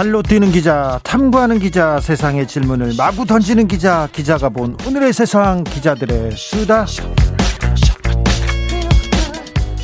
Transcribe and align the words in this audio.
발로 0.00 0.22
뛰는 0.22 0.50
기자, 0.50 0.98
탐구하는 1.02 1.58
기자, 1.58 2.00
세상의 2.00 2.48
질문을 2.48 2.94
마구 2.96 3.26
던지는 3.26 3.68
기자, 3.68 4.08
기자가 4.10 4.48
본 4.48 4.74
오늘의 4.86 5.12
세상 5.12 5.62
기자들의 5.62 6.30
수다. 6.38 6.86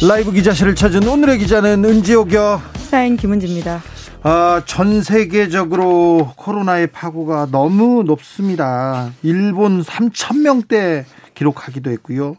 라이브 0.08 0.32
기자실을 0.32 0.74
찾은 0.74 1.06
오늘의 1.06 1.36
기자는 1.36 1.84
은지옥이요. 1.84 2.62
시사인 2.78 3.18
김은지입니다. 3.18 3.82
아, 4.22 4.62
전 4.64 5.02
세계적으로 5.02 6.32
코로나의 6.36 6.86
파고가 6.86 7.48
너무 7.50 8.02
높습니다. 8.02 9.12
일본 9.22 9.82
3천 9.82 10.40
명대 10.40 11.04
기록하기도 11.34 11.90
했고요. 11.90 12.38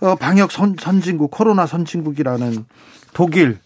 어, 0.00 0.16
방역 0.16 0.50
선, 0.50 0.74
선진국, 0.76 1.30
코로나 1.30 1.66
선진국이라는 1.66 2.64
독일 3.14 3.60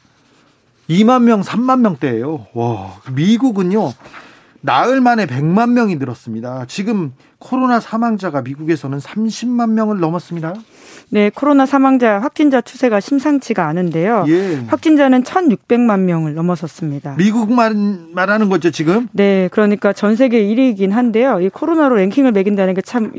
2만 0.88 1.22
명, 1.22 1.40
3만 1.40 1.80
명대예요. 1.80 2.46
와, 2.54 2.96
미국은요. 3.12 3.92
나흘 4.60 5.02
만에 5.02 5.26
100만 5.26 5.72
명이 5.72 5.96
늘었습니다. 5.96 6.64
지금 6.68 7.12
코로나 7.38 7.80
사망자가 7.80 8.40
미국에서는 8.40 8.96
30만 8.98 9.70
명을 9.72 10.00
넘었습니다. 10.00 10.54
네, 11.10 11.30
코로나 11.34 11.66
사망자 11.66 12.18
확진자 12.18 12.62
추세가 12.62 12.98
심상치가 12.98 13.66
않은데요. 13.68 14.24
예. 14.28 14.64
확진자는 14.68 15.22
1,600만 15.22 16.00
명을 16.00 16.34
넘어섰습니다. 16.34 17.14
미국만 17.18 18.14
말하는 18.14 18.48
거죠, 18.48 18.70
지금? 18.70 19.06
네, 19.12 19.48
그러니까 19.52 19.92
전 19.92 20.16
세계 20.16 20.42
1위이긴 20.42 20.90
한데요. 20.92 21.40
이 21.40 21.50
코로나로 21.50 21.96
랭킹을 21.96 22.32
매긴다는 22.32 22.72
게 22.74 22.80
참 22.80 23.12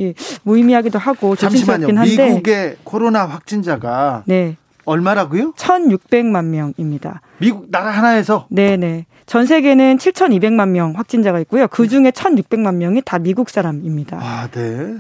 무의미하기도 0.43 0.97
하고 0.97 1.36
조심스럽긴 1.36 1.97
한데 1.97 2.30
미국의 2.30 2.77
코로나 2.83 3.25
확진자가 3.27 4.23
네. 4.25 4.58
얼마라고요? 4.86 5.53
1,600만 5.53 6.45
명입니다. 6.45 7.22
미국 7.39 7.69
나라 7.72 7.91
하나에서? 7.91 8.47
네네. 8.50 9.05
전 9.25 9.45
세계는 9.45 9.97
7,200만 9.97 10.69
명 10.69 10.94
확진자가 10.95 11.39
있고요. 11.42 11.67
그 11.67 11.88
중에 11.88 12.11
1,600만 12.11 12.75
명이 12.75 13.02
다 13.03 13.17
미국 13.19 13.50
사람입니다. 13.50 14.19
아, 14.22 14.47
네. 14.52 14.95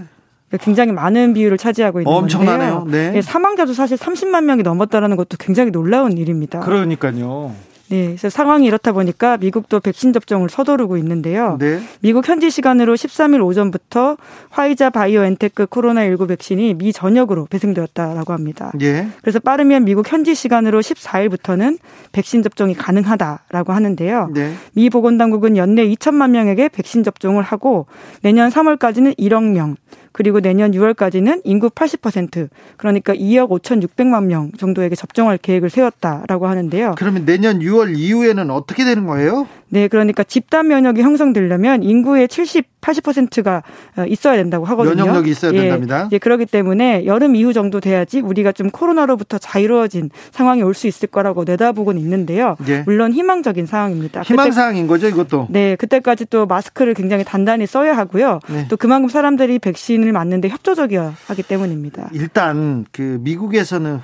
굉장히 0.61 0.91
많은 0.93 1.33
비율을 1.33 1.57
차지하고 1.57 2.01
있는 2.01 2.11
엄청나네요. 2.11 2.79
건데요. 2.81 3.11
네. 3.13 3.21
사망자도 3.21 3.73
사실 3.73 3.97
30만 3.97 4.45
명이 4.45 4.63
넘었다라는 4.63 5.17
것도 5.17 5.37
굉장히 5.39 5.71
놀라운 5.71 6.17
일입니다. 6.17 6.59
그러니까요. 6.61 7.53
네, 7.89 8.05
그래서 8.07 8.29
상황이 8.29 8.65
이렇다 8.65 8.91
보니까 8.91 9.37
미국도 9.37 9.79
백신 9.79 10.13
접종을 10.13 10.49
서두르고 10.49 10.97
있는데요. 10.97 11.57
네. 11.59 11.79
미국 12.01 12.27
현지 12.27 12.49
시간으로 12.49 12.95
13일 12.95 13.45
오전부터 13.45 14.17
화이자 14.49 14.89
바이오엔테크 14.89 15.67
코로나19 15.67 16.27
백신이 16.27 16.73
미 16.75 16.91
전역으로 16.91 17.45
배송되었다라고 17.45 18.33
합니다. 18.33 18.71
예. 18.81 19.07
그래서 19.21 19.39
빠르면 19.39 19.85
미국 19.85 20.11
현지 20.11 20.33
시간으로 20.33 20.81
14일부터는 20.81 21.77
백신 22.11 22.41
접종이 22.41 22.73
가능하다라고 22.73 23.73
하는데요. 23.73 24.29
네. 24.33 24.53
미 24.73 24.89
보건당국은 24.89 25.57
연내 25.57 25.87
2천만 25.89 26.31
명에게 26.31 26.69
백신 26.69 27.03
접종을 27.03 27.43
하고 27.43 27.85
내년 28.21 28.49
3월까지는 28.49 29.17
1억 29.17 29.43
명, 29.51 29.75
그리고 30.15 30.39
내년 30.39 30.71
6월까지는 30.71 31.41
인구 31.43 31.69
80% 31.69 32.47
그러니까 32.77 33.13
2억 33.13 33.49
5,600만 33.49 34.27
명 34.27 34.49
정도에게 34.53 34.95
접종할 34.95 35.37
계획을 35.37 35.69
세웠다라고 35.69 36.47
하는데요. 36.47 36.95
그러면 36.97 37.25
내년 37.25 37.59
6월 37.59 37.97
이후에는 37.97 38.49
어떻게 38.49 38.85
되는 38.85 39.05
거예요? 39.07 39.45
네, 39.67 39.89
그러니까 39.89 40.23
집단 40.23 40.69
면역이 40.69 41.01
형성되려면 41.01 41.83
인구의 41.83 42.29
70 42.29 42.74
80%가 42.85 43.63
어, 43.97 44.05
있어야 44.05 44.37
된다고 44.37 44.65
하거든요. 44.65 44.95
면역력이 44.95 45.31
있어야 45.31 45.51
예, 45.53 45.61
된답니다. 45.61 46.09
예, 46.11 46.17
그렇기 46.19 46.45
때문에 46.45 47.05
여름 47.05 47.35
이후 47.35 47.51
정도 47.53 47.79
돼야지 47.79 48.19
우리가 48.21 48.51
좀 48.51 48.69
코로나로부터 48.69 49.37
자유로워진 49.39 50.09
상황이 50.31 50.61
올 50.61 50.75
수 50.75 50.87
있을 50.87 51.07
거라고 51.07 51.45
내다보고는 51.45 52.01
있는데요. 52.01 52.57
예. 52.67 52.83
물론 52.85 53.13
희망적인 53.13 53.65
상황입니다. 53.65 54.23
희망 54.23 54.51
사항인 54.51 54.87
거죠, 54.87 55.07
이것도. 55.07 55.47
네, 55.49 55.77
그때까지 55.77 56.25
또 56.25 56.45
마스크를 56.45 56.93
굉장히 56.93 57.23
단단히 57.23 57.65
써야 57.65 57.95
하고요. 57.95 58.39
네. 58.49 58.67
또 58.69 58.75
그만큼 58.75 59.07
사람들이 59.07 59.59
백신을 59.59 60.11
맞는데 60.11 60.49
협조적이어야 60.49 61.13
하기 61.27 61.43
때문입니다. 61.43 62.09
일단 62.11 62.85
그 62.91 63.19
미국에서는 63.21 64.01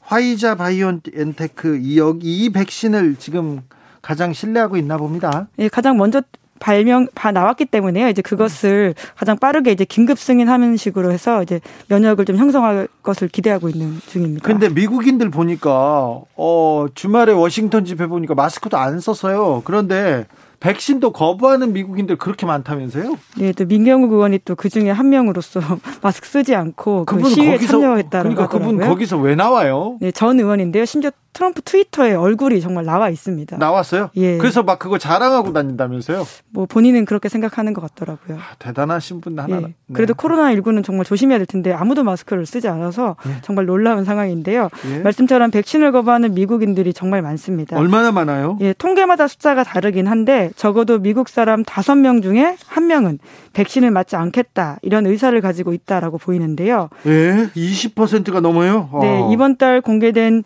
화이자 0.00 0.54
바이오엔테크 0.54 1.80
이 1.82 2.50
백신을 2.50 3.16
지금 3.18 3.60
가장 4.00 4.32
신뢰하고 4.32 4.76
있나 4.76 4.96
봅니다. 4.96 5.48
예, 5.58 5.68
가장 5.68 5.96
먼저 5.98 6.22
발명 6.66 7.06
다 7.14 7.30
나왔기 7.30 7.66
때문에요. 7.66 8.08
이제 8.08 8.22
그것을 8.22 8.96
가장 9.14 9.38
빠르게 9.38 9.70
이제 9.70 9.84
긴급 9.84 10.18
승인하는 10.18 10.76
식으로 10.76 11.12
해서 11.12 11.40
이제 11.44 11.60
면역을 11.86 12.24
좀 12.24 12.36
형성할 12.36 12.88
것을 13.04 13.28
기대하고 13.28 13.68
있는 13.68 14.00
중입니다. 14.08 14.44
근데 14.44 14.68
미국인들 14.68 15.30
보니까 15.30 16.22
어 16.36 16.86
주말에 16.92 17.32
워싱턴 17.32 17.84
집회 17.84 18.08
보니까 18.08 18.34
마스크도 18.34 18.76
안 18.78 18.98
썼어요. 18.98 19.62
그런데 19.64 20.26
백신도 20.58 21.12
거부하는 21.12 21.72
미국인들 21.72 22.16
그렇게 22.16 22.46
많다면서요? 22.46 23.16
네, 23.38 23.52
또 23.52 23.64
민경욱 23.66 24.10
의원이 24.10 24.40
또 24.44 24.56
그 24.56 24.68
중에 24.70 24.90
한 24.90 25.10
명으로서 25.10 25.60
마스크 26.02 26.26
쓰지 26.26 26.56
않고 26.56 27.04
그 27.04 27.22
시위에 27.28 27.52
거기서, 27.52 27.72
참여했다는 27.80 28.34
그러니까 28.34 28.48
그분 28.48 28.80
거기서 28.80 29.18
왜 29.18 29.36
나와요? 29.36 29.98
네, 30.00 30.10
전 30.10 30.40
의원인데요. 30.40 30.84
심지어 30.86 31.10
트럼프 31.36 31.60
트위터에 31.60 32.14
얼굴이 32.14 32.62
정말 32.62 32.86
나와 32.86 33.10
있습니다. 33.10 33.58
나왔어요? 33.58 34.08
예. 34.16 34.38
그래서 34.38 34.62
막 34.62 34.78
그거 34.78 34.96
자랑하고 34.96 35.52
다닌다면서요? 35.52 36.24
뭐 36.48 36.64
본인은 36.64 37.04
그렇게 37.04 37.28
생각하는 37.28 37.74
것 37.74 37.82
같더라고요. 37.82 38.38
아, 38.38 38.54
대단하신 38.58 39.20
분 39.20 39.38
하나. 39.38 39.56
예. 39.58 39.60
네. 39.60 39.74
그래도 39.92 40.14
코로나19는 40.14 40.82
정말 40.82 41.04
조심해야 41.04 41.38
될 41.38 41.46
텐데 41.46 41.74
아무도 41.74 42.04
마스크를 42.04 42.46
쓰지 42.46 42.68
않아서 42.68 43.16
예. 43.28 43.42
정말 43.42 43.66
놀라운 43.66 44.06
상황인데요. 44.06 44.70
예. 44.90 45.00
말씀처럼 45.00 45.50
백신을 45.50 45.92
거부하는 45.92 46.32
미국인들이 46.32 46.94
정말 46.94 47.20
많습니다. 47.20 47.76
얼마나 47.76 48.12
많아요? 48.12 48.56
예, 48.62 48.72
통계마다 48.72 49.28
숫자가 49.28 49.62
다르긴 49.62 50.06
한데 50.06 50.52
적어도 50.56 50.98
미국 50.98 51.28
사람 51.28 51.64
5명 51.64 52.22
중에 52.22 52.56
1명은 52.70 53.18
백신을 53.52 53.90
맞지 53.90 54.16
않겠다 54.16 54.78
이런 54.80 55.06
의사를 55.06 55.38
가지고 55.42 55.74
있다라고 55.74 56.16
보이는데요. 56.16 56.88
예, 57.04 57.50
20%가 57.54 58.40
넘어요. 58.40 58.88
네, 59.02 59.20
어. 59.20 59.30
이번 59.30 59.58
달 59.58 59.82
공개된 59.82 60.44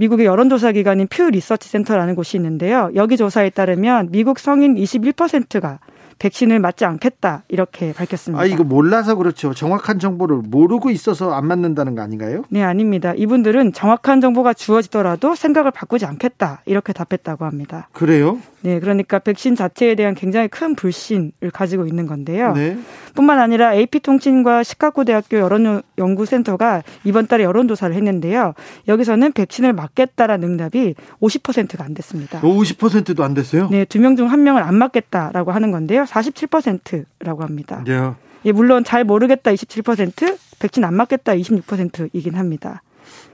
미국의 0.00 0.24
여론조사 0.24 0.72
기관인 0.72 1.06
퓨 1.08 1.28
리서치 1.30 1.68
센터라는 1.68 2.14
곳이 2.14 2.38
있는데요. 2.38 2.90
여기 2.94 3.18
조사에 3.18 3.50
따르면 3.50 4.08
미국 4.10 4.38
성인 4.38 4.74
21%가 4.74 5.78
백신을 6.18 6.58
맞지 6.58 6.86
않겠다 6.86 7.42
이렇게 7.48 7.92
밝혔습니다. 7.92 8.42
아 8.42 8.46
이거 8.46 8.64
몰라서 8.64 9.14
그렇죠. 9.14 9.52
정확한 9.52 9.98
정보를 9.98 10.38
모르고 10.38 10.90
있어서 10.90 11.32
안 11.32 11.46
맞는다는 11.46 11.94
거 11.94 12.02
아닌가요? 12.02 12.44
네 12.48 12.62
아닙니다. 12.62 13.12
이분들은 13.14 13.74
정확한 13.74 14.22
정보가 14.22 14.54
주어지더라도 14.54 15.34
생각을 15.34 15.70
바꾸지 15.70 16.06
않겠다 16.06 16.62
이렇게 16.64 16.94
답했다고 16.94 17.44
합니다. 17.44 17.88
그래요? 17.92 18.38
네, 18.62 18.78
그러니까 18.78 19.18
백신 19.18 19.54
자체에 19.54 19.94
대한 19.94 20.14
굉장히 20.14 20.48
큰 20.48 20.74
불신을 20.74 21.32
가지고 21.52 21.86
있는 21.86 22.06
건데요. 22.06 22.52
네. 22.52 22.76
뿐만 23.14 23.38
아니라 23.38 23.72
AP통신과 23.74 24.62
시카고 24.62 25.04
대학교 25.04 25.38
여론연구센터가 25.38 26.82
이번 27.04 27.26
달에 27.26 27.44
여론조사를 27.44 27.94
했는데요. 27.94 28.54
여기서는 28.88 29.32
백신을 29.32 29.72
맞겠다라는 29.72 30.48
응답이 30.50 30.94
50%가 31.20 31.84
안 31.84 31.94
됐습니다. 31.94 32.40
50%도 32.42 33.24
안 33.24 33.34
됐어요? 33.34 33.68
네, 33.70 33.84
두 33.84 33.98
명 33.98 34.16
중 34.16 34.26
한 34.28 34.42
명을 34.42 34.62
안 34.62 34.74
맞겠다라고 34.74 35.52
하는 35.52 35.70
건데요. 35.70 36.04
47%라고 36.04 37.42
합니다. 37.42 37.82
네. 37.86 38.10
예, 38.44 38.52
물론 38.52 38.84
잘 38.84 39.04
모르겠다 39.04 39.50
27%, 39.52 40.36
백신 40.58 40.84
안 40.84 40.94
맞겠다 40.94 41.32
26%이긴 41.34 42.34
합니다. 42.36 42.82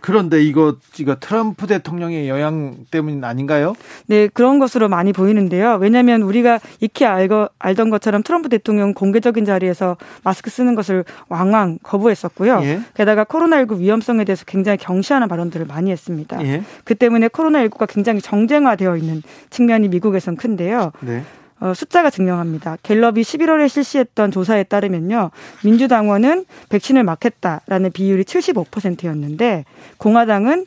그런데 0.00 0.42
이거 0.42 0.76
이거 0.98 1.16
트럼프 1.18 1.66
대통령의 1.66 2.28
영향 2.28 2.76
때문 2.90 3.24
아닌가요? 3.24 3.74
네, 4.06 4.28
그런 4.28 4.58
것으로 4.58 4.88
많이 4.88 5.12
보이는데요. 5.12 5.78
왜냐하면 5.80 6.22
우리가 6.22 6.60
익히 6.80 7.04
알거, 7.04 7.48
알던 7.58 7.90
것처럼 7.90 8.22
트럼프 8.22 8.48
대통령 8.48 8.94
공개적인 8.94 9.44
자리에서 9.44 9.96
마스크 10.22 10.50
쓰는 10.50 10.74
것을 10.74 11.04
왕왕 11.28 11.78
거부했었고요. 11.82 12.60
예. 12.62 12.80
게다가 12.94 13.24
코로나19 13.24 13.78
위험성에 13.78 14.24
대해서 14.24 14.44
굉장히 14.44 14.78
경시하는 14.78 15.28
발언들을 15.28 15.66
많이 15.66 15.90
했습니다. 15.90 16.42
예. 16.44 16.62
그 16.84 16.94
때문에 16.94 17.28
코로나19가 17.28 17.88
굉장히 17.88 18.20
정쟁화되어 18.20 18.96
있는 18.96 19.22
측면이 19.50 19.88
미국에선 19.88 20.36
큰데요. 20.36 20.92
네. 21.00 21.22
어, 21.60 21.72
숫자가 21.74 22.10
증명합니다. 22.10 22.76
갤럽이 22.82 23.22
11월에 23.22 23.68
실시했던 23.68 24.30
조사에 24.30 24.64
따르면요. 24.64 25.30
민주당원은 25.64 26.44
백신을 26.68 27.02
맞겠다라는 27.04 27.92
비율이 27.92 28.24
75%였는데 28.24 29.64
공화당은 29.98 30.66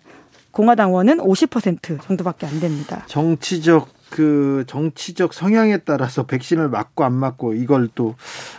공화당원은 0.51 1.17
50% 1.17 2.01
정도밖에 2.01 2.47
안 2.47 2.59
됩니다. 2.59 3.03
정치적 3.05 3.87
그 4.09 4.63
정치적 4.67 5.33
성향에 5.33 5.77
따라서 5.79 6.25
백신을 6.25 6.69
맞고 6.69 7.03
안 7.03 7.13
맞고 7.13 7.53
이걸 7.53 7.87
또 7.93 8.15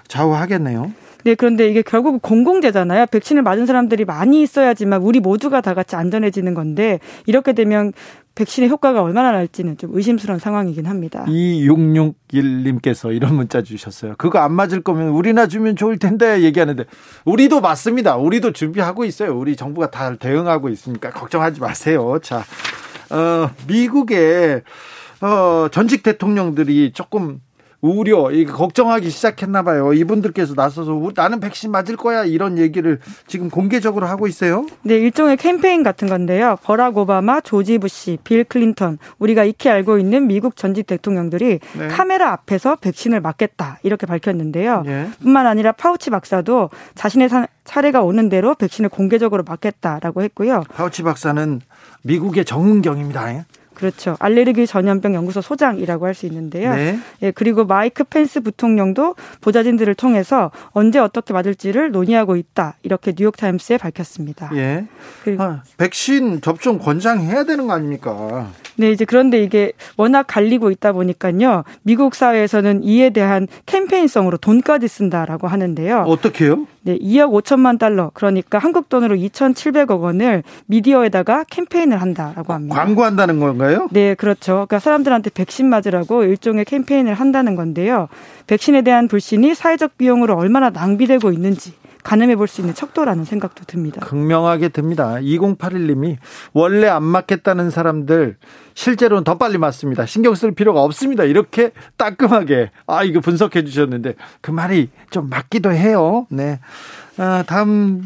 좌우하겠네요. 0.07 0.93
네, 1.25 1.35
그런데 1.35 1.69
이게 1.69 1.83
결국 1.83 2.23
공공재잖아요. 2.23 3.07
백신을 3.07 3.43
맞은 3.43 3.67
사람들이 3.67 4.05
많이 4.05 4.43
있어야지만 4.43 5.03
우리 5.03 5.21
모두가 5.21 5.61
다 5.61 5.75
같이 5.75 5.97
안전해지는 5.97 6.55
건데 6.55 6.99
이렇게 7.27 7.53
되면 7.53 7.93
백신의 8.35 8.71
효과가 8.71 9.03
얼마나 9.03 9.33
날지는 9.33 9.77
좀 9.77 9.91
의심스러운 9.95 10.39
상황이긴 10.39 10.87
합니다. 10.87 11.25
2661님께서 11.27 13.15
이런 13.15 13.35
문자 13.35 13.63
주셨어요. 13.63 14.15
그거 14.19 14.39
안 14.39 14.53
맞을 14.53 14.83
거면 14.83 15.09
우리나 15.09 15.47
주면 15.47 15.77
좋을 15.77 15.99
텐데 15.99 16.43
얘기하는데 16.43 16.85
우리도 17.25 17.61
맞습니다. 17.61 18.17
우리도 18.17 18.53
준비하고 18.53 19.05
있어요. 19.05 19.37
우리 19.39 19.57
정부가 19.57 19.91
다 19.91 20.15
대응하고 20.17 20.69
있으니까 20.69 21.11
걱정하지 21.11 21.61
마세요. 21.61 22.19
자, 22.23 22.45
어, 23.11 23.51
미국의 23.67 24.63
어, 25.21 25.69
전직 25.71 26.03
대통령들이 26.03 26.93
조금 26.93 27.41
우려, 27.81 28.29
걱정하기 28.47 29.09
시작했나 29.09 29.63
봐요. 29.63 29.93
이분들께서 29.93 30.55
나서서 30.55 31.13
나는 31.15 31.41
백신 31.41 31.71
맞을 31.71 31.97
거야 31.97 32.25
이런 32.25 32.59
얘기를 32.59 32.99
지금 33.27 33.49
공개적으로 33.49 34.07
하고 34.07 34.27
있어요. 34.27 34.67
네, 34.83 34.97
일종의 34.97 35.39
캠페인 35.39 35.83
같은 35.83 36.09
건데요. 36.09 36.57
버락 36.63 36.99
오바마, 36.99 37.41
조지 37.41 37.79
부시, 37.79 38.19
빌 38.23 38.45
클린턴, 38.45 38.99
우리가 39.19 39.45
익히 39.45 39.71
알고 39.71 39.99
있는 39.99 40.27
미국 40.27 40.57
전직 40.57 40.87
대통령들이 40.87 41.61
네. 41.79 41.89
카메라 41.89 42.33
앞에서 42.33 42.77
백신을 42.77 43.21
맞겠다 43.21 43.79
이렇게 43.83 44.07
밝혔는데요. 44.07 44.83
네. 44.85 45.09
뿐만 45.23 45.47
아니라 45.47 45.73
파우치 45.73 46.11
박사도 46.11 46.71
자신의 46.95 47.31
차례가 47.65 48.03
오는 48.03 48.29
대로 48.29 48.55
백신을 48.55 48.91
공개적으로 48.91 49.43
맞겠다라고 49.47 50.23
했고요. 50.23 50.65
파우치 50.75 51.03
박사는 51.03 51.61
미국의 52.03 52.45
정은경입니다. 52.45 53.45
그렇죠. 53.81 54.17
알레르기 54.21 54.67
전염병 54.67 55.15
연구소 55.15 55.41
소장이라고 55.41 56.07
할 56.07 56.15
수 56.15 56.27
있는데요. 56.27 56.75
네. 56.75 56.99
예, 57.23 57.31
그리고 57.31 57.65
마이크 57.65 58.05
펜스 58.05 58.43
부통령도 58.43 59.15
보좌진들을 59.41 59.95
통해서 59.95 60.51
언제 60.73 60.99
어떻게 60.99 61.33
맞을지를 61.33 61.93
논의하고 61.93 62.37
있다. 62.37 62.75
이렇게 62.83 63.13
뉴욕 63.13 63.37
타임스에 63.37 63.79
밝혔습니다. 63.79 64.51
예. 64.55 64.87
그리고 65.25 65.43
아, 65.43 65.63
백신 65.79 66.43
접종 66.43 66.79
권장해야 66.79 67.45
되는 67.45 67.67
거 67.67 67.73
아닙니까? 67.73 68.51
네, 68.77 68.91
이제 68.91 69.05
그런데 69.05 69.43
이게 69.43 69.73
워낙 69.97 70.25
갈리고 70.27 70.71
있다 70.71 70.93
보니까요. 70.93 71.65
미국 71.83 72.15
사회에서는 72.15 72.83
이에 72.83 73.11
대한 73.11 73.47
캠페인성으로 73.67 74.37
돈까지 74.39 74.89
쓴다라고 74.89 75.49
하는데요. 75.49 76.05
어떻게요? 76.07 76.67
네, 76.83 76.97
2억 76.99 77.31
5천만 77.43 77.79
달러, 77.79 78.11
그러니까 78.15 78.59
한국 78.59 78.89
돈으로 78.89 79.15
2,700억 79.17 80.01
원을 80.01 80.43
미디어에다가 80.67 81.45
캠페인을 81.45 82.01
한다라고 82.01 82.55
합니다. 82.55 82.75
광고한다는 82.75 83.39
건가요? 83.39 83.89
네, 83.91 84.15
그렇죠. 84.15 84.53
그러니까 84.53 84.79
사람들한테 84.79 85.31
백신 85.31 85.67
맞으라고 85.69 86.25
일종의 86.25 86.65
캠페인을 86.65 87.13
한다는 87.15 87.55
건데요. 87.55 88.09
백신에 88.47 88.83
대한 88.83 89.09
불신이 89.09 89.55
사회적 89.55 89.99
비용으로 89.99 90.37
얼마나 90.37 90.71
낭비되고 90.71 91.33
있는지 91.33 91.75
가늠해 92.03 92.37
볼 92.37 92.47
수 92.47 92.61
있는 92.61 92.75
척도라는 92.75 93.25
생각도 93.25 93.65
듭니다. 93.65 94.01
극명하게 94.05 94.71
듭니다. 94.71 95.15
2081님이 95.21 96.17
원래 96.53 96.89
안 96.89 97.03
맞겠다는 97.05 97.71
사람들 97.71 98.37
실제로는 98.75 99.25
더 99.25 99.39
빨리 99.39 99.59
맞습니다. 99.59 100.07
신경 100.07 100.35
쓸 100.35 100.53
필요가 100.53 100.83
없습니다. 100.83 101.25
이렇게 101.25 101.71
따끔하게 101.97 102.71
아 102.87 103.05
이거 103.05 103.21
분석해 103.21 103.65
주셨는데 103.65 104.15
그 104.41 104.51
말이 104.51 104.91
좀 105.11 105.29
맞기도 105.29 105.73
해요. 105.73 106.27
네. 106.31 106.59
아, 107.19 107.45
다음 107.47 108.03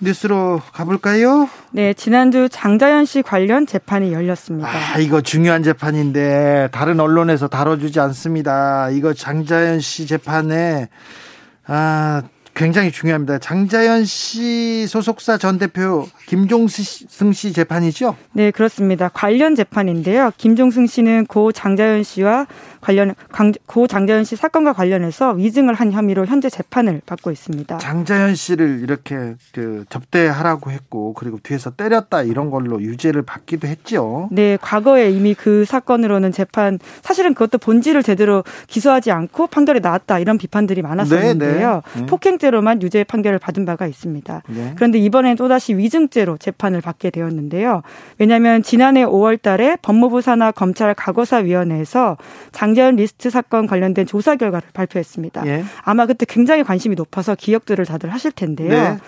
뉴스로 0.00 0.60
가볼까요? 0.72 1.48
네, 1.72 1.92
지난주 1.92 2.48
장자연 2.48 3.04
씨 3.04 3.22
관련 3.22 3.66
재판이 3.66 4.12
열렸습니다. 4.12 4.68
아, 4.68 4.98
이거 4.98 5.20
중요한 5.20 5.62
재판인데 5.62 6.68
다른 6.70 7.00
언론에서 7.00 7.48
다뤄주지 7.48 7.98
않습니다. 8.00 8.90
이거 8.90 9.12
장자연 9.12 9.80
씨 9.80 10.06
재판에 10.06 10.88
아 11.66 12.22
굉장히 12.58 12.90
중요합니다. 12.90 13.38
장자연 13.38 14.04
씨 14.04 14.88
소속사 14.88 15.38
전 15.38 15.58
대표 15.58 16.08
김종승 16.26 17.32
씨 17.32 17.52
재판이죠? 17.52 18.16
네, 18.32 18.50
그렇습니다. 18.50 19.08
관련 19.08 19.54
재판인데요. 19.54 20.32
김종승 20.36 20.88
씨는 20.88 21.26
고 21.26 21.52
장자연 21.52 22.02
씨와 22.02 22.48
관련 22.88 23.14
고 23.66 23.86
장자연 23.86 24.24
씨 24.24 24.34
사건과 24.34 24.72
관련해서 24.72 25.32
위증을 25.32 25.74
한 25.74 25.92
혐의로 25.92 26.24
현재 26.24 26.48
재판을 26.48 27.02
받고 27.04 27.30
있습니다. 27.30 27.76
장자연 27.76 28.34
씨를 28.34 28.80
이렇게 28.82 29.34
그 29.52 29.84
접대하라고 29.90 30.70
했고 30.70 31.12
그리고 31.12 31.38
뒤에서 31.42 31.68
때렸다 31.68 32.22
이런 32.22 32.48
걸로 32.48 32.80
유죄를 32.80 33.20
받기도 33.22 33.68
했죠. 33.68 34.30
네, 34.32 34.56
과거에 34.58 35.10
이미 35.10 35.34
그 35.34 35.66
사건으로는 35.66 36.32
재판 36.32 36.78
사실은 37.02 37.34
그것도 37.34 37.58
본질을 37.58 38.02
제대로 38.02 38.42
기소하지 38.68 39.10
않고 39.10 39.48
판결이 39.48 39.80
나왔다 39.80 40.18
이런 40.18 40.38
비판들이 40.38 40.80
많았었는데요. 40.80 41.82
네, 41.92 42.00
네. 42.00 42.06
폭행죄로만 42.06 42.80
유죄 42.80 43.04
판결을 43.04 43.38
받은 43.38 43.66
바가 43.66 43.86
있습니다. 43.86 44.42
네. 44.48 44.72
그런데 44.76 44.98
이번엔 44.98 45.36
또다시 45.36 45.76
위증죄로 45.76 46.38
재판을 46.38 46.80
받게 46.80 47.10
되었는데요. 47.10 47.82
왜냐하면 48.16 48.62
지난해 48.62 49.04
5월달에 49.04 49.82
법무부 49.82 50.22
산하 50.22 50.52
검찰 50.52 50.94
과거사위원회에서 50.94 52.16
장 52.50 52.77
장자연 52.78 52.96
리스트 52.96 53.28
사건 53.28 53.66
관련된 53.66 54.06
조사 54.06 54.36
결과를 54.36 54.68
발표했습니다. 54.72 55.46
예. 55.46 55.64
아마 55.82 56.06
그때 56.06 56.24
굉장히 56.26 56.62
관심이 56.62 56.94
높아서 56.94 57.34
기억들을 57.34 57.84
다들 57.84 58.10
하실 58.10 58.30
텐데요. 58.30 58.70
네. 58.70 58.98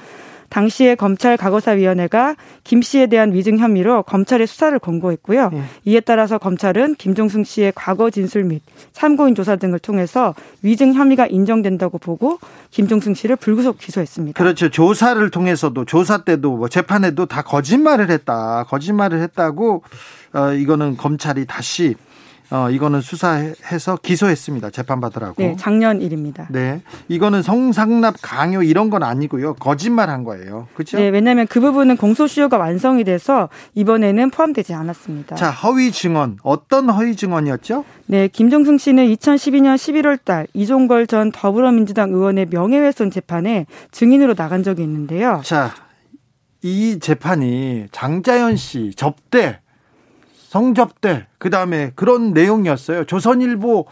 당시에 0.49 0.97
검찰 0.97 1.37
과거사위원회가 1.37 2.35
김 2.65 2.83
씨에 2.83 3.07
대한 3.07 3.33
위증 3.33 3.59
혐의로 3.59 4.03
검찰에 4.03 4.47
수사를 4.47 4.77
권고했고요. 4.81 5.51
예. 5.53 5.63
이에 5.85 6.01
따라서 6.01 6.39
검찰은 6.39 6.97
김종승 6.97 7.45
씨의 7.45 7.73
과거 7.77 8.11
진술 8.11 8.43
및 8.43 8.61
참고인 8.93 9.37
조사 9.37 9.55
등을 9.55 9.79
통해서 9.79 10.35
위증 10.63 10.93
혐의가 10.95 11.29
인정된다고 11.29 11.99
보고 11.99 12.41
김종승 12.73 13.15
씨를 13.15 13.37
불구속 13.37 13.79
기소했습니다. 13.79 14.37
그렇죠. 14.37 14.69
조사를 14.71 15.31
통해서도 15.31 15.85
조사 15.85 16.25
때도 16.25 16.57
뭐 16.57 16.69
재판에도 16.69 17.27
다 17.27 17.43
거짓말을 17.43 18.11
했다. 18.11 18.65
거짓말을 18.65 19.23
했다고 19.23 19.85
어, 20.33 20.53
이거는 20.53 20.97
검찰이 20.97 21.47
다시 21.47 21.95
어, 22.51 22.69
이거는 22.69 23.01
수사해서 23.01 23.97
기소했습니다. 24.03 24.71
재판받으라고. 24.71 25.35
네, 25.39 25.57
작년 25.59 26.03
일입니다. 26.03 26.49
네. 26.51 26.83
이거는 27.09 27.43
성상납 27.43 28.17
강요 28.23 28.63
이런 28.63 28.91
건 28.91 29.05
아니고요. 29.05 29.55
거짓말 29.55 30.11
한 30.11 30.25
거예요. 30.25 30.67
그렇죠? 30.75 30.99
네, 30.99 31.09
왜냐하면 31.09 31.47
그 31.47 31.61
부분은 31.61 31.97
공소시효가 31.97 32.59
완성이 32.59 33.05
돼서 33.05 33.49
이번에는 33.75 34.31
포함되지 34.31 34.75
않았습니다. 34.75 35.37
자, 35.37 35.51
허위 35.51 35.93
증언. 35.93 36.39
어떤 36.43 36.91
허위 36.91 37.15
증언이었죠? 37.15 37.85
네, 38.07 38.27
김종승 38.27 38.79
씨는 38.79 39.07
2012년 39.15 39.77
11월 39.77 40.19
달 40.25 40.49
이종걸 40.53 41.07
전 41.07 41.31
더불어민주당 41.31 42.11
의원의 42.11 42.47
명예훼손 42.51 43.13
재판에 43.13 43.67
증인으로 43.93 44.35
나간 44.35 44.65
적이 44.65 44.83
있는데요. 44.83 45.41
자, 45.45 45.73
이 46.63 46.99
재판이 47.01 47.87
장자연 47.93 48.57
씨 48.57 48.93
접대 48.97 49.61
성접대 50.51 51.29
그다음에 51.39 51.93
그런 51.95 52.33
내용이었어요. 52.33 53.05
조선일보 53.05 53.87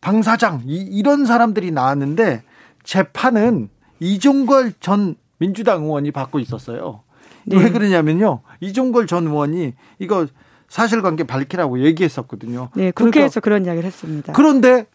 방사장 0.00 0.62
이, 0.64 0.76
이런 0.76 1.26
사람들이 1.26 1.72
나왔는데 1.72 2.44
재판은 2.84 3.68
이종걸 3.98 4.74
전 4.78 5.16
민주당 5.38 5.82
의원이 5.82 6.12
받고 6.12 6.38
있었어요. 6.38 7.00
네. 7.44 7.56
왜 7.56 7.70
그러냐면요. 7.70 8.42
이종걸 8.60 9.08
전 9.08 9.26
의원이 9.26 9.74
이거 9.98 10.28
사실관계 10.68 11.24
밝히라고 11.24 11.82
얘기했었거든요. 11.84 12.68
네, 12.76 12.92
국회에서 12.92 13.40
그러니까 13.40 13.40
그런 13.40 13.64
이야기를 13.64 13.84
했습니다. 13.88 14.32
그런데 14.32 14.86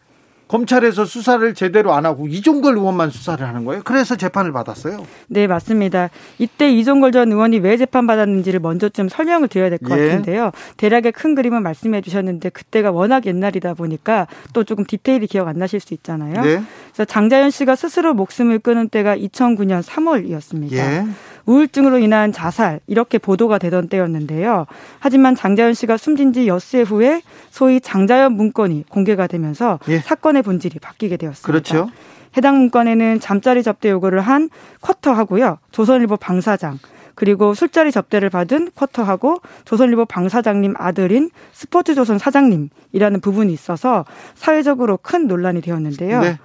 검찰에서 0.52 1.06
수사를 1.06 1.54
제대로 1.54 1.94
안 1.94 2.04
하고 2.04 2.28
이종걸 2.28 2.76
의원만 2.76 3.08
수사를 3.08 3.46
하는 3.46 3.64
거예요. 3.64 3.80
그래서 3.86 4.16
재판을 4.16 4.52
받았어요. 4.52 5.06
네, 5.28 5.46
맞습니다. 5.46 6.10
이때 6.38 6.70
이종걸 6.70 7.10
전 7.10 7.32
의원이 7.32 7.60
왜 7.60 7.78
재판받았는지를 7.78 8.60
먼저 8.60 8.90
좀 8.90 9.08
설명을 9.08 9.48
드려야 9.48 9.70
될것 9.70 9.98
예. 9.98 10.08
같은데요. 10.08 10.50
대략의 10.76 11.12
큰 11.12 11.34
그림은 11.34 11.62
말씀해 11.62 12.02
주셨는데 12.02 12.50
그때가 12.50 12.90
워낙 12.90 13.24
옛날이다 13.24 13.72
보니까 13.72 14.26
또 14.52 14.62
조금 14.62 14.84
디테일이 14.84 15.26
기억 15.26 15.48
안 15.48 15.56
나실 15.56 15.80
수 15.80 15.94
있잖아요. 15.94 16.42
네. 16.42 16.62
그래서 16.92 17.06
장자연 17.06 17.48
씨가 17.48 17.74
스스로 17.74 18.12
목숨을 18.12 18.58
끊은 18.58 18.90
때가 18.90 19.16
2009년 19.16 19.82
3월이었습니다. 19.82 20.72
예. 20.74 21.06
우울증으로 21.46 21.98
인한 21.98 22.32
자살 22.32 22.80
이렇게 22.86 23.18
보도가 23.18 23.58
되던 23.58 23.88
때였는데요. 23.88 24.66
하지만 24.98 25.34
장자연 25.34 25.74
씨가 25.74 25.96
숨진 25.96 26.32
지 26.32 26.46
엿새 26.46 26.82
후에 26.82 27.22
소위 27.50 27.80
장자연 27.80 28.32
문건이 28.32 28.84
공개가 28.88 29.26
되면서 29.26 29.78
예. 29.88 29.98
사건의 29.98 30.42
본질이 30.42 30.78
바뀌게 30.78 31.16
되었습니다. 31.16 31.46
그렇죠. 31.46 31.90
해당 32.36 32.58
문건에는 32.58 33.20
잠자리 33.20 33.62
접대 33.62 33.90
요구를 33.90 34.20
한 34.20 34.48
쿼터하고요. 34.80 35.58
조선일보 35.70 36.16
방사장 36.16 36.78
그리고 37.14 37.52
술자리 37.54 37.92
접대를 37.92 38.30
받은 38.30 38.70
쿼터하고 38.74 39.42
조선일보 39.64 40.06
방사장님 40.06 40.74
아들인 40.78 41.30
스포츠조선 41.52 42.18
사장님이라는 42.18 43.20
부분이 43.20 43.52
있어서 43.52 44.04
사회적으로 44.34 44.98
큰 45.02 45.26
논란이 45.26 45.60
되었는데요. 45.60 46.20
네. 46.20 46.38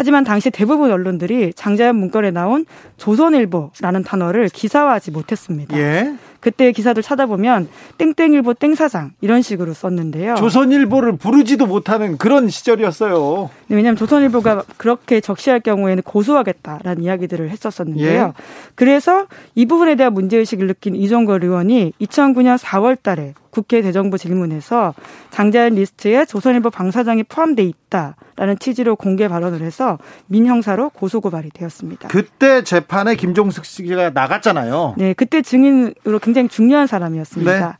하지만 0.00 0.24
당시 0.24 0.48
대부분 0.48 0.90
언론들이 0.90 1.52
장자연 1.52 1.94
문건에 1.94 2.30
나온 2.30 2.64
조선일보라는 2.96 4.02
단어를 4.02 4.48
기사화하지 4.48 5.10
못했습니다. 5.10 5.76
예. 5.76 6.14
그때 6.40 6.72
기사들 6.72 7.02
찾아보면 7.02 7.68
땡땡일보 7.98 8.54
땡사장 8.54 9.10
이런 9.20 9.42
식으로 9.42 9.74
썼는데요. 9.74 10.36
조선일보를 10.36 11.18
부르지도 11.18 11.66
못하는 11.66 12.16
그런 12.16 12.48
시절이었어요. 12.48 13.50
네, 13.66 13.76
왜냐하면 13.76 13.96
조선일보가 13.96 14.62
그렇게 14.78 15.20
적시할 15.20 15.60
경우에는 15.60 16.02
고소하겠다라는 16.02 17.02
이야기들을 17.02 17.50
했었었는데요. 17.50 18.32
예. 18.34 18.42
그래서 18.74 19.26
이 19.54 19.66
부분에 19.66 19.96
대한 19.96 20.14
문제의식을 20.14 20.66
느낀 20.66 20.96
이종걸 20.96 21.44
의원이 21.44 21.92
2009년 22.00 22.56
4월 22.56 22.96
달에 23.02 23.34
국회 23.50 23.82
대정부 23.82 24.18
질문에서 24.18 24.94
장자연 25.30 25.74
리스트에 25.74 26.24
조선일보 26.24 26.70
방사장이 26.70 27.24
포함돼 27.24 27.62
있다라는 27.62 28.58
취지로 28.58 28.96
공개 28.96 29.28
발언을 29.28 29.62
해서 29.62 29.98
민형사로 30.26 30.90
고소고발이 30.90 31.50
되었습니다. 31.50 32.08
그때 32.08 32.62
재판에 32.62 33.16
김종숙 33.16 33.64
씨가 33.64 34.10
나갔잖아요. 34.10 34.94
네, 34.96 35.14
그때 35.14 35.42
증인으로 35.42 36.18
굉장히 36.20 36.48
중요한 36.48 36.86
사람이었습니다. 36.86 37.68
네. 37.68 37.72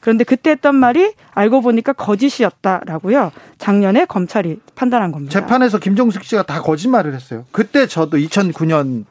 그런데 0.00 0.24
그때 0.24 0.50
했던 0.50 0.74
말이 0.76 1.12
알고 1.34 1.60
보니까 1.60 1.92
거짓이었다라고요. 1.92 3.32
작년에 3.58 4.04
검찰이 4.04 4.60
판단한 4.74 5.12
겁니다. 5.12 5.32
재판에서 5.38 5.78
김종숙 5.78 6.24
씨가 6.24 6.44
다 6.44 6.62
거짓말을 6.62 7.14
했어요. 7.14 7.44
그때 7.52 7.86
저도 7.86 8.16
2009년 8.16 9.04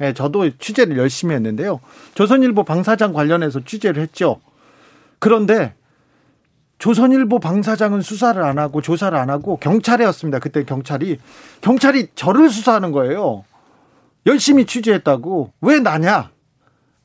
에 0.00 0.12
저도 0.12 0.50
취재를 0.58 0.98
열심히 0.98 1.36
했는데요. 1.36 1.80
조선일보 2.14 2.64
방사장 2.64 3.12
관련해서 3.12 3.60
취재를 3.64 4.02
했죠. 4.02 4.40
그런데 5.18 5.74
조선일보 6.78 7.38
방사장은 7.38 8.02
수사를 8.02 8.42
안 8.42 8.58
하고 8.58 8.82
조사를 8.82 9.16
안 9.16 9.30
하고 9.30 9.56
경찰이었습니다. 9.56 10.38
그때 10.38 10.64
경찰이 10.64 11.18
경찰이 11.60 12.08
저를 12.14 12.50
수사하는 12.50 12.92
거예요. 12.92 13.44
열심히 14.26 14.66
취재했다고 14.66 15.52
왜 15.60 15.80
나냐? 15.80 16.30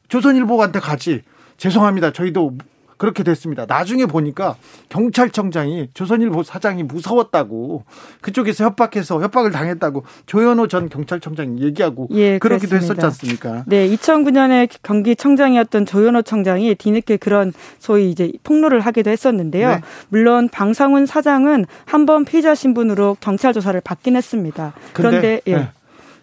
조선일보한테 0.10 0.80
가지. 0.80 1.22
죄송합니다. 1.58 2.12
저희도 2.12 2.58
그렇게 3.00 3.24
됐습니다. 3.24 3.66
나중에 3.66 4.06
보니까 4.06 4.56
경찰청장이 4.90 5.90
조선일보 5.94 6.44
사장이 6.44 6.84
무서웠다고 6.84 7.86
그쪽에서 8.22 8.66
협박해서 8.66 9.22
협박을 9.22 9.52
당했다고 9.52 10.04
조현호 10.28 10.68
전 10.68 10.90
경찰청장이 10.90 11.62
얘기하고 11.64 12.10
예, 12.12 12.38
그러기도 12.38 12.76
했었지 12.76 13.04
않습니까? 13.04 13.64
네, 13.66 13.88
2009년에 13.90 14.70
경기청장이었던 14.84 15.86
조현호 15.86 16.22
청장이 16.22 16.76
뒤늦게 16.76 17.18
그런 17.18 17.54
소위 17.80 18.12
이제 18.12 18.32
폭로를 18.44 18.82
하기도 18.82 19.10
했었는데요. 19.10 19.70
네. 19.70 19.82
물론 20.10 20.50
방상훈 20.50 21.06
사장은 21.06 21.66
한 21.86 22.06
번 22.06 22.26
피의자 22.26 22.56
신분으로 22.56 23.18
경찰 23.20 23.54
조사를 23.54 23.80
받긴 23.82 24.16
했습니다. 24.16 24.74
그런데 24.94 25.42
예. 25.48 25.56
네. 25.56 25.70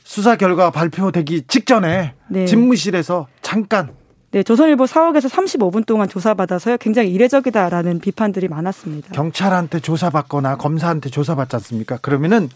수사 0.05 0.37
결과 0.37 0.71
발표되기 0.71 1.45
직전에 1.49 2.15
네. 2.29 2.45
집무실에서 2.45 3.29
잠깐 3.41 3.91
네, 4.33 4.43
조선일보 4.43 4.85
4억에서 4.85 5.29
35분 5.31 5.87
동안 5.87 6.09
조사받아서요. 6.09 6.79
굉장히 6.79 7.11
이례적이다라는 7.13 8.01
비판들이 8.01 8.49
많았습니다. 8.49 9.13
경찰한테 9.13 9.81
조사받거나 9.81 10.57
검사한테 10.57 11.11
조사받지 11.11 11.57
않습니까? 11.57 11.97
그러면은 11.99 12.49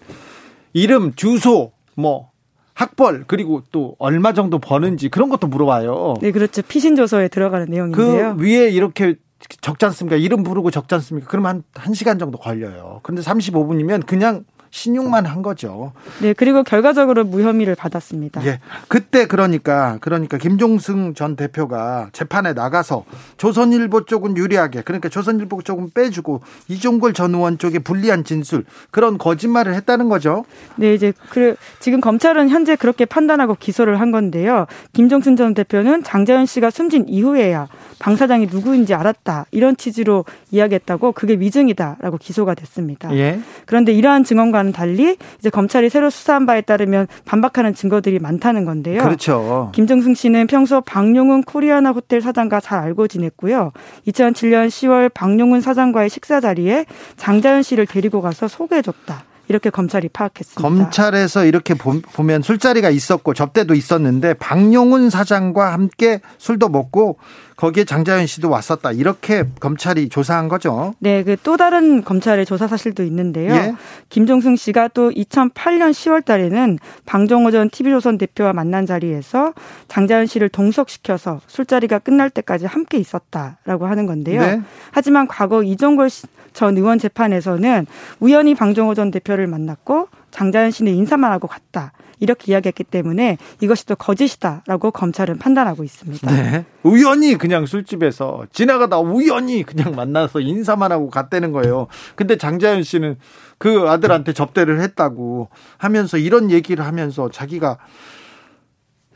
이름, 0.72 1.14
주소, 1.14 1.72
뭐 1.94 2.30
학벌 2.74 3.24
그리고 3.26 3.62
또 3.72 3.94
얼마 3.98 4.32
정도 4.32 4.58
버는지 4.58 5.08
그런 5.08 5.28
것도 5.28 5.46
물어봐요. 5.46 6.14
네, 6.20 6.32
그렇죠. 6.32 6.62
피신 6.62 6.96
조서에 6.96 7.28
들어가는 7.28 7.66
내용인데요. 7.68 8.36
그 8.36 8.42
위에 8.42 8.70
이렇게 8.70 9.14
적지 9.60 9.84
않습니까? 9.86 10.16
이름 10.16 10.42
부르고 10.42 10.70
적지 10.70 10.94
않습니까? 10.96 11.28
그러면 11.30 11.62
한 11.74 11.92
1시간 11.92 12.18
정도 12.18 12.38
걸려요. 12.38 13.00
그런데 13.02 13.22
35분이면 13.22 14.06
그냥 14.06 14.44
신용만 14.70 15.26
한 15.26 15.42
거죠. 15.42 15.92
네, 16.20 16.32
그리고 16.32 16.62
결과적으로 16.62 17.24
무혐의를 17.24 17.74
받았습니다. 17.74 18.44
예. 18.46 18.60
그때 18.88 19.26
그러니까 19.26 19.98
그러니까 20.00 20.38
김종승 20.38 21.14
전 21.14 21.34
대표가 21.34 22.08
재판에 22.12 22.52
나가서 22.52 23.04
조선일보 23.36 24.04
쪽은 24.04 24.36
유리하게 24.36 24.82
그러니까 24.82 25.08
조선일보 25.08 25.62
쪽은 25.62 25.90
빼주고 25.92 26.42
이종걸 26.68 27.14
전 27.14 27.34
의원 27.34 27.58
쪽에 27.58 27.80
불리한 27.80 28.24
진술 28.24 28.64
그런 28.90 29.18
거짓말을 29.18 29.74
했다는 29.74 30.08
거죠. 30.08 30.44
네, 30.76 30.94
이제 30.94 31.12
그 31.30 31.56
지금 31.80 32.00
검찰은 32.00 32.48
현재 32.48 32.76
그렇게 32.76 33.04
판단하고 33.04 33.56
기소를 33.58 34.00
한 34.00 34.12
건데요. 34.12 34.66
김종승 34.92 35.34
전 35.34 35.54
대표는 35.54 36.04
장자연 36.04 36.46
씨가 36.46 36.70
숨진 36.70 37.08
이후에야 37.08 37.66
방 37.98 38.16
사장이 38.16 38.46
누구인지 38.46 38.94
알았다 38.94 39.46
이런 39.50 39.76
취지로 39.76 40.24
이야기했다고 40.52 41.12
그게 41.12 41.34
위증이다라고 41.34 42.18
기소가 42.18 42.54
됐습니다. 42.54 43.14
예. 43.16 43.40
그런데 43.66 43.92
이러한 43.92 44.24
증언과 44.24 44.59
는 44.62 44.72
달리 44.72 45.16
이제 45.38 45.48
검찰이 45.48 45.88
새로 45.88 46.10
수사한 46.10 46.44
바에 46.44 46.60
따르면 46.60 47.06
반박하는 47.24 47.74
증거들이 47.74 48.18
많다는 48.18 48.64
건데요. 48.64 49.02
그렇죠. 49.02 49.70
김정승 49.74 50.14
씨는 50.14 50.46
평소 50.48 50.80
박용훈 50.82 51.44
코리아나 51.44 51.92
호텔 51.92 52.20
사장과 52.20 52.60
잘 52.60 52.80
알고 52.80 53.08
지냈고요. 53.08 53.72
2007년 54.06 54.68
10월 54.68 55.10
박용훈 55.14 55.60
사장과의 55.60 56.10
식사 56.10 56.40
자리에 56.40 56.84
장자연 57.16 57.62
씨를 57.62 57.86
데리고 57.86 58.20
가서 58.20 58.48
소개해줬다. 58.48 59.24
이렇게 59.48 59.68
검찰이 59.68 60.08
파악했습니다. 60.10 60.62
검찰에서 60.62 61.44
이렇게 61.44 61.74
보면 61.74 62.42
술자리가 62.42 62.88
있었고 62.88 63.34
접대도 63.34 63.74
있었는데 63.74 64.34
박용훈 64.34 65.10
사장과 65.10 65.72
함께 65.72 66.20
술도 66.38 66.68
먹고 66.68 67.18
거기에 67.60 67.84
장자연 67.84 68.26
씨도 68.26 68.48
왔었다. 68.48 68.92
이렇게 68.92 69.44
검찰이 69.60 70.08
조사한 70.08 70.48
거죠. 70.48 70.94
네, 70.98 71.22
그 71.22 71.36
또 71.42 71.56
다른 71.56 72.04
검찰의 72.04 72.46
조사 72.46 72.66
사실도 72.68 73.02
있는데요. 73.04 73.52
예? 73.52 73.74
김종승 74.08 74.56
씨가 74.56 74.88
또 74.88 75.10
2008년 75.10 75.90
10월 75.90 76.24
달에는 76.24 76.78
방종호 77.06 77.50
전 77.50 77.70
TV조선 77.70 78.18
대표와 78.18 78.52
만난 78.52 78.86
자리에서 78.86 79.52
장자연 79.88 80.26
씨를 80.26 80.48
동석시켜서 80.48 81.40
술자리가 81.46 81.98
끝날 82.00 82.30
때까지 82.30 82.66
함께 82.66 82.98
있었다라고 82.98 83.86
하는 83.86 84.06
건데요. 84.06 84.40
네? 84.40 84.60
하지만 84.92 85.26
과거 85.26 85.62
이종걸 85.62 86.08
전 86.52 86.76
의원 86.76 86.98
재판에서는 86.98 87.86
우연히 88.20 88.54
방종호 88.54 88.94
전 88.94 89.10
대표를 89.10 89.46
만났고 89.46 90.08
장자연 90.30 90.70
씨는 90.70 90.94
인사만 90.94 91.32
하고 91.32 91.48
갔다. 91.48 91.92
이렇게 92.20 92.52
이야기했기 92.52 92.84
때문에 92.84 93.38
이것이 93.60 93.86
또 93.86 93.96
거짓이다라고 93.96 94.90
검찰은 94.90 95.38
판단하고 95.38 95.82
있습니다. 95.82 96.30
네. 96.30 96.64
우연히 96.82 97.36
그냥 97.36 97.66
술집에서 97.66 98.46
지나가다 98.52 98.98
우연히 99.00 99.62
그냥 99.62 99.94
만나서 99.94 100.40
인사만 100.40 100.92
하고 100.92 101.08
갔다는 101.08 101.50
거예요. 101.52 101.88
근데 102.14 102.36
장자연 102.36 102.82
씨는 102.82 103.16
그 103.58 103.88
아들한테 103.88 104.32
접대를 104.32 104.80
했다고 104.80 105.48
하면서 105.78 106.18
이런 106.18 106.50
얘기를 106.50 106.84
하면서 106.84 107.30
자기가 107.30 107.78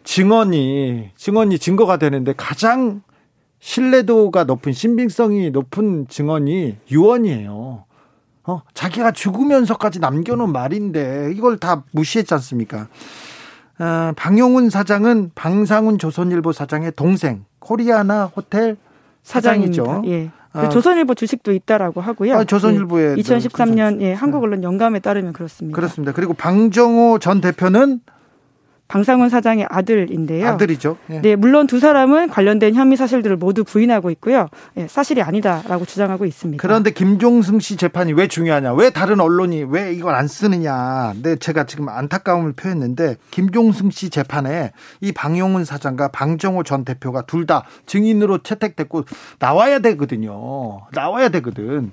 증언이 0.02 1.10
증언이 1.16 1.58
증거가 1.58 1.96
되는데 1.98 2.34
가장 2.36 3.02
신뢰도가 3.60 4.44
높은 4.44 4.72
신빙성이 4.72 5.50
높은 5.50 6.06
증언이 6.08 6.76
유언이에요. 6.90 7.84
어, 8.46 8.62
자기가 8.74 9.12
죽으면서까지 9.12 10.00
남겨놓은 10.00 10.52
말인데 10.52 11.32
이걸 11.34 11.58
다 11.58 11.84
무시했지 11.92 12.34
않습니까? 12.34 12.88
어, 13.78 14.12
방용훈 14.16 14.70
사장은 14.70 15.32
방상훈 15.34 15.98
조선일보 15.98 16.52
사장의 16.52 16.92
동생 16.92 17.44
코리아나 17.58 18.26
호텔 18.26 18.76
사장이죠. 19.22 19.84
사장입니다. 19.84 20.14
예. 20.14 20.30
그 20.52 20.68
조선일보 20.68 21.14
주식도 21.14 21.52
있다라고 21.52 22.00
하고요. 22.00 22.36
아, 22.36 22.44
조선일보에 22.44 23.12
예. 23.12 23.14
2013년 23.16 24.00
예, 24.02 24.12
한국 24.12 24.44
언론 24.44 24.62
영감에 24.62 25.00
따르면 25.00 25.32
그렇습니다. 25.32 25.74
그렇습니다. 25.74 26.12
그리고 26.12 26.32
방정호 26.32 27.18
전 27.18 27.40
대표는 27.40 28.00
방상훈 28.86 29.28
사장의 29.30 29.66
아들인데요. 29.70 30.46
아들이죠. 30.48 30.98
예. 31.10 31.20
네, 31.20 31.36
물론 31.36 31.66
두 31.66 31.80
사람은 31.80 32.28
관련된 32.28 32.74
혐의 32.74 32.96
사실들을 32.96 33.36
모두 33.36 33.64
부인하고 33.64 34.10
있고요. 34.10 34.48
예, 34.76 34.86
사실이 34.86 35.22
아니다라고 35.22 35.84
주장하고 35.86 36.26
있습니다. 36.26 36.60
그런데 36.60 36.90
김종승 36.90 37.60
씨 37.60 37.76
재판이 37.76 38.12
왜 38.12 38.28
중요하냐? 38.28 38.74
왜 38.74 38.90
다른 38.90 39.20
언론이 39.20 39.64
왜 39.70 39.92
이걸 39.94 40.14
안 40.14 40.28
쓰느냐? 40.28 41.14
네, 41.22 41.36
제가 41.36 41.64
지금 41.64 41.88
안타까움을 41.88 42.52
표했는데 42.52 43.16
김종승 43.30 43.90
씨 43.90 44.10
재판에 44.10 44.72
이 45.00 45.12
방용훈 45.12 45.64
사장과 45.64 46.08
방정호 46.08 46.62
전 46.64 46.84
대표가 46.84 47.22
둘 47.22 47.44
다 47.44 47.64
증인으로 47.84 48.38
채택됐고 48.38 49.04
나와야 49.38 49.78
되거든요. 49.80 50.80
나와야 50.92 51.28
되거든. 51.28 51.92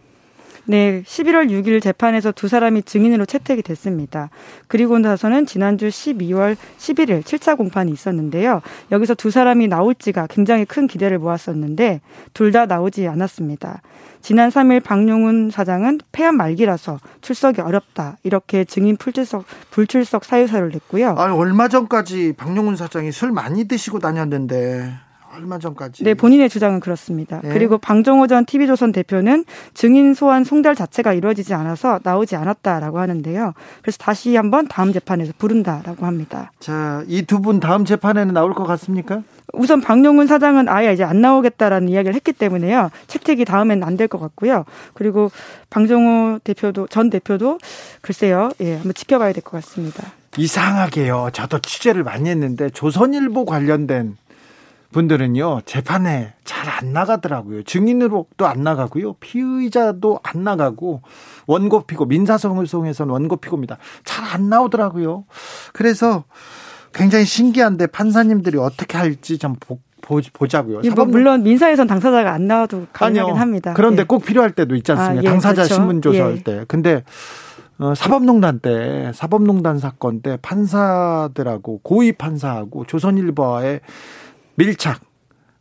네, 0.65 1.01
11월 1.05 1.49
6일 1.49 1.81
재판에서 1.81 2.31
두 2.31 2.47
사람이 2.47 2.83
증인으로 2.83 3.25
채택이 3.25 3.61
됐습니다. 3.63 4.29
그리고 4.67 4.99
나서는 4.99 5.45
지난주 5.45 5.87
12월 5.87 6.55
11일 6.77 7.23
7차 7.23 7.57
공판이 7.57 7.91
있었는데요. 7.91 8.61
여기서 8.91 9.15
두 9.15 9.31
사람이 9.31 9.67
나올지가 9.67 10.27
굉장히 10.27 10.65
큰 10.65 10.87
기대를 10.87 11.17
모았었는데 11.19 12.01
둘 12.33 12.51
다 12.51 12.65
나오지 12.65 13.07
않았습니다. 13.07 13.81
지난 14.21 14.49
3일 14.49 14.83
박용훈 14.83 15.49
사장은 15.51 15.99
폐암 16.11 16.35
말기라서 16.35 16.99
출석이 17.21 17.61
어렵다. 17.61 18.17
이렇게 18.23 18.65
증인 18.65 18.97
불출석, 18.97 19.45
불출석 19.71 20.25
사유서를 20.25 20.69
냈고요. 20.69 21.15
아 21.17 21.33
얼마 21.33 21.69
전까지 21.69 22.33
박용훈 22.37 22.75
사장이 22.75 23.13
술 23.13 23.31
많이 23.31 23.69
드시고 23.69 23.99
다녔는데 23.99 24.91
얼마 25.33 25.57
전까지. 25.59 26.03
네, 26.03 26.13
본인의 26.13 26.49
주장은 26.49 26.79
그렇습니다. 26.79 27.39
네. 27.43 27.49
그리고 27.53 27.77
방종호 27.77 28.27
전 28.27 28.45
TV조선 28.45 28.91
대표는 28.91 29.45
증인 29.73 30.13
소환 30.13 30.43
송달 30.43 30.75
자체가 30.75 31.13
이루어지지 31.13 31.53
않아서 31.53 31.99
나오지 32.03 32.35
않았다라고 32.35 32.99
하는데요. 32.99 33.53
그래서 33.81 33.97
다시 33.97 34.35
한번 34.35 34.67
다음 34.67 34.91
재판에서 34.93 35.33
부른다라고 35.37 36.05
합니다. 36.05 36.51
자, 36.59 37.03
이 37.07 37.23
두 37.25 37.39
분 37.39 37.59
다음 37.59 37.85
재판에는 37.85 38.33
나올 38.33 38.53
것 38.53 38.65
같습니까? 38.65 39.23
우선 39.53 39.81
박용훈 39.81 40.27
사장은 40.27 40.69
아예 40.69 40.93
이제 40.93 41.03
안 41.03 41.21
나오겠다라는 41.21 41.89
이야기를 41.89 42.13
했기 42.15 42.31
때문에요. 42.33 42.89
채택이 43.07 43.45
다음엔 43.45 43.83
안 43.83 43.97
될 43.97 44.07
것 44.07 44.19
같고요. 44.19 44.65
그리고 44.93 45.31
방종호 45.69 46.39
대표도 46.43 46.87
전 46.87 47.09
대표도 47.09 47.59
글쎄요. 48.01 48.51
예, 48.61 48.73
한번 48.75 48.93
지켜봐야 48.93 49.33
될 49.33 49.43
것 49.43 49.51
같습니다. 49.63 50.03
이상하게요. 50.37 51.29
저도 51.33 51.59
취재를 51.59 52.03
많이 52.03 52.29
했는데 52.29 52.69
조선일보 52.69 53.45
관련된 53.45 54.15
분들은요 54.91 55.61
재판에 55.65 56.33
잘 56.43 56.61
안 56.81 56.93
나가더라고요. 56.93 57.63
증인으로도 57.63 58.47
안 58.47 58.63
나가고요. 58.63 59.13
피의자도 59.13 60.19
안 60.23 60.43
나가고 60.43 61.01
원고 61.45 61.81
피고 61.83 62.05
민사소송에서는 62.05 63.11
원고 63.11 63.37
피고입니다. 63.37 63.77
잘 64.03 64.21
안 64.31 64.49
나오더라고요. 64.49 65.25
그래서 65.73 66.23
굉장히 66.93 67.25
신기한데 67.25 67.87
판사님들이 67.87 68.57
어떻게 68.57 68.97
할지 68.97 69.37
좀 69.37 69.55
보, 69.59 69.79
보, 70.01 70.47
자고요 70.47 70.81
예, 70.83 70.89
뭐 70.89 71.05
물론 71.05 71.43
민사에선 71.43 71.87
당사자가 71.87 72.31
안 72.33 72.47
나와도 72.47 72.87
가능하긴 72.93 73.35
합니다. 73.35 73.73
그런데 73.75 74.01
예. 74.01 74.05
꼭 74.05 74.25
필요할 74.25 74.51
때도 74.51 74.75
있지 74.75 74.91
않습니까? 74.93 75.19
아, 75.19 75.23
예, 75.23 75.29
당사자 75.29 75.63
그렇죠. 75.63 75.73
신문 75.75 76.01
조사할 76.01 76.37
예. 76.37 76.43
때. 76.43 76.65
근데 76.67 77.03
어, 77.77 77.93
사법농단 77.95 78.59
때 78.59 79.11
사법농단 79.13 79.79
사건 79.79 80.21
때 80.21 80.37
판사들하고 80.41 81.81
고위 81.83 82.11
판사하고 82.13 82.85
조선일보와의 82.85 83.81
밀착 84.55 85.01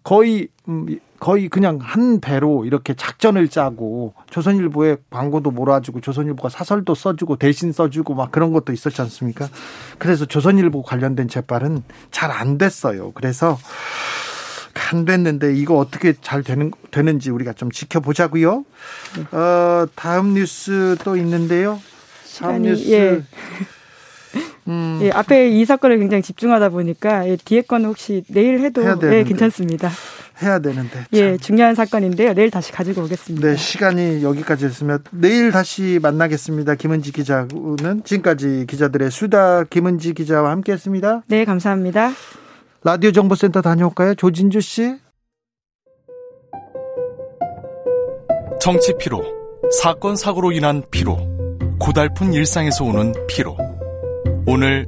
거의 0.02 0.48
음, 0.68 0.86
거의 1.18 1.50
그냥 1.50 1.78
한 1.82 2.20
배로 2.20 2.64
이렇게 2.64 2.94
작전을 2.94 3.48
짜고 3.48 4.14
조선일보에 4.30 4.96
광고도 5.10 5.50
몰아주고 5.50 6.00
조선일보가 6.00 6.48
사설도 6.48 6.94
써주고 6.94 7.36
대신 7.36 7.72
써주고 7.72 8.14
막 8.14 8.32
그런 8.32 8.52
것도 8.52 8.72
있었지 8.72 9.02
않습니까? 9.02 9.48
그래서 9.98 10.24
조선일보 10.24 10.82
관련된 10.82 11.28
재판은 11.28 11.82
잘 12.10 12.30
안 12.30 12.56
됐어요. 12.56 13.12
그래서 13.12 13.58
안 14.92 15.04
됐는데 15.04 15.54
이거 15.54 15.76
어떻게 15.76 16.14
잘 16.20 16.42
되는 16.42 16.70
되는지 16.90 17.30
우리가 17.30 17.52
좀 17.52 17.70
지켜보자고요. 17.70 18.64
어, 19.32 19.86
다음 19.94 20.34
뉴스 20.34 20.96
또 21.04 21.16
있는데요. 21.16 21.80
다음 22.40 22.62
뉴스. 22.62 22.90
예. 22.90 23.22
음. 24.68 24.98
예, 25.02 25.10
앞에 25.10 25.50
이 25.50 25.64
사건을 25.64 25.98
굉장히 25.98 26.22
집중하다 26.22 26.68
보니까 26.70 27.28
예, 27.28 27.36
뒤에 27.36 27.62
거는 27.62 27.88
혹시 27.88 28.22
내일 28.28 28.60
해도 28.60 28.82
예, 29.12 29.24
괜찮습니다. 29.24 29.90
해야 30.42 30.58
되는데. 30.58 31.04
예, 31.12 31.36
중요한 31.36 31.74
사건인데요. 31.74 32.34
내일 32.34 32.50
다시 32.50 32.72
가지고 32.72 33.02
오겠습니다. 33.02 33.46
네, 33.46 33.56
시간이 33.56 34.22
여기까지 34.22 34.64
였으면 34.66 35.02
내일 35.10 35.52
다시 35.52 35.98
만나겠습니다. 36.00 36.76
김은지 36.76 37.12
기자는 37.12 38.02
지금까지 38.04 38.64
기자들의 38.68 39.10
수다 39.10 39.64
김은지 39.64 40.14
기자와 40.14 40.50
함께했습니다. 40.50 41.24
네, 41.26 41.44
감사합니다. 41.44 42.12
라디오 42.82 43.12
정보센터 43.12 43.60
다녀올까요, 43.60 44.14
조진주 44.14 44.60
씨? 44.60 44.96
정치 48.60 48.94
피로, 48.98 49.22
사건 49.82 50.16
사고로 50.16 50.52
인한 50.52 50.82
피로, 50.90 51.18
고달픈 51.78 52.32
일상에서 52.32 52.84
오는 52.84 53.14
피로. 53.26 53.56
오늘 54.52 54.84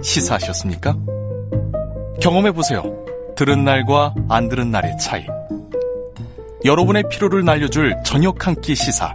시사하셨습니까? 0.00 0.96
경험해 2.22 2.52
보세요. 2.52 2.82
들은 3.36 3.62
날과 3.62 4.14
안 4.30 4.48
들은 4.48 4.70
날의 4.70 4.96
차이. 4.98 5.26
여러분의 6.64 7.04
피로를 7.10 7.44
날려줄 7.44 7.94
저녁 8.06 8.46
한 8.46 8.54
끼 8.62 8.74
시사. 8.74 9.12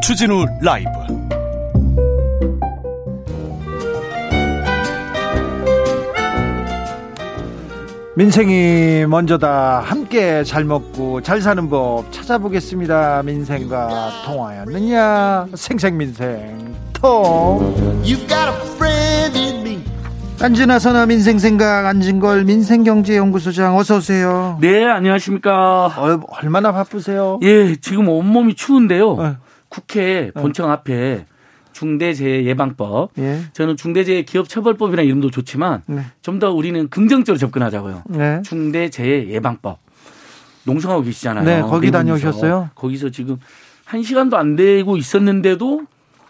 추진우 0.00 0.46
라이브. 0.62 0.88
민생이 8.14 9.06
먼저다. 9.06 9.80
함께 9.80 10.44
잘 10.44 10.64
먹고 10.64 11.22
잘 11.22 11.40
사는 11.40 11.68
법 11.70 12.12
찾아보겠습니다. 12.12 13.22
민생과 13.22 14.22
통화였느냐? 14.26 15.46
생생민생 15.54 16.74
통. 17.02 17.74
안진아 20.40 20.78
선아 20.78 21.06
민생생각 21.06 21.86
안진걸 21.86 22.44
민생경제연구소장 22.44 23.76
어서 23.76 23.98
오세요. 23.98 24.58
네 24.60 24.84
안녕하십니까. 24.84 25.86
어, 25.86 26.20
얼마나 26.40 26.72
바쁘세요? 26.72 27.38
예 27.42 27.76
지금 27.76 28.08
온몸이 28.08 28.54
추운데요. 28.54 29.10
어. 29.10 29.36
국회 29.68 30.30
본청 30.32 30.68
어. 30.68 30.72
앞에 30.72 31.26
중대재해 31.72 32.44
예방법. 32.44 33.10
예. 33.18 33.40
저는 33.52 33.76
중대재해 33.76 34.22
기업처벌법이라는 34.22 35.04
이름도 35.04 35.30
좋지만 35.30 35.82
네. 35.86 36.02
좀더 36.22 36.52
우리는 36.52 36.88
긍정적으로 36.88 37.38
접근하자고요. 37.38 38.02
네. 38.10 38.42
중대재해 38.42 39.28
예방법. 39.28 39.78
농성하고 40.64 41.02
계시잖아요. 41.02 41.44
네, 41.44 41.60
거기 41.62 41.90
다녀오셨어요? 41.90 42.70
거기서 42.74 43.10
지금 43.10 43.38
한 43.84 44.02
시간도 44.02 44.36
안 44.36 44.54
되고 44.54 44.96
있었는데도 44.96 45.82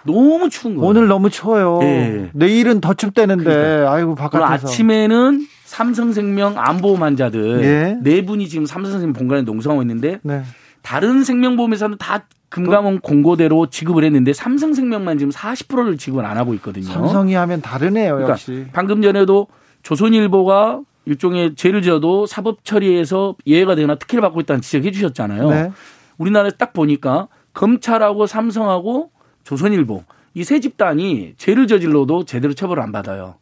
너무 0.06 0.48
추운 0.50 0.76
거예요. 0.76 0.88
오늘 0.88 1.08
너무 1.08 1.30
추워요. 1.30 1.78
네. 1.80 2.30
내일은 2.32 2.80
더 2.80 2.94
춥다는데 2.94 3.44
그러니까. 3.44 3.92
아이고 3.92 4.14
바깥에서. 4.14 4.68
아침에는 4.68 5.46
삼성생명 5.64 6.54
안보험 6.56 7.02
환자들 7.02 7.62
예. 7.62 7.98
네 8.02 8.24
분이 8.24 8.48
지금 8.48 8.66
삼성생명 8.66 9.12
본관에 9.14 9.42
농성하고 9.42 9.82
있는데 9.82 10.18
네. 10.22 10.42
다른 10.82 11.24
생명보험회사는 11.24 11.96
다 11.98 12.26
금감원 12.50 13.00
공고대로 13.00 13.70
지급을 13.70 14.04
했는데 14.04 14.34
삼성생명만 14.34 15.16
지금 15.16 15.30
40%를 15.30 15.96
지급을 15.96 16.26
안 16.26 16.36
하고 16.36 16.52
있거든요. 16.54 16.84
삼성이 16.84 17.34
하면 17.34 17.62
다르네요, 17.62 18.12
그러니까 18.12 18.32
역시. 18.32 18.66
방금 18.74 19.00
전에도 19.00 19.46
조선일보가 19.82 20.80
일종의 21.06 21.54
죄를 21.54 21.80
지어도 21.80 22.26
사법 22.26 22.64
처리에서 22.64 23.36
예외가 23.46 23.74
되거나 23.74 23.94
특혜를 23.94 24.20
받고 24.20 24.40
있다는 24.40 24.60
지적해 24.60 24.90
주셨잖아요. 24.90 25.48
네. 25.50 25.72
우리나라에 26.18 26.50
딱 26.58 26.74
보니까 26.74 27.28
검찰하고 27.54 28.26
삼성하고 28.26 29.10
조선일보 29.44 30.04
이 30.34 30.44
세 30.44 30.60
집단이 30.60 31.34
죄를 31.36 31.66
저질러도 31.66 32.24
제대로 32.24 32.54
처벌을 32.54 32.82
안 32.82 32.90
받아요. 32.92 33.34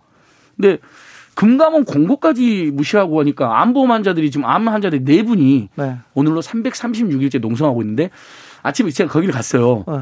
근데 0.57 0.79
금감원 1.35 1.85
공고까지 1.85 2.73
무시하고 2.75 3.21
하니까 3.21 3.63
암보험 3.63 3.91
환자들이 3.93 4.31
지금 4.31 4.45
암 4.47 4.69
환자들이 4.69 5.05
네 5.05 5.23
분이 5.23 5.69
네. 5.77 5.97
오늘로 6.15 6.43
336일째 6.43 7.41
농성하고 7.41 7.81
있는데 7.83 8.11
아침에 8.63 8.91
제가 8.91 9.11
거기를 9.11 9.33
갔어요. 9.33 9.85
네. 9.87 10.01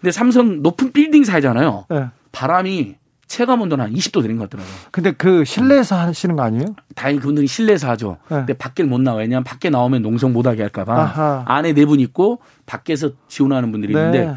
근데 0.00 0.10
삼성 0.10 0.62
높은 0.62 0.92
빌딩 0.92 1.22
사이잖아요. 1.22 1.84
네. 1.90 2.06
바람이 2.32 2.96
체감 3.28 3.60
온도는 3.62 3.84
한 3.84 3.92
20도 3.94 4.22
되는 4.22 4.36
것 4.38 4.50
같더라고요. 4.50 4.74
근데 4.90 5.12
그 5.12 5.44
실내에서 5.44 5.96
하시는 5.96 6.34
거 6.34 6.42
아니에요? 6.42 6.64
다행히 6.94 7.20
그분들이 7.20 7.46
실내에서 7.46 7.88
하죠. 7.90 8.16
네. 8.28 8.38
근데 8.38 8.52
밖에 8.54 8.82
못 8.82 9.00
나와요. 9.00 9.20
왜냐하면 9.20 9.44
밖에 9.44 9.70
나오면 9.70 10.02
농성 10.02 10.32
못 10.32 10.46
하게 10.46 10.62
할까봐. 10.62 11.44
안에 11.46 11.72
네 11.74 11.84
분 11.84 12.00
있고 12.00 12.40
밖에서 12.66 13.10
지원하는 13.28 13.70
분들이 13.70 13.92
있는데 13.92 14.26
네. 14.26 14.34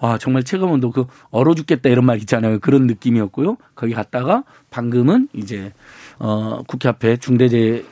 와 0.00 0.18
정말 0.18 0.44
체감온도 0.44 0.90
그 0.92 1.06
얼어 1.30 1.54
죽겠다 1.54 1.88
이런 1.88 2.04
말 2.04 2.18
있잖아요. 2.18 2.58
그런 2.60 2.86
느낌이었고요. 2.86 3.56
거기 3.74 3.94
갔다가 3.94 4.44
방금은 4.70 5.28
이제 5.32 5.72
어 6.18 6.62
국회 6.66 6.88
앞에 6.88 7.16
중대재 7.16 7.84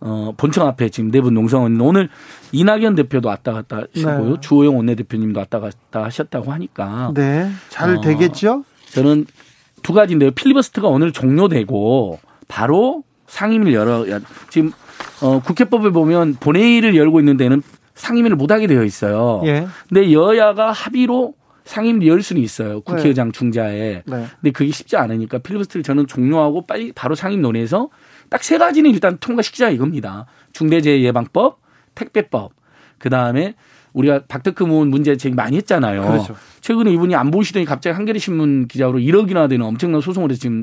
어 0.00 0.32
본청 0.36 0.66
앞에 0.66 0.88
지금 0.88 1.10
내분 1.10 1.34
네 1.34 1.40
농성원 1.40 1.78
오늘 1.80 2.08
이낙연 2.52 2.94
대표도 2.94 3.28
왔다 3.28 3.52
갔다 3.52 3.82
하시고요. 3.94 4.34
네. 4.34 4.40
주호영 4.40 4.76
원내대표님도 4.76 5.38
왔다 5.38 5.60
갔다 5.60 6.04
하셨다고 6.04 6.50
하니까 6.52 7.12
네. 7.14 7.50
잘 7.68 7.96
어, 7.96 8.00
되겠죠? 8.00 8.64
저는 8.92 9.26
두 9.82 9.92
가지인데요. 9.92 10.30
필리버스트가 10.30 10.88
오늘 10.88 11.12
종료되고 11.12 12.18
바로 12.48 13.04
상임위를 13.26 13.74
열어 13.74 14.04
지금 14.48 14.72
어 15.20 15.40
국회법을 15.40 15.92
보면 15.92 16.36
본회의를 16.40 16.96
열고 16.96 17.20
있는 17.20 17.36
데는 17.36 17.62
상임위를 17.94 18.36
못 18.36 18.50
하게 18.50 18.66
되어 18.66 18.82
있어요. 18.82 19.42
예. 19.44 19.66
근데 19.88 20.10
여야가 20.12 20.72
합의로 20.72 21.34
열 22.06 22.22
수는 22.22 22.42
있어요. 22.42 22.80
국회의장 22.80 23.28
네. 23.28 23.38
중자에. 23.38 24.02
네. 24.06 24.26
근데 24.40 24.50
그게 24.52 24.70
쉽지 24.70 24.96
않으니까 24.96 25.38
필리버스터를 25.38 25.82
저는 25.82 26.06
종료하고 26.06 26.66
빨리 26.66 26.92
바로 26.92 27.14
상임 27.14 27.42
논의해서 27.42 27.90
딱 28.28 28.42
세 28.42 28.58
가지는 28.58 28.90
일단 28.90 29.18
통과시키자 29.18 29.70
이겁니다. 29.70 30.26
중대재해예방법, 30.52 31.60
택배법, 31.94 32.52
그 32.98 33.10
다음에 33.10 33.54
우리가 33.92 34.22
박덕흠 34.28 34.70
의원 34.70 34.88
문제 34.88 35.16
제기 35.16 35.34
많이 35.34 35.56
했잖아요. 35.56 36.02
그렇죠. 36.02 36.36
최근에 36.60 36.92
이분이 36.92 37.14
안 37.14 37.30
보시더니 37.30 37.64
갑자기 37.64 37.94
한겨레 37.96 38.18
신문 38.18 38.68
기자로 38.68 38.98
1억이나 38.98 39.48
되는 39.48 39.66
엄청난 39.66 40.00
소송을 40.00 40.30
해서 40.30 40.40
지금 40.40 40.62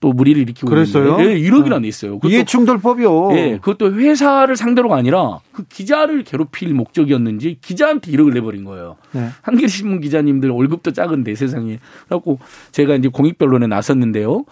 또 0.00 0.12
무리를 0.12 0.40
일으키고 0.42 0.68
그랬어요? 0.68 1.18
있는데 1.20 1.40
예, 1.40 1.50
1억이나 1.50 1.80
냈어요. 1.80 2.20
이해충돌법이요. 2.24 3.28
예, 3.32 3.58
그것도 3.60 3.94
회사를 3.94 4.56
상대로가 4.56 4.96
아니라 4.96 5.40
그 5.52 5.64
기자를 5.64 6.22
괴롭힐 6.24 6.72
목적이었는지 6.74 7.58
기자한테 7.60 8.12
1억을 8.12 8.32
내버린 8.34 8.64
거예요. 8.64 8.96
네. 9.12 9.28
한겨레 9.42 9.66
신문 9.68 10.00
기자님들 10.00 10.50
월급도 10.50 10.92
작은데 10.92 11.34
세상에. 11.34 11.78
그래갖고 12.06 12.38
제가 12.72 12.94
이제 12.94 13.08
공익변론에 13.08 13.66
나섰는데요. 13.66 14.44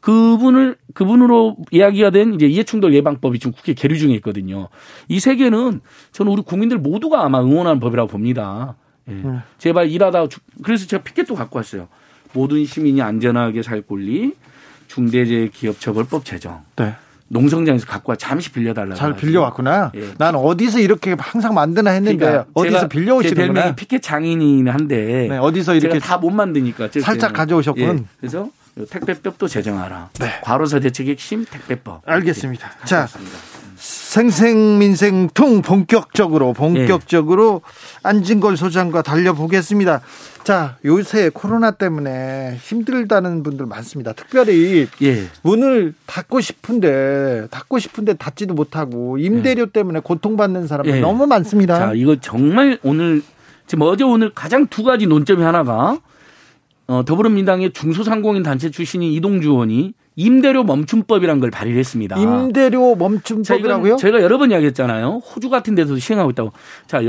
그분을 0.00 0.76
그분으로 0.94 1.56
이야기가 1.70 2.10
된 2.10 2.34
이제 2.34 2.46
이해충돌 2.46 2.92
예방법이 2.94 3.38
지금 3.38 3.52
국회 3.52 3.72
계류 3.72 3.96
중에 3.98 4.14
있거든요. 4.16 4.68
이 5.08 5.20
세 5.20 5.36
개는 5.36 5.80
저는 6.10 6.32
우리 6.32 6.42
국민들 6.42 6.78
모두가 6.78 7.24
아마 7.24 7.40
응원하는 7.40 7.78
법이라고 7.78 8.08
봅니다. 8.08 8.74
예. 9.08 9.12
네. 9.14 9.38
제발 9.58 9.88
일하다 9.90 10.26
그래서 10.64 10.86
제가 10.86 11.02
피켓도 11.04 11.34
갖고 11.36 11.58
왔어요. 11.58 11.86
모든 12.32 12.64
시민이 12.64 13.00
안전하게 13.02 13.62
살 13.62 13.82
권리, 13.82 14.32
중대재해 14.92 15.48
기업처벌법 15.48 16.24
제정. 16.24 16.60
네. 16.76 16.94
농성장에서 17.28 17.86
갖고 17.86 18.12
와 18.12 18.16
잠시 18.16 18.50
빌려달라고. 18.52 18.94
잘 18.94 19.16
빌려왔구나. 19.16 19.92
예. 19.94 20.10
난 20.18 20.34
어디서 20.34 20.80
이렇게 20.80 21.16
항상 21.18 21.54
만드나 21.54 21.90
했는데 21.92 22.18
그러니까 22.18 22.44
어디서 22.52 22.88
빌려오시는구나. 22.88 23.52
별명이 23.54 23.76
피켓 23.76 24.02
장인이긴 24.02 24.68
한데 24.68 25.28
네, 25.30 25.38
어디서 25.38 25.74
이렇게 25.76 25.98
다 25.98 26.18
못 26.18 26.28
만드니까 26.30 26.88
살짝 27.00 27.32
가져오셨군. 27.32 27.82
예. 27.82 28.04
그래서 28.20 28.50
택배법도 28.90 29.48
제정하라. 29.48 30.10
네. 30.20 30.40
과로사 30.42 30.80
대책의 30.80 31.12
핵심 31.12 31.46
택배법. 31.46 32.02
알겠습니다. 32.04 32.70
자, 32.84 33.08
생생민생통 34.12 35.62
본격적으로 35.62 36.52
본격적으로 36.52 37.62
예. 37.64 37.98
안진걸 38.02 38.58
소장과 38.58 39.00
달려보겠습니다. 39.00 40.02
자, 40.44 40.76
요새 40.84 41.30
코로나 41.32 41.70
때문에 41.70 42.58
힘들다는 42.60 43.42
분들 43.42 43.64
많습니다. 43.64 44.12
특별히 44.12 44.86
예. 45.00 45.24
문을 45.40 45.94
닫고 46.04 46.42
싶은데 46.42 47.46
닫고 47.50 47.78
싶은데 47.78 48.14
닫지도 48.14 48.52
못하고 48.52 49.16
임대료 49.16 49.62
예. 49.62 49.66
때문에 49.72 50.00
고통받는 50.00 50.66
사람들 50.66 50.96
예. 50.96 51.00
너무 51.00 51.26
많습니다. 51.26 51.78
자, 51.78 51.92
이거 51.94 52.16
정말 52.20 52.78
오늘 52.82 53.22
지금 53.66 53.86
어제 53.86 54.04
오늘 54.04 54.30
가장 54.34 54.66
두 54.66 54.82
가지 54.82 55.06
논점이 55.06 55.42
하나가 55.42 55.98
어, 56.86 57.02
더불어민주당의 57.06 57.72
중소상공인 57.72 58.42
단체 58.42 58.70
출신인 58.70 59.10
이동주 59.12 59.48
의원이 59.48 59.94
임대료 60.16 60.64
멈춤법이란 60.64 61.40
걸 61.40 61.50
발의를 61.50 61.78
했습니다. 61.78 62.16
임대료 62.18 62.94
멈춤법이라고요? 62.96 63.96
제가 63.96 64.20
여러 64.20 64.38
번 64.38 64.50
이야기했잖아요. 64.50 65.22
호주 65.24 65.48
같은 65.48 65.74
데서도 65.74 65.98
시행하고 65.98 66.30
있다고. 66.30 66.52
자, 66.86 67.00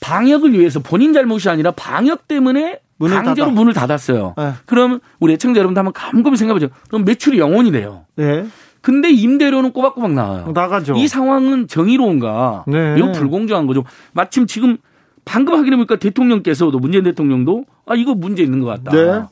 방역을 0.00 0.52
위해서 0.52 0.80
본인 0.80 1.12
잘못이 1.12 1.48
아니라 1.48 1.70
방역 1.72 2.26
때문에 2.26 2.80
문을 2.96 3.16
강제로 3.16 3.46
닫아. 3.46 3.54
문을 3.54 3.72
닫았어요. 3.72 4.34
네. 4.36 4.52
그럼 4.66 5.00
우리 5.20 5.32
애청자 5.34 5.58
여러분들 5.58 5.78
한번 5.78 5.92
곰곰이 5.92 6.36
생각해보죠. 6.36 6.72
그럼 6.88 7.04
매출이 7.04 7.38
영원이 7.38 7.72
돼요. 7.72 8.04
네. 8.16 8.46
근데 8.82 9.10
임대료는 9.10 9.72
꼬박꼬박 9.72 10.12
나와요. 10.12 10.52
나가죠. 10.54 10.94
이 10.96 11.06
상황은 11.06 11.68
정의로운가? 11.68 12.64
네. 12.66 12.94
매우 12.94 13.12
불공정한 13.12 13.66
거죠. 13.66 13.84
마침 14.12 14.46
지금 14.46 14.78
방금 15.24 15.54
확인해 15.54 15.76
보니까 15.76 15.96
대통령께서도 15.96 16.78
문재인 16.78 17.04
대통령도 17.04 17.64
아 17.86 17.94
이거 17.94 18.14
문제 18.14 18.42
있는 18.42 18.60
것 18.60 18.66
같다. 18.66 18.90
네. 18.90 19.22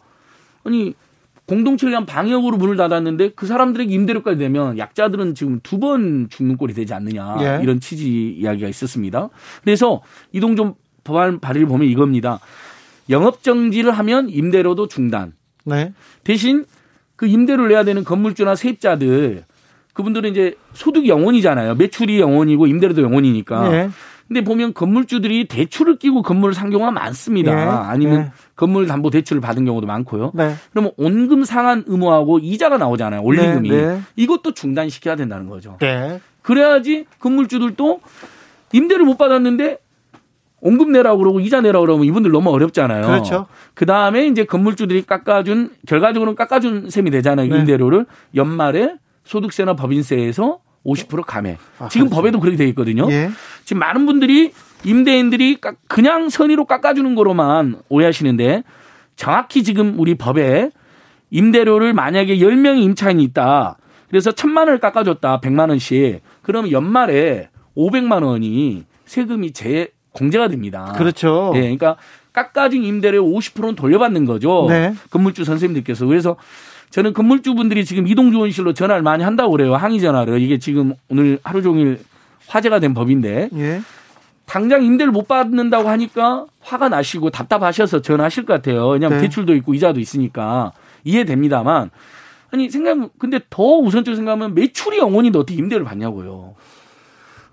아니 0.64 0.94
공동체를 1.48 1.90
위한 1.92 2.06
방역으로 2.06 2.56
문을 2.58 2.76
닫았는데 2.76 3.30
그 3.34 3.46
사람들에게 3.46 3.92
임대료까지 3.92 4.36
내면 4.38 4.78
약자들은 4.78 5.34
지금 5.34 5.60
두 5.62 5.78
번 5.78 6.28
죽는 6.28 6.56
꼴이 6.56 6.74
되지 6.74 6.92
않느냐 6.92 7.36
예. 7.40 7.60
이런 7.62 7.78
취지 7.80 8.30
이야기가 8.36 8.68
있었습니다. 8.68 9.28
그래서 9.62 10.02
이동좀 10.32 10.74
법안 11.04 11.38
발의를 11.40 11.68
보면 11.68 11.86
이겁니다. 11.88 12.40
영업 13.10 13.42
정지를 13.42 13.92
하면 13.92 14.28
임대료도 14.28 14.88
중단. 14.88 15.32
네. 15.64 15.92
대신 16.24 16.64
그 17.16 17.26
임대료를 17.26 17.68
내야 17.70 17.84
되는 17.84 18.04
건물주나 18.04 18.54
세입자들 18.56 19.44
그분들은 19.94 20.30
이제 20.30 20.54
소득이 20.74 21.08
영원이잖아요. 21.08 21.76
매출이 21.76 22.20
영원이고 22.20 22.66
임대료도 22.66 23.02
영원이니까. 23.02 23.68
네. 23.70 23.90
근데 24.28 24.44
보면 24.44 24.74
건물주들이 24.74 25.48
대출을 25.48 25.96
끼고 25.96 26.22
건물을 26.22 26.54
산 26.54 26.68
경우가 26.68 26.90
많습니다. 26.90 27.54
네. 27.54 27.60
아니면 27.62 28.20
네. 28.20 28.32
건물 28.56 28.86
담보 28.86 29.08
대출을 29.08 29.40
받은 29.40 29.64
경우도 29.64 29.86
많고요. 29.86 30.32
네. 30.34 30.54
그러면 30.70 30.92
원금 30.98 31.44
상환 31.44 31.82
의무하고 31.86 32.38
이자가 32.38 32.76
나오잖아요. 32.76 33.22
원리금이. 33.22 33.70
네, 33.70 33.86
네. 33.86 34.00
이것도 34.16 34.52
중단시켜야 34.52 35.16
된다는 35.16 35.48
거죠. 35.48 35.78
네. 35.80 36.20
그래야지 36.42 37.06
건물주들도 37.20 38.00
임대를 38.72 39.04
못 39.06 39.16
받았는데 39.16 39.78
원금 40.60 40.92
내라고 40.92 41.18
그러고 41.18 41.40
이자 41.40 41.62
내라고 41.62 41.86
그러면 41.86 42.04
이분들 42.04 42.30
너무 42.30 42.50
어렵잖아요. 42.50 43.06
그렇죠. 43.06 43.46
그 43.74 43.86
다음에 43.86 44.26
이제 44.26 44.44
건물주들이 44.44 45.02
깎아준 45.02 45.70
결과적으로는 45.86 46.34
깎아준 46.36 46.90
셈이 46.90 47.10
되잖아요. 47.10 47.48
네. 47.48 47.58
임대료를 47.60 48.04
연말에 48.34 48.96
소득세나 49.24 49.74
법인세에서 49.74 50.60
50% 50.88 51.24
감해. 51.26 51.58
아, 51.78 51.88
지금 51.88 52.06
그렇죠. 52.06 52.16
법에도 52.16 52.40
그렇게 52.40 52.56
돼 52.56 52.66
있거든요. 52.68 53.06
예. 53.10 53.30
지금 53.64 53.80
많은 53.80 54.06
분들이 54.06 54.52
임대인들이 54.84 55.58
그냥 55.86 56.28
선의로 56.28 56.64
깎아주는 56.64 57.14
거로만 57.14 57.80
오해하시는데 57.88 58.62
정확히 59.16 59.62
지금 59.62 59.98
우리 59.98 60.14
법에 60.14 60.70
임대료를 61.30 61.92
만약에 61.92 62.38
10명이 62.38 62.82
임차인이 62.82 63.22
있다. 63.24 63.76
그래서 64.08 64.32
천만 64.32 64.68
원을 64.68 64.80
깎아줬다. 64.80 65.40
100만 65.40 65.68
원씩. 65.68 66.22
그러면 66.42 66.70
연말에 66.70 67.50
500만 67.76 68.24
원이 68.24 68.84
세금이 69.04 69.52
재 69.52 69.88
공제가 70.12 70.48
됩니다. 70.48 70.94
그렇죠. 70.96 71.52
예. 71.56 71.60
그러니까 71.60 71.96
깎아준 72.32 72.84
임대료 72.84 73.24
50%는 73.24 73.74
돌려받는 73.74 74.24
거죠. 74.24 74.66
네. 74.68 74.94
건물주 75.10 75.44
선생님들께서. 75.44 76.06
그래서 76.06 76.36
저는 76.90 77.12
건물주분들이 77.12 77.84
지금 77.84 78.06
이동주원실로 78.06 78.74
전화를 78.74 79.02
많이 79.02 79.24
한다고 79.24 79.52
그래요. 79.52 79.74
항의 79.76 80.00
전화를. 80.00 80.40
이게 80.40 80.58
지금 80.58 80.94
오늘 81.08 81.38
하루 81.42 81.62
종일 81.62 82.00
화제가 82.46 82.80
된 82.80 82.94
법인데. 82.94 83.50
예. 83.54 83.80
당장 84.46 84.82
임대를 84.82 85.12
못 85.12 85.28
받는다고 85.28 85.90
하니까 85.90 86.46
화가 86.60 86.88
나시고 86.88 87.28
답답하셔서 87.30 88.00
전화하실 88.00 88.46
것 88.46 88.54
같아요. 88.54 88.88
왜냐하면 88.88 89.18
네. 89.18 89.24
대출도 89.24 89.54
있고 89.56 89.74
이자도 89.74 90.00
있으니까 90.00 90.72
이해됩니다만 91.04 91.90
아니 92.50 92.70
생각 92.70 93.10
근데 93.18 93.40
더 93.50 93.62
우선적으로 93.62 94.16
생각하면 94.16 94.54
매출이 94.54 94.96
영원인데 94.96 95.38
어떻게 95.38 95.58
임대를 95.58 95.84
받냐고요. 95.84 96.54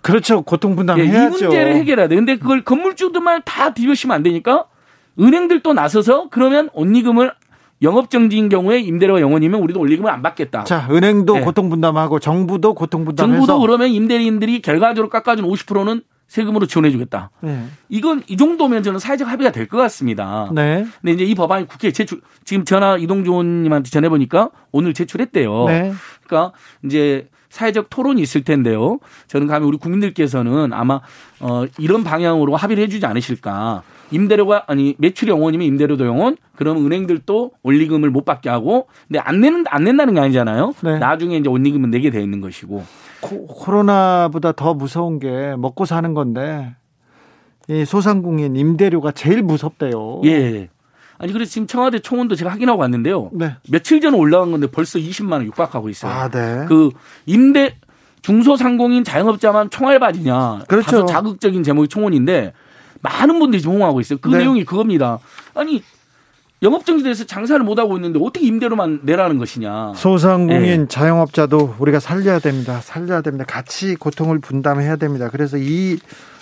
그렇죠. 0.01 0.43
고통 0.43 0.77
분담해야죠. 0.77 1.13
예, 1.13 1.25
이 1.25 1.29
문제를 1.29 1.75
해결해야 1.75 2.07
돼. 2.07 2.15
근데 2.15 2.37
그걸 2.37 2.63
건물주들만 2.63 3.41
다 3.43 3.73
뒤집으시면 3.73 4.15
안 4.15 4.23
되니까 4.23 4.65
은행들도 5.19 5.73
나서서 5.73 6.29
그러면 6.29 6.69
원리금을 6.73 7.33
영업정지인 7.81 8.49
경우에 8.49 8.79
임대료가 8.79 9.21
영원이면 9.21 9.61
우리도 9.61 9.79
원리금을 9.79 10.09
안 10.09 10.21
받겠다. 10.21 10.63
자, 10.63 10.87
은행도 10.89 11.35
네. 11.35 11.41
고통 11.41 11.69
분담하고 11.69 12.19
정부도 12.19 12.73
고통 12.73 13.05
분담해서 13.05 13.33
정부도 13.33 13.59
그러면 13.59 13.89
임대인들이 13.89 14.61
결과적으로 14.61 15.09
깎아준 15.09 15.45
50%는 15.45 16.01
세금으로 16.27 16.65
지원해주겠다. 16.65 17.29
네. 17.41 17.65
이건 17.89 18.23
이 18.27 18.35
정도면 18.37 18.81
저는 18.81 18.97
사회적 18.99 19.27
합의가 19.27 19.51
될 19.51 19.67
것 19.67 19.77
같습니다. 19.77 20.49
네. 20.53 20.85
근데 21.01 21.13
이제 21.13 21.23
이 21.23 21.35
법안이 21.35 21.67
국회에 21.67 21.91
제출 21.91 22.21
지금 22.45 22.65
전화 22.65 22.97
이동조님한테 22.97 23.89
전해보니까 23.91 24.49
오늘 24.71 24.93
제출했대요. 24.93 25.65
네. 25.67 25.93
그러니까 26.25 26.57
이제 26.83 27.27
사회적 27.49 27.89
토론이 27.89 28.21
있을 28.21 28.43
텐데요. 28.43 28.99
저는 29.27 29.47
감히 29.47 29.67
우리 29.67 29.77
국민들께서는 29.77 30.73
아마 30.73 30.99
어 31.39 31.65
이런 31.77 32.03
방향으로 32.03 32.55
합의를 32.55 32.83
해주지 32.83 33.05
않으실까. 33.05 33.83
임대료가 34.11 34.65
아니 34.67 34.95
매출이 34.97 35.31
영원이면 35.31 35.65
임대료도 35.67 36.05
영원. 36.05 36.37
그럼 36.55 36.85
은행들도 36.85 37.51
원리금을 37.63 38.09
못 38.09 38.25
받게 38.25 38.49
하고 38.49 38.87
근데 39.07 39.19
안 39.19 39.41
내는 39.41 39.65
안 39.69 39.83
낸다는 39.83 40.13
게 40.13 40.19
아니잖아요. 40.19 40.73
네. 40.83 40.99
나중에 40.99 41.37
이제 41.37 41.49
원리금은 41.49 41.91
내게 41.91 42.09
돼 42.09 42.21
있는 42.21 42.41
것이고. 42.41 42.83
코, 43.21 43.47
코로나보다 43.47 44.51
더 44.51 44.73
무서운 44.73 45.19
게 45.19 45.55
먹고 45.57 45.85
사는 45.85 46.13
건데 46.13 46.75
이 47.67 47.85
소상공인 47.85 48.55
임대료가 48.55 49.11
제일 49.11 49.41
무섭대요. 49.41 50.21
예. 50.25 50.69
아니 51.17 51.31
그래서 51.33 51.51
지금 51.51 51.65
청와대 51.65 51.99
총원도 51.99 52.35
제가 52.35 52.51
확인하고 52.51 52.81
왔는데요. 52.81 53.31
네. 53.33 53.55
며칠 53.69 54.01
전에 54.01 54.17
올라간 54.17 54.51
건데 54.51 54.67
벌써 54.67 54.99
20만 54.99 55.33
원 55.33 55.45
육박하고 55.45 55.89
있어요. 55.89 56.11
아, 56.11 56.29
네. 56.29 56.65
그 56.67 56.91
임대 57.25 57.75
중소상공인 58.21 59.03
자영업자만 59.03 59.69
총알받이냐. 59.69 60.63
그렇죠. 60.67 61.05
자극적인 61.05 61.63
제목이 61.63 61.87
총원인데 61.87 62.53
많은 63.05 63.39
분들이 63.39 63.61
지금 63.61 63.75
홍하고 63.75 64.01
있어요. 64.01 64.19
그 64.21 64.29
네. 64.29 64.39
내용이 64.39 64.65
그겁니다. 64.65 65.19
아니 65.53 65.81
영업정지돼서 66.61 67.25
장사를 67.25 67.63
못 67.63 67.77
하고 67.79 67.95
있는데 67.97 68.19
어떻게 68.21 68.45
임대료만 68.47 69.01
내라는 69.03 69.37
것이냐. 69.37 69.93
소상공인 69.95 70.81
네. 70.81 70.87
자영업자도 70.87 71.75
우리가 71.79 71.99
살려야 71.99 72.39
됩니다. 72.39 72.79
살려야 72.81 73.21
됩니다. 73.21 73.45
같이 73.47 73.95
고통을 73.95 74.39
분담해야 74.39 74.95
됩니다. 74.95 75.29
그래서 75.31 75.57
이 75.57 75.99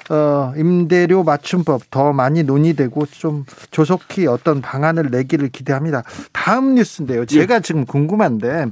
어, 0.10 0.54
임대료 0.58 1.24
맞춤법 1.24 1.90
더 1.90 2.14
많이 2.14 2.44
논의되고 2.44 3.06
좀 3.08 3.46
조속히 3.72 4.28
어떤 4.28 4.62
방안을 4.62 5.10
내기를 5.12 5.50
기대합니다. 5.50 6.04
다음 6.32 6.76
뉴스인데요. 6.76 7.26
제가 7.26 7.56
예. 7.56 7.60
지금 7.62 7.86
궁금한데 7.86 8.68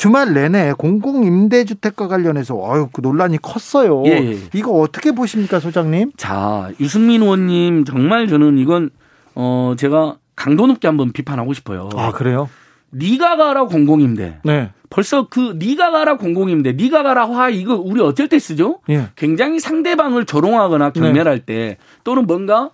주말 0.00 0.32
내내 0.32 0.72
공공 0.78 1.24
임대주택과 1.24 2.08
관련해서 2.08 2.56
어유 2.56 2.88
그 2.90 3.02
논란이 3.02 3.36
컸어요. 3.42 4.02
예, 4.06 4.12
예. 4.12 4.38
이거 4.54 4.72
어떻게 4.72 5.12
보십니까, 5.12 5.60
소장님? 5.60 6.12
자, 6.16 6.70
유승민 6.80 7.20
의원님 7.20 7.84
정말 7.84 8.26
저는 8.26 8.56
이건 8.56 8.88
어 9.34 9.74
제가 9.76 10.16
강도 10.34 10.66
높게 10.66 10.88
한번 10.88 11.12
비판하고 11.12 11.52
싶어요. 11.52 11.90
아, 11.96 12.12
그래요? 12.12 12.48
네가 12.88 13.36
가라 13.36 13.64
공공임대. 13.64 14.38
네. 14.42 14.70
벌써 14.88 15.28
그 15.28 15.54
네가 15.58 15.90
가라 15.90 16.16
공공임대, 16.16 16.72
네가 16.72 17.02
가라 17.02 17.28
화 17.28 17.50
이거 17.50 17.74
우리 17.74 18.00
어쩔 18.00 18.26
때 18.26 18.38
쓰죠? 18.38 18.80
예. 18.88 19.08
굉장히 19.16 19.60
상대방을 19.60 20.24
조롱하거나 20.24 20.92
네. 20.92 20.98
경멸할 20.98 21.40
네. 21.40 21.44
때 21.44 21.76
또는 22.04 22.26
뭔가 22.26 22.70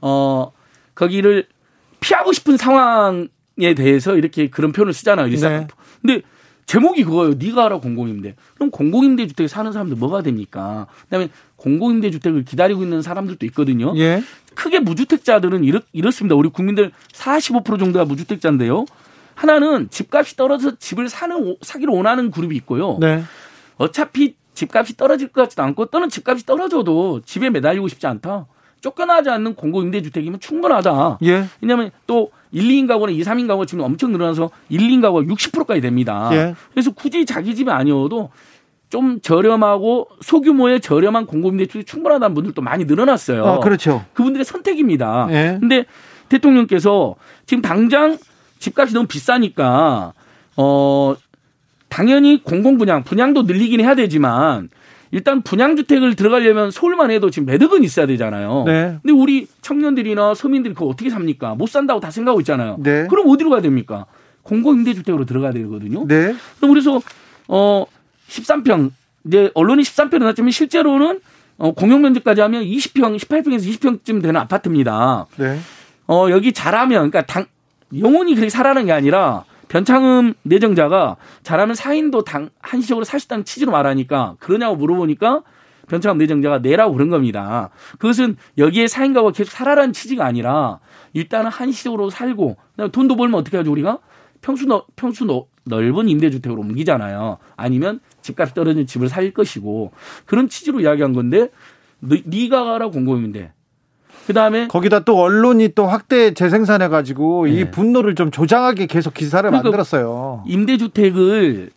어 0.00 0.52
거기를 0.94 1.48
피하고 1.98 2.32
싶은 2.32 2.56
상황에 2.56 3.74
대해서 3.76 4.14
이렇게 4.16 4.48
그런 4.48 4.70
표현을 4.70 4.92
쓰잖아요. 4.92 5.26
네. 5.26 5.66
근데 6.02 6.22
제목이 6.68 7.02
그거예요. 7.04 7.34
네가 7.38 7.64
알아 7.64 7.78
공공임대. 7.78 8.34
그럼 8.54 8.70
공공임대 8.70 9.26
주택에 9.26 9.48
사는 9.48 9.72
사람들 9.72 9.96
뭐가 9.96 10.22
됩니까? 10.22 10.86
그다음에 11.04 11.30
공공임대 11.56 12.10
주택을 12.10 12.44
기다리고 12.44 12.82
있는 12.82 13.00
사람들도 13.00 13.44
있거든요. 13.46 13.94
예. 13.96 14.22
크게 14.54 14.78
무주택자들은 14.80 15.64
이렇, 15.64 15.80
이렇습니다. 15.94 16.36
우리 16.36 16.50
국민들 16.50 16.92
45% 17.12 17.78
정도가 17.78 18.04
무주택자인데요. 18.04 18.84
하나는 19.34 19.88
집값이 19.88 20.36
떨어져서 20.36 20.76
집을 20.78 21.08
사는 21.08 21.56
사기를 21.62 21.94
원하는 21.94 22.30
그룹이 22.30 22.54
있고요. 22.56 22.98
네. 23.00 23.22
어차피 23.78 24.36
집값이 24.52 24.98
떨어질 24.98 25.28
것 25.28 25.40
같지도 25.42 25.62
않고 25.62 25.86
또는 25.86 26.10
집값이 26.10 26.44
떨어져도 26.44 27.22
집에 27.24 27.48
매달리고 27.48 27.88
싶지 27.88 28.06
않다. 28.06 28.46
쫓겨나지 28.80 29.30
않는 29.30 29.54
공공임대주택이면 29.54 30.40
충분하다. 30.40 31.18
예. 31.24 31.46
왜냐하면 31.60 31.90
또 32.06 32.30
1, 32.52 32.62
2인 32.62 32.86
가구나 32.86 33.12
2, 33.12 33.22
3인 33.22 33.46
가구가 33.46 33.66
지금 33.66 33.84
엄청 33.84 34.12
늘어나서 34.12 34.50
1, 34.68 34.80
2인 34.80 35.02
가구가 35.02 35.24
60%까지 35.24 35.80
됩니다. 35.80 36.30
예. 36.32 36.54
그래서 36.72 36.92
굳이 36.92 37.26
자기 37.26 37.54
집이 37.54 37.70
아니어도 37.70 38.30
좀 38.88 39.20
저렴하고 39.20 40.08
소규모의 40.22 40.80
저렴한 40.80 41.26
공공임대주택이 41.26 41.84
충분하다는 41.84 42.34
분들도 42.34 42.62
많이 42.62 42.84
늘어났어요. 42.84 43.44
아, 43.44 43.58
그렇죠. 43.60 44.04
그분들의 44.14 44.44
선택입니다. 44.44 45.28
예. 45.30 45.56
근데 45.60 45.84
대통령께서 46.28 47.16
지금 47.46 47.62
당장 47.62 48.16
집값이 48.58 48.94
너무 48.94 49.06
비싸니까 49.06 50.12
어 50.56 51.14
당연히 51.88 52.42
공공 52.42 52.78
분양 52.78 53.02
분양도 53.02 53.42
늘리긴 53.42 53.80
해야 53.80 53.94
되지만 53.94 54.68
일단 55.10 55.42
분양주택을 55.42 56.16
들어가려면 56.16 56.70
서울만 56.70 57.10
해도 57.10 57.30
지금 57.30 57.46
매덕은 57.46 57.82
있어야 57.84 58.06
되잖아요. 58.06 58.64
네. 58.66 58.98
근데 59.02 59.12
우리 59.12 59.46
청년들이나 59.62 60.34
서민들이 60.34 60.74
그거 60.74 60.86
어떻게 60.86 61.10
삽니까? 61.10 61.54
못 61.54 61.68
산다고 61.68 62.00
다 62.00 62.10
생각하고 62.10 62.40
있잖아요. 62.40 62.76
네. 62.80 63.06
그럼 63.08 63.28
어디로 63.28 63.50
가야 63.50 63.62
됩니까? 63.62 64.06
공공임대주택으로 64.42 65.24
들어가야 65.24 65.52
되거든요. 65.52 66.06
네. 66.06 66.34
그럼 66.58 66.70
그래서 66.70 67.00
어 67.48 67.84
13평 68.28 68.90
이제 69.26 69.50
언론이 69.54 69.82
13평이 69.82 70.22
났지만 70.24 70.50
실제로는 70.50 71.20
어 71.58 71.72
공용 71.72 72.02
면적까지 72.02 72.40
하면 72.42 72.62
20평, 72.62 73.18
18평에서 73.18 73.78
20평쯤 73.78 74.22
되는 74.22 74.36
아파트입니다. 74.36 75.26
네. 75.36 75.58
어 76.06 76.28
여기 76.30 76.52
잘하면 76.52 77.10
그러니까 77.10 77.22
당 77.22 77.46
영원히 77.98 78.34
그렇게 78.34 78.50
살아는 78.50 78.86
게 78.86 78.92
아니라 78.92 79.44
변창흠 79.68 80.34
내정자가 80.42 81.16
잘하면 81.42 81.74
사인도 81.74 82.24
당 82.24 82.50
한시적으로 82.60 83.04
있다는 83.04 83.44
취지로 83.44 83.70
말하니까 83.72 84.36
그러냐고 84.40 84.76
물어보니까 84.76 85.42
변창흠 85.88 86.18
내정자가 86.18 86.58
내라고 86.58 86.94
그런 86.94 87.08
겁니다. 87.08 87.70
그것은 87.98 88.36
여기에 88.58 88.88
사인가가 88.88 89.30
계속 89.30 89.50
살아라는 89.50 89.92
취지가 89.92 90.24
아니라 90.24 90.80
일단은 91.12 91.50
한시적으로 91.50 92.10
살고 92.10 92.56
돈도 92.92 93.16
벌면 93.16 93.40
어떻게 93.40 93.56
하죠 93.56 93.72
우리가 93.72 93.98
평수 94.40 94.66
너, 94.66 94.84
평수 94.96 95.24
너, 95.24 95.46
넓은 95.64 96.08
임대주택으로 96.08 96.60
옮기잖아요. 96.60 97.38
아니면 97.56 98.00
집값이 98.22 98.54
떨어진 98.54 98.86
집을 98.86 99.08
살 99.08 99.30
것이고 99.32 99.92
그런 100.26 100.48
취지로 100.48 100.80
이야기한 100.80 101.12
건데 101.12 101.50
네가 102.00 102.64
가라 102.64 102.88
공공임대 102.88 103.52
그다음에 104.28 104.68
거기다 104.68 105.00
또 105.00 105.18
언론이 105.18 105.70
또 105.74 105.86
확대 105.86 106.34
재생산해 106.34 106.88
가지고 106.88 107.46
네. 107.46 107.52
이 107.52 107.70
분노를 107.70 108.14
좀 108.14 108.30
조장하게 108.30 108.86
계속 108.86 109.14
기사를 109.14 109.48
그러니까 109.48 109.64
만들었어요. 109.64 110.44
임대주택을 110.46 111.70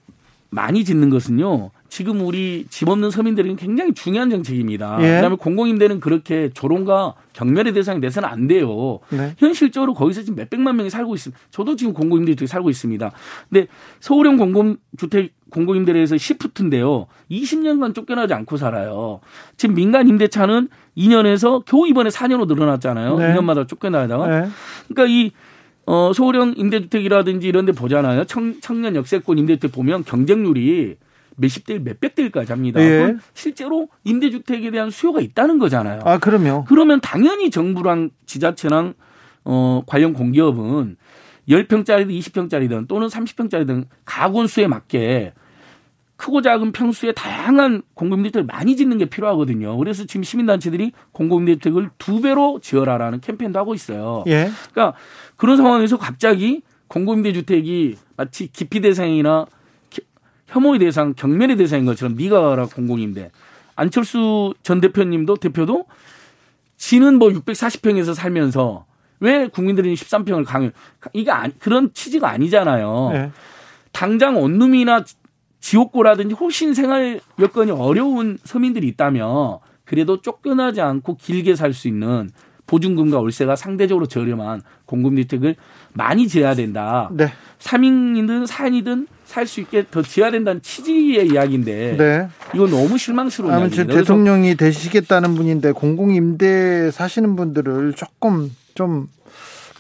많이 0.50 0.84
짓는 0.84 1.10
것은요. 1.10 1.72
지금 1.88 2.22
우리 2.26 2.66
집 2.70 2.90
없는 2.90 3.10
서민들에게 3.10 3.56
굉장히 3.56 3.94
중요한 3.94 4.30
정책입니다. 4.30 4.98
예. 5.02 5.16
그다음에 5.16 5.36
공공임대는 5.38 6.02
그렇게 6.02 6.50
조롱과 6.54 7.16
경멸의 7.34 7.74
대상이 7.74 8.02
돼서는 8.02 8.28
안 8.28 8.48
돼요. 8.48 9.00
네. 9.10 9.34
현실적으로 9.38 9.94
거기서 9.94 10.22
지금 10.22 10.36
몇 10.36 10.50
백만 10.50 10.76
명이 10.76 10.90
살고 10.90 11.16
있습니다. 11.16 11.42
저도 11.52 11.78
지금 11.78 11.94
공공임대주택에 11.94 12.48
살고 12.48 12.70
있습니다. 12.70 13.12
근데 13.50 13.68
서울형 14.02 14.38
공공주택 14.38 15.34
공공임대에서 15.52 16.18
시프트인데요. 16.18 17.08
20년간 17.30 17.94
쫓겨나지 17.94 18.34
않고 18.34 18.58
살아요. 18.58 19.20
지금 19.58 19.76
민간 19.76 20.08
임대차는 20.08 20.70
2년에서 20.98 21.64
겨우 21.66 21.88
이번에 21.88 22.10
4년으로 22.10 22.48
늘어났잖아요. 22.48 23.18
네. 23.18 23.34
2년마다 23.34 23.68
쫓겨나다가. 23.68 24.28
네. 24.28 24.50
그러니까 24.88 25.06
이 25.08 25.32
어, 25.86 26.12
서울형 26.14 26.54
임대주택이라든지 26.58 27.48
이런 27.48 27.66
데 27.66 27.72
보잖아요. 27.72 28.26
청, 28.26 28.60
청년 28.62 28.96
역세권 28.96 29.38
임대주택 29.38 29.72
보면 29.72 30.04
경쟁률이 30.04 30.98
몇십 31.38 31.66
대 31.66 31.80
몇백 31.80 32.16
대 32.16 32.24
일까지 32.24 32.52
합니다. 32.52 32.82
예. 32.82 33.16
실제로 33.34 33.88
임대주택에 34.04 34.70
대한 34.72 34.90
수요가 34.90 35.22
있다는 35.22 35.60
거잖아요. 35.60 36.02
아, 36.04 36.20
그럼요. 36.20 36.66
그러면 36.68 37.00
당연히 37.02 37.50
정부랑 37.50 38.12
지자체랑 38.26 38.94
어, 39.46 39.82
관련 39.88 40.14
공기업은 40.14 40.98
10평짜리든 41.50 42.10
20평짜리든 42.20 42.88
또는 42.88 43.08
30평짜리든 43.08 43.86
가구 44.06 44.46
수에 44.48 44.68
맞게 44.68 45.34
크고 46.22 46.44
작은 46.44 46.72
평수에 46.72 47.14
다양한 47.14 47.82
공공임대주택을 47.96 48.46
많이 48.46 48.76
짓는 48.76 49.00
게 49.00 49.06
필요하거든요. 49.06 49.76
그래서 49.78 50.06
지금 50.06 50.22
시민단체들이 50.22 50.92
공공임대주택을 51.14 51.90
두 51.98 52.22
배로 52.22 52.60
지어라라는 52.62 53.22
캠페인도 53.22 53.58
하고 53.58 53.74
있어요. 53.74 54.24
예. 54.28 54.52
그러니까 54.72 54.96
그런 55.36 55.58
상황에서 55.58 55.98
갑자기 55.98 56.62
공공임대주택이 56.90 57.98
마치 58.18 58.52
기피 58.52 58.82
대상이나 58.82 59.48
혐오의 60.46 60.78
대상, 60.80 61.16
경멸의 61.16 61.58
대상인 61.58 61.86
것처럼 61.88 62.16
네가 62.16 62.40
가라 62.40 62.68
공공임대. 62.68 63.32
안철수 63.76 64.54
전 64.62 64.80
대표님도 64.80 65.38
대표도 65.38 65.86
지는 66.78 67.18
뭐 67.18 67.30
640평에서 67.30 68.14
살면서 68.14 68.86
왜 69.22 69.48
국민들이 69.48 69.96
13평을 69.96 70.46
강요? 70.46 70.70
이게 71.14 71.32
그런 71.58 71.92
취지가 71.94 72.30
아니잖아요. 72.30 73.10
네. 73.12 73.32
당장 73.92 74.40
원룸이나 74.40 75.04
지옥고라든지 75.62 76.36
훨씬 76.36 76.74
생활 76.74 77.22
여건이 77.40 77.72
어려운 77.72 78.38
서민들이 78.44 78.88
있다면 78.90 79.60
그래도 79.86 80.22
쫓겨나지 80.22 80.82
않고 80.82 81.18
길게 81.18 81.56
살 81.56 81.74
수 81.74 81.88
있는 81.88 82.30
보증금과 82.68 83.20
월세가 83.20 83.56
상대적으로 83.58 84.06
저렴한 84.06 84.62
공급주택을 84.86 85.56
많이 85.94 86.28
지어야 86.28 86.56
된다. 86.56 87.10
네. 87.12 87.28
3인이든 87.60 88.48
4인이든 88.48 89.08
살 89.26 89.46
수 89.48 89.60
있게 89.62 89.86
더 89.90 90.02
지어야 90.02 90.32
된다는 90.32 90.62
취지의 90.62 91.28
이야기인데 91.28 91.96
네. 91.98 92.28
이건 92.54 92.70
너무 92.70 92.98
실망스러운 92.98 93.54
아무튼 93.54 93.88
대통령이 93.88 94.56
되시겠다는 94.56 95.36
분인데 95.36 95.72
공공임대 95.72 96.92
사시는 96.92 97.36
분들을 97.38 97.94
조금 97.94 98.54
좀 98.74 99.08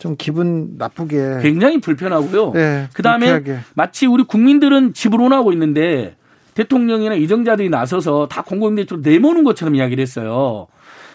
좀 0.01 0.15
기분 0.17 0.77
나쁘게 0.79 1.41
굉장히 1.43 1.79
불편하고요. 1.79 2.53
네, 2.53 2.89
그다음에 2.93 3.43
마치 3.75 4.07
우리 4.07 4.23
국민들은 4.23 4.95
집을 4.95 5.19
원하고 5.19 5.51
있는데 5.53 6.15
대통령이나 6.55 7.13
이정자들이 7.13 7.69
나서서 7.69 8.27
다 8.27 8.41
공공임대 8.41 8.85
쪽으로 8.85 9.07
내모는 9.07 9.43
것처럼 9.43 9.75
이야기를 9.75 10.01
했어요. 10.01 10.65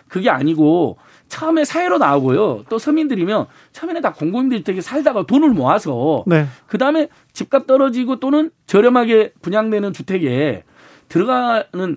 그게 0.07 0.31
아니고 0.31 0.99
처음에 1.27 1.65
사회로 1.65 1.99
나오고요. 1.99 2.63
또 2.69 2.79
서민들이면 2.79 3.47
처음에는 3.73 4.03
다 4.03 4.13
공공임대 4.13 4.59
주택에 4.59 4.81
살다가 4.81 5.27
돈을 5.27 5.51
모아서 5.51 6.23
네. 6.25 6.47
그다음에 6.69 7.09
집값 7.33 7.67
떨어지고 7.67 8.21
또는 8.21 8.51
저렴하게 8.69 9.33
분양되는 9.43 9.95
주택에 9.95 10.63
들어가는 11.09 11.97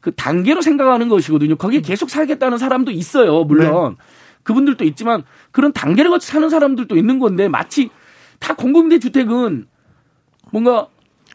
그 0.00 0.14
단계로 0.14 0.62
생각하는 0.62 1.10
것이거든요. 1.10 1.56
거기에 1.56 1.82
계속 1.82 2.08
살겠다는 2.08 2.56
사람도 2.56 2.92
있어요. 2.92 3.44
물론. 3.44 3.96
네. 3.98 4.04
그분들도 4.44 4.84
있지만 4.84 5.24
그런 5.50 5.72
단계를 5.72 6.10
거쳐 6.10 6.26
사는 6.32 6.48
사람들도 6.48 6.96
있는 6.96 7.18
건데 7.18 7.48
마치 7.48 7.90
다 8.38 8.54
공공임대 8.54 9.00
주택은 9.00 9.66
뭔가 10.52 10.88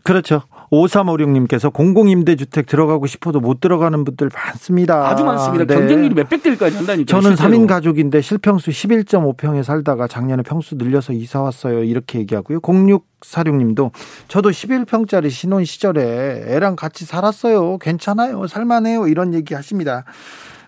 그렇죠. 0.03 0.43
5356님께서 0.71 1.73
공공임대주택 1.73 2.67
들어가고 2.67 3.07
싶어도 3.07 3.39
못 3.39 3.59
들어가는 3.59 4.03
분들 4.03 4.29
많습니다. 4.33 5.09
아주 5.09 5.23
많습니다. 5.23 5.65
네. 5.65 5.73
경쟁률이 5.73 6.13
몇백 6.13 6.43
대일까지 6.43 6.77
한다니까. 6.77 7.07
저는 7.07 7.35
실제로. 7.35 7.57
3인 7.57 7.67
가족인데 7.67 8.21
실평수 8.21 8.69
11.5평에 8.69 9.63
살다가 9.63 10.07
작년에 10.07 10.43
평수 10.43 10.75
늘려서 10.75 11.13
이사 11.13 11.41
왔어요. 11.41 11.83
이렇게 11.83 12.19
얘기하고요. 12.19 12.59
0646님도 12.59 13.91
저도 14.27 14.51
11평짜리 14.51 15.31
신혼 15.31 15.65
시절에 15.65 16.45
애랑 16.47 16.75
같이 16.75 17.05
살았어요. 17.05 17.79
괜찮아요. 17.79 18.47
살만해요. 18.47 19.07
이런 19.07 19.33
얘기 19.33 19.55
하십니다. 19.55 20.05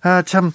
아, 0.02 0.24
참. 0.24 0.52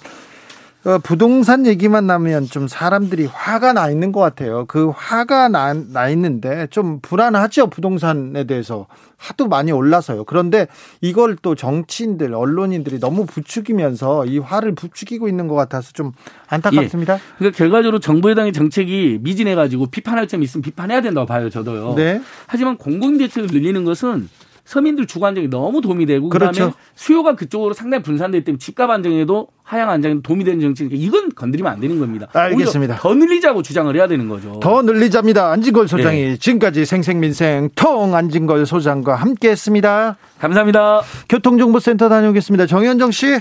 어, 0.85 0.99
부동산 0.99 1.65
얘기만 1.65 2.07
나면 2.07 2.45
좀 2.45 2.67
사람들이 2.67 3.25
화가 3.25 3.73
나 3.73 3.89
있는 3.89 4.11
것 4.11 4.21
같아요. 4.21 4.65
그 4.67 4.91
화가 4.95 5.49
나, 5.49 5.73
나 5.73 6.09
있는데 6.09 6.67
좀 6.69 6.99
불안하죠. 7.01 7.67
부동산에 7.67 8.45
대해서. 8.45 8.87
하도 9.17 9.47
많이 9.47 9.71
올라서요. 9.71 10.25
그런데 10.25 10.67
이걸 11.01 11.35
또 11.41 11.55
정치인들, 11.55 12.35
언론인들이 12.35 12.99
너무 12.99 13.25
부추기면서 13.25 14.25
이 14.27 14.37
화를 14.37 14.75
부추기고 14.75 15.27
있는 15.27 15.47
것 15.47 15.55
같아서 15.55 15.91
좀 15.91 16.11
안타깝습니다. 16.47 17.15
예. 17.15 17.19
그러니까 17.39 17.57
결과적으로 17.57 17.99
정부 17.99 18.29
여당의 18.29 18.53
정책이 18.53 19.19
미진해가지고 19.21 19.87
비판할 19.87 20.27
점이 20.27 20.43
있으면 20.45 20.61
비판해야 20.61 21.01
된다고 21.01 21.25
봐요. 21.25 21.49
저도요. 21.49 21.95
네. 21.95 22.21
하지만 22.45 22.77
공공대책을 22.77 23.49
늘리는 23.51 23.83
것은 23.83 24.29
서민들 24.67 25.07
주거 25.07 25.27
안정에 25.27 25.47
너무 25.47 25.79
도움이 25.79 26.05
되고 26.05 26.27
그다음에 26.27 26.51
그렇죠. 26.51 26.73
수요가 26.93 27.35
그쪽으로 27.35 27.73
상당히 27.73 28.03
분산되기 28.03 28.43
때문에 28.43 28.59
집값 28.59 28.89
안정에도 28.89 29.47
하향 29.63 29.89
안정에 29.89 30.21
도움이 30.21 30.43
되는 30.43 30.59
정책이니까 30.59 31.01
이건 31.01 31.29
건드리면 31.33 31.71
안 31.71 31.79
되는 31.79 31.97
겁니다. 31.99 32.27
알겠습니다. 32.33 32.97
더 32.97 33.15
늘리자고 33.15 33.63
주장을 33.63 33.95
해야 33.95 34.07
되는 34.07 34.27
거죠. 34.27 34.59
더 34.59 34.81
늘리자입니다. 34.81 35.51
안진걸 35.51 35.87
소장이 35.87 36.21
네. 36.21 36.37
지금까지 36.37 36.85
생생민생 36.85 37.69
통 37.75 38.13
안진걸 38.13 38.65
소장과 38.65 39.15
함께했습니다. 39.15 40.17
감사합니다. 40.37 41.01
교통정보센터 41.29 42.09
다녀오겠습니다. 42.09 42.65
정현정 42.65 43.11
씨. 43.11 43.39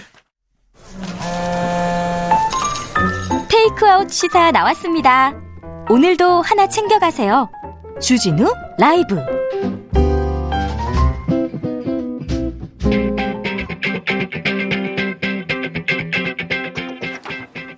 테이크아웃 3.49 4.12
시사 4.12 4.53
나왔습니다. 4.53 5.35
오늘도 5.91 6.43
하나 6.43 6.69
챙겨가세요. 6.69 7.51
주진우 8.01 8.47
라이브. 8.79 9.36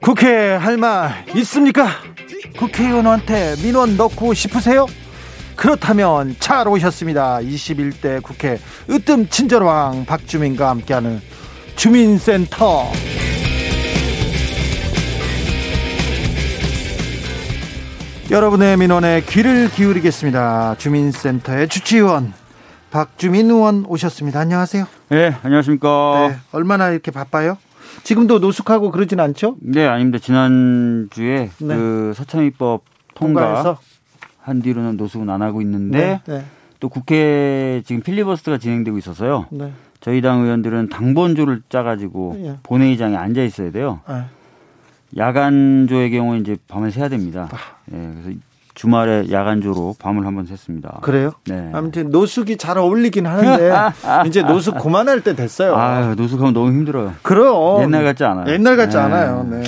국회 0.09 0.27
할 0.55 0.79
말 0.79 1.27
있습니까? 1.37 1.87
국회의원한테 2.59 3.57
민원 3.63 3.99
넣고 3.99 4.33
싶으세요? 4.33 4.87
그렇다면 5.55 6.35
잘 6.39 6.67
오셨습니다. 6.67 7.41
21대 7.41 8.23
국회 8.23 8.59
으뜸 8.89 9.29
친절왕 9.29 10.07
박주민과 10.07 10.71
함께하는 10.71 11.21
주민센터. 11.77 12.91
여러분의 18.31 18.79
민원에 18.79 19.23
귀를 19.29 19.69
기울이겠습니다. 19.69 20.77
주민센터의 20.79 21.69
주치의원 21.69 22.33
박주민 22.91 23.51
의원 23.51 23.85
오셨습니다. 23.87 24.41
안녕하세요. 24.41 24.87
네, 25.11 25.37
안녕하십니까. 25.43 26.29
네, 26.31 26.37
얼마나 26.53 26.89
이렇게 26.89 27.11
바빠요? 27.11 27.59
지금도 28.09 28.39
노숙하고 28.39 28.91
그러진 28.91 29.21
않죠? 29.21 29.57
네, 29.61 29.87
아닙니다. 29.87 30.19
지난주에 30.19 31.51
네. 31.59 31.77
그 31.77 32.15
서참위법 32.17 32.83
통과 33.15 33.79
한 34.41 34.63
뒤로는 34.63 34.97
노숙은 34.97 35.29
안 35.29 35.43
하고 35.43 35.61
있는데 35.61 36.23
네, 36.25 36.39
네. 36.39 36.45
또 36.81 36.89
국회 36.89 37.83
지금 37.85 38.01
필리버스터가 38.01 38.57
진행되고 38.57 38.97
있어서요. 38.97 39.49
네. 39.51 39.75
저희 40.01 40.23
당 40.23 40.41
의원들은 40.41 40.89
당번조를 40.89 41.65
짜가지고 41.69 42.37
예. 42.45 42.57
본회의장에 42.63 43.15
앉아 43.15 43.43
있어야 43.43 43.73
돼요. 43.73 44.01
네. 44.09 44.25
야간조의 45.19 46.11
경우 46.11 46.39
이제 46.39 46.57
밤을 46.67 46.91
새야 46.91 47.11
됩니다. 47.11 47.51
아. 47.53 47.57
예, 47.93 48.11
그래서 48.23 48.39
주말에 48.79 49.27
야간조로 49.33 49.97
밤을 49.99 50.25
한번 50.25 50.47
샜습니다. 50.47 51.01
그래요? 51.01 51.33
네. 51.47 51.69
아무튼 51.73 52.11
노숙이 52.11 52.57
잘 52.59 52.79
어울리긴 52.79 53.27
하는데 53.27 53.73
이제 54.29 54.43
노숙 54.43 54.79
그만할 54.79 55.23
때 55.23 55.35
됐어요. 55.35 55.75
아, 55.75 56.15
노숙하면 56.15 56.55
너무 56.55 56.69
힘들어요. 56.69 57.15
그럼 57.23 57.83
옛날 57.83 58.05
같지 58.05 58.23
않아요. 58.23 58.47
옛날 58.53 58.77
같지 58.77 58.97
네. 58.97 59.03
않아요. 59.03 59.45
네. 59.51 59.65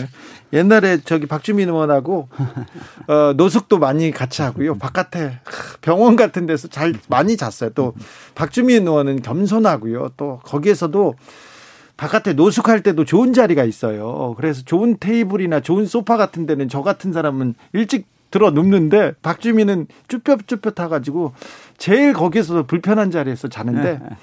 옛날에 0.53 0.99
저기 1.05 1.27
박주민 1.27 1.69
의원하고 1.69 2.29
어, 3.09 3.33
노숙도 3.37 3.81
많이 3.81 4.13
같이 4.13 4.43
하고요. 4.43 4.79
바깥에 4.79 5.41
병원 5.81 6.15
같은 6.15 6.47
데서 6.47 6.69
잘 6.69 6.95
많이 7.09 7.37
잤어요. 7.37 7.71
또 7.71 7.95
박주민 8.37 8.87
의원은 8.87 9.23
겸손하고요. 9.23 10.11
또 10.17 10.39
거기에서도 10.45 11.15
바깥에 11.97 12.35
노숙할 12.35 12.85
때도 12.85 13.05
좋은 13.05 13.33
자리가 13.33 13.65
있어요. 13.65 14.35
그래서 14.37 14.63
좋은 14.65 14.99
테이블이나 15.01 15.59
좋은 15.59 15.85
소파 15.87 16.17
같은 16.17 16.47
데는 16.47 16.69
저 16.69 16.83
같은 16.83 17.13
사람은 17.13 17.57
일찍 17.73 18.07
들어 18.31 18.51
눕는데 18.51 19.13
박주민은 19.23 19.87
쭈뼛쭈뼛 20.09 20.75
타가지고 20.75 21.33
제일 21.79 22.13
거기서 22.13 22.65
불편한 22.65 23.11
자리에서 23.11 23.49
자는데 23.49 23.99
네. 24.03 24.17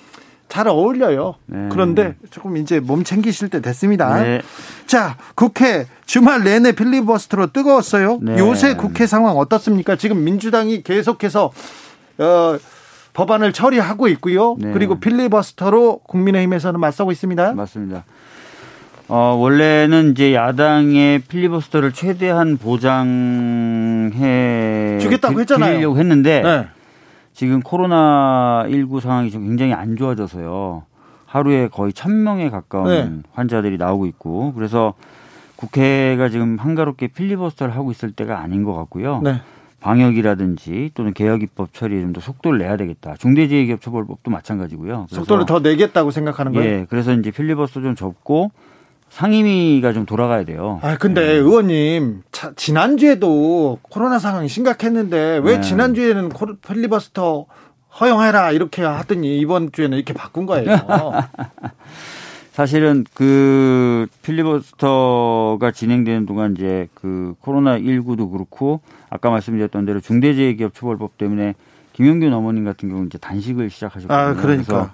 잘 0.50 0.68
어울려요. 0.68 1.36
네. 1.46 1.68
그런데 1.72 2.16
조금 2.30 2.58
이제 2.58 2.80
몸 2.80 3.04
챙기실 3.04 3.50
때 3.50 3.62
됐습니다. 3.62 4.24
네. 4.24 4.42
자, 4.86 5.18
국회 5.36 5.86
주말 6.06 6.44
내내 6.44 6.72
필리버스터로 6.72 7.48
뜨거웠어요. 7.48 8.20
네. 8.22 8.38
요새 8.40 8.76
국회 8.76 9.08
상황 9.08 9.38
어떻습니까? 9.38 9.98
지금 9.98 10.24
민주당이 10.24 10.84
계속해서 10.84 11.52
어, 12.20 12.58
법안을 13.14 13.52
처리하고 13.52 14.08
있고요. 14.10 14.56
네. 14.58 14.72
그리고 14.72 15.00
필리버스터로 15.00 16.00
국민의힘에서는 16.08 16.80
맞서고 16.80 17.12
있습니다. 17.12 17.54
맞습니다. 17.54 18.06
어, 19.10 19.36
원래는 19.40 20.12
이제 20.12 20.34
야당의 20.34 21.20
필리버스터를 21.20 21.94
최대한 21.94 22.58
보장해 22.58 24.10
주겠다고 25.00 25.40
했잖아요. 25.40 25.72
드리려고 25.74 25.98
했는데 25.98 26.42
네. 26.42 26.68
지금 27.34 27.62
코로나 27.62 28.66
19 28.70 29.00
상황이 29.00 29.32
좀 29.32 29.46
굉장히 29.46 29.74
안 29.74 29.96
좋아져서요. 29.96 30.84
하루에 31.26 31.68
거의 31.70 31.94
천 31.94 32.24
명에 32.24 32.50
가까운 32.50 32.88
네. 32.88 33.12
환자들이 33.34 33.78
나오고 33.78 34.08
있고 34.08 34.54
그래서 34.54 34.94
국회가 35.56 36.30
지금 36.30 36.58
한가롭게 36.60 37.08
필리버스터를 37.08 37.76
하고 37.76 37.92
있을 37.92 38.12
때가 38.12 38.40
아닌 38.40 38.64
것 38.64 38.74
같고요. 38.76 39.22
네. 39.24 39.42
방역이라든지 39.80 40.92
또는 40.96 41.14
개혁 41.14 41.44
입법 41.44 41.74
처리에 41.74 42.02
좀 42.02 42.12
더 42.12 42.20
속도를 42.20 42.58
내야 42.60 42.76
되겠다. 42.78 43.16
중대재해기업처벌법도 43.20 44.32
마찬가지고요. 44.32 45.08
속도를 45.10 45.46
더 45.46 45.60
내겠다고 45.60 46.12
생각하는 46.12 46.52
거예요? 46.52 46.70
예. 46.70 46.86
그래서 46.90 47.14
이제 47.14 47.32
필리버스터 47.32 47.82
좀 47.82 47.96
접고 47.96 48.52
상임위가 49.18 49.94
좀 49.94 50.06
돌아가야 50.06 50.46
돼요. 50.46 50.80
아, 50.84 50.96
근데 50.96 51.22
네. 51.22 51.34
의원님, 51.34 52.22
차, 52.32 52.52
지난주에도 52.56 53.80
코로나 53.82 54.20
상황이 54.20 54.48
심각했는데 54.48 55.42
왜 55.44 55.56
네. 55.56 55.62
지난주에는 55.62 56.30
필리버스터 56.62 57.48
허용해라 58.00 58.52
이렇게 58.52 58.84
하더니 58.84 59.40
이번 59.40 59.72
주에는 59.72 59.98
이렇게 59.98 60.14
바꾼 60.14 60.46
거예요. 60.46 60.68
사실은 62.54 63.06
그 63.16 64.06
필리버스터가 64.22 65.72
진행되는 65.72 66.28
동안 66.28 66.54
이제 66.56 66.88
그 66.94 67.34
코로나 67.42 67.80
19도 67.80 68.32
그렇고 68.32 68.82
아까 69.10 69.32
말씀드렸던 69.32 69.86
대로 69.88 70.00
중대재해기업처벌법 70.00 71.18
때문에 71.18 71.56
김영균 71.94 72.34
어머님 72.34 72.66
같은 72.66 72.88
경우 72.90 73.04
이제 73.08 73.18
단식을 73.18 73.72
시작하셨거든요. 73.72 74.16
아, 74.16 74.36
그러니까. 74.36 74.94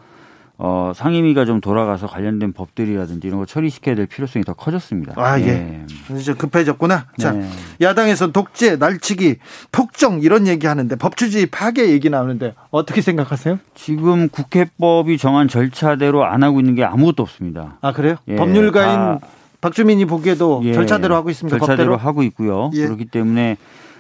어, 0.58 0.92
상임위가 0.96 1.46
좀 1.46 1.62
돌아가서 1.62 2.08
관련된 2.08 2.54
법들이라든지 2.54 3.28
이런 3.28 3.40
거 3.40 3.46
처리시켜야 3.46 3.96
될 3.96 4.06
필요성이 4.06 4.46
더 4.46 4.54
커졌습니다. 4.54 5.14
아, 5.18 5.40
예. 5.40 5.48
예. 5.48 5.86
이제 6.16 6.34
급해졌구나. 6.34 7.08
자, 7.18 7.32
네. 7.32 7.50
야당에서 7.82 8.32
독재, 8.32 8.76
날치기, 8.76 9.38
폭정 9.72 10.22
이런 10.22 10.46
얘기 10.48 10.68
하는데 10.68 10.96
법주주의 10.96 11.48
파괴 11.48 11.90
얘기 11.90 12.10
나오는데 12.10 12.54
어떻게 12.70 13.02
생각하세요? 13.02 13.60
지금 13.74 14.30
국회법이 14.30 15.18
정한 15.18 15.48
절차대로 15.48 16.24
안 16.24 16.44
하고 16.44 16.60
있는 16.60 16.76
게 16.76 16.84
아무것도 16.84 17.24
없습니다. 17.24 17.78
아, 17.82 17.92
그래요? 17.92 18.18
예. 18.28 18.36
법률가인 18.36 19.20
박주민이 19.60 20.06
보기에도 20.06 20.62
예. 20.66 20.74
절차대로 20.74 21.16
하고 21.16 21.32
있습니다. 21.32 21.58
절차대로 21.58 21.94
법대로? 21.94 22.08
하고 22.08 22.22
있고요. 22.24 22.70
예. 22.76 22.86
그렇기 22.86 23.06
때문에 23.06 23.58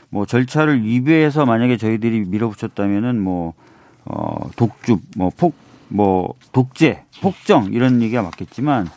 뭐 0.09 0.27
절차를 0.27 0.83
위배해서 0.83 1.45
만약에 1.45 1.77
저희들이 1.77 2.25
밀어붙였다면은 2.27 3.19
뭐 3.19 3.53
어, 4.05 4.49
독주, 4.55 4.99
뭐 5.15 5.31
폭, 5.35 5.55
뭐 5.93 6.33
독재, 6.51 7.03
폭정 7.21 7.71
이런 7.71 8.01
얘기가 8.01 8.23
맞겠지만 8.23 8.89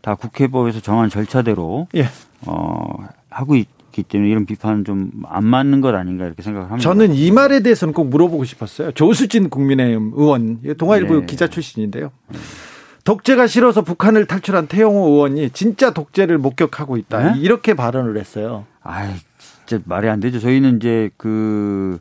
다 0.00 0.16
국회법에서 0.16 0.80
정한 0.80 1.08
절차대로 1.08 1.86
예. 1.94 2.08
어 2.46 3.06
하고 3.30 3.54
있기 3.54 4.02
때문에 4.02 4.28
이런 4.28 4.44
비판은 4.44 4.84
좀 4.84 5.12
안 5.28 5.44
맞는 5.44 5.80
것 5.80 5.94
아닌가 5.94 6.26
이렇게 6.26 6.42
생각을 6.42 6.70
합니다. 6.70 6.82
저는 6.82 7.14
이 7.14 7.30
말에 7.30 7.60
대해서는 7.60 7.94
꼭 7.94 8.08
물어보고 8.08 8.44
싶었어요. 8.44 8.90
조수진 8.92 9.48
국민의힘 9.50 10.12
의원, 10.16 10.60
동아일보 10.76 11.20
네. 11.20 11.26
기자 11.26 11.46
출신인데요. 11.46 12.10
독재가 13.04 13.46
싫어서 13.46 13.82
북한을 13.82 14.26
탈출한 14.26 14.66
태영호 14.66 15.08
의원이 15.08 15.50
진짜 15.50 15.92
독재를 15.92 16.38
목격하고 16.38 16.96
있다. 16.96 17.32
네? 17.34 17.40
이렇게 17.40 17.74
발언을 17.74 18.16
했어요. 18.18 18.66
아, 18.82 19.12
진짜 19.64 19.82
말이 19.86 20.08
안 20.08 20.20
되죠. 20.20 20.38
저희는 20.40 20.76
이제 20.76 21.10
그 21.16 21.98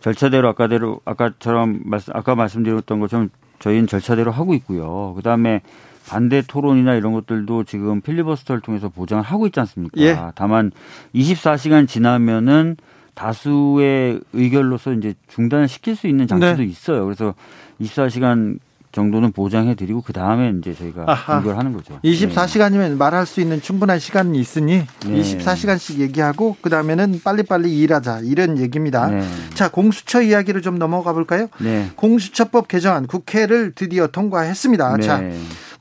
절차대로 0.00 0.48
아까대로 0.48 1.00
아까처럼 1.04 1.80
말씀 1.84 2.14
아까 2.16 2.34
말씀드렸던 2.34 3.00
것처럼 3.00 3.30
저희는 3.64 3.86
절차대로 3.86 4.30
하고 4.30 4.52
있고요. 4.54 5.14
그다음에 5.14 5.62
반대 6.06 6.42
토론이나 6.42 6.94
이런 6.96 7.14
것들도 7.14 7.64
지금 7.64 8.02
필리버스터를 8.02 8.60
통해서 8.60 8.90
보장을 8.90 9.24
하고 9.24 9.46
있지 9.46 9.58
않습니까? 9.60 9.98
예. 10.02 10.18
다만 10.34 10.70
24시간 11.14 11.88
지나면은 11.88 12.76
다수의 13.14 14.20
의결로서 14.34 14.92
이제 14.92 15.14
중단을 15.28 15.68
시킬 15.68 15.96
수 15.96 16.08
있는 16.08 16.26
장치도 16.26 16.56
네. 16.58 16.64
있어요. 16.64 17.04
그래서 17.04 17.34
24시간 17.80 18.58
정도는 18.94 19.32
보장해 19.32 19.74
드리고 19.74 20.02
그 20.02 20.12
다음에 20.12 20.52
이제 20.58 20.72
저희가 20.72 21.04
공개를 21.26 21.58
하는 21.58 21.72
거죠. 21.72 21.98
24시간이면 22.04 22.90
네. 22.90 22.94
말할 22.94 23.26
수 23.26 23.40
있는 23.40 23.60
충분한 23.60 23.98
시간이 23.98 24.38
있으니 24.38 24.86
네. 25.06 25.22
24시간씩 25.22 25.98
얘기하고 25.98 26.56
그 26.62 26.70
다음에는 26.70 27.20
빨리빨리 27.24 27.76
일하자 27.80 28.20
이런 28.22 28.56
얘기입니다. 28.58 29.08
네. 29.08 29.22
자 29.54 29.68
공수처 29.68 30.22
이야기를 30.22 30.62
좀 30.62 30.78
넘어가 30.78 31.12
볼까요? 31.12 31.48
네. 31.58 31.90
공수처법 31.96 32.68
개정안 32.68 33.06
국회를 33.08 33.72
드디어 33.74 34.06
통과했습니다. 34.06 34.96
네. 34.96 35.02
자 35.02 35.22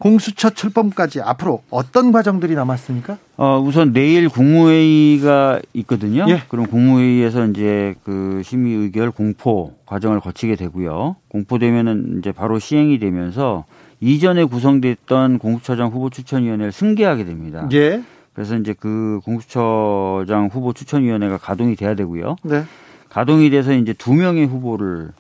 공수처 0.04 0.50
출범까지 0.50 1.22
앞으로 1.22 1.63
어떤 1.70 2.12
과정들이 2.12 2.56
남았습니까? 2.56 3.17
어, 3.38 3.63
우선 3.65 3.94
내일 3.94 4.27
국무회의가 4.27 5.62
있거든요. 5.75 6.25
예. 6.27 6.44
그럼 6.50 6.65
국무회의에서 6.65 7.48
이제 7.48 7.96
그 8.04 8.42
심의 8.44 8.73
의결 8.73 9.12
공포 9.12 9.71
과정을 9.86 10.19
거치게 10.19 10.58
되고요. 10.58 11.15
공포되면은 11.30 12.17
이제 12.19 12.34
바로 12.34 12.60
시행이 12.60 13.00
되면서 13.00 13.63
이전에 14.02 14.44
구성됐던 14.44 15.40
공수처장 15.40 15.88
후보 15.88 16.10
추천위원회를 16.10 16.73
승계하게 16.73 17.23
됩니다. 17.23 17.69
예. 17.71 18.04
그래서 18.34 18.58
이제 18.58 18.75
그 18.77 19.21
공수처장 19.23 20.50
후보 20.52 20.73
추천위원회가 20.73 21.38
가동이 21.38 21.77
돼야 21.77 21.96
되고요. 21.96 22.36
네. 22.44 22.65
가동이 23.08 23.50
돼서 23.52 23.71
이제 23.71 23.94
두 23.94 24.13
명의 24.13 24.48
후보를 24.48 25.12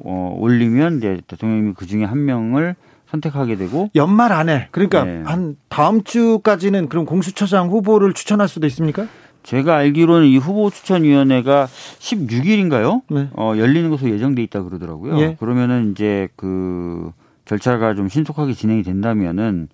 어, 0.00 0.36
올리면 0.36 0.98
이제 0.98 1.20
대통령이 1.28 1.74
그 1.74 1.86
중에 1.86 2.02
한 2.02 2.24
명을 2.24 2.74
선택하게 3.14 3.56
되고 3.56 3.90
연말 3.94 4.32
안에 4.32 4.68
그러니까 4.70 5.04
네. 5.04 5.22
한 5.24 5.56
다음 5.68 6.02
주까지는 6.02 6.88
그럼 6.88 7.04
공수처장 7.04 7.68
후보를 7.68 8.12
추천할 8.12 8.48
수도 8.48 8.66
있습니까? 8.66 9.06
제가 9.42 9.76
알기로는 9.76 10.26
이 10.26 10.38
후보 10.38 10.70
추천위원회가 10.70 11.66
16일인가요? 11.66 13.02
네. 13.10 13.28
어, 13.36 13.54
열리는 13.56 13.90
것으로 13.90 14.10
예정돼 14.10 14.42
있다 14.44 14.62
그러더라고요. 14.62 15.18
예. 15.20 15.36
그러면은 15.38 15.90
이제 15.92 16.28
그 16.34 17.12
절차가 17.44 17.94
좀 17.94 18.08
신속하게 18.08 18.54
진행이 18.54 18.82
된다면은 18.82 19.68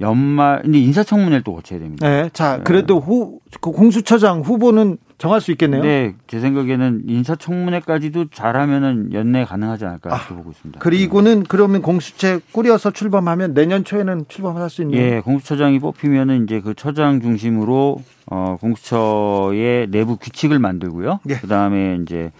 연말 0.00 0.62
근데 0.62 0.80
인사청문회를 0.80 1.42
또 1.44 1.54
거쳐야 1.54 1.78
됩니다. 1.78 2.08
네. 2.08 2.28
자, 2.32 2.56
네. 2.56 2.64
그래도 2.64 2.98
후, 2.98 3.38
그 3.60 3.70
공수처장 3.70 4.40
후보는 4.40 4.98
정할 5.18 5.40
수 5.40 5.52
있겠네요. 5.52 5.82
네, 5.82 6.14
제 6.26 6.40
생각에는 6.40 7.02
인사청문회까지도 7.06 8.30
잘하면은 8.30 9.12
연내 9.12 9.44
가능하지 9.44 9.84
않을까 9.84 10.12
아, 10.12 10.16
이렇게 10.18 10.34
보고 10.34 10.50
있습니다. 10.50 10.80
그리고는 10.80 11.40
네. 11.40 11.44
그러면 11.48 11.82
공수처 11.82 12.40
꾸려서 12.52 12.90
출범하면 12.90 13.54
내년 13.54 13.84
초에는 13.84 14.26
출범할 14.28 14.68
수 14.70 14.82
있는. 14.82 14.98
예, 14.98 15.20
공수처장이 15.20 15.78
뽑히면은 15.78 16.44
이제 16.44 16.60
그 16.60 16.74
처장 16.74 17.20
중심으로 17.20 18.02
어 18.26 18.56
공수처의 18.60 19.88
내부 19.90 20.16
규칙을 20.16 20.58
만들고요. 20.58 21.20
예. 21.28 21.34
그 21.36 21.46
다음에 21.46 21.98
이제 22.02 22.32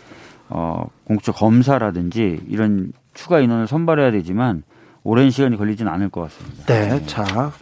어 0.49 0.87
공수처 1.05 1.33
검사라든지 1.33 2.41
이런 2.49 2.93
추가 3.15 3.41
인원을 3.41 3.67
선발해야 3.67 4.11
되지만 4.11 4.63
오랜 5.05 5.31
시간이 5.31 5.57
걸리지는 5.57 5.91
않을 5.93 6.09
것 6.09 6.23
같습니다. 6.23 6.65
네, 6.67 6.89
네. 6.89 7.07
자 7.07 7.53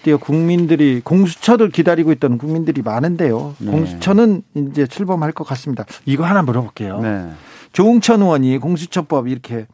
드디어 0.00 0.16
국민들이 0.16 1.02
공수처를 1.04 1.68
기다리고 1.68 2.10
있던 2.12 2.38
국민들이 2.38 2.80
많은데요. 2.80 3.54
네. 3.58 3.70
공수처는 3.70 4.42
이제 4.54 4.86
출범할 4.86 5.32
것 5.32 5.44
같습니다. 5.44 5.84
이거 6.06 6.24
하나 6.24 6.42
물어볼게요. 6.42 7.00
네. 7.00 7.30
조웅천 7.72 8.22
의원이 8.22 8.58
공수처법 8.58 9.28
이렇게 9.28 9.66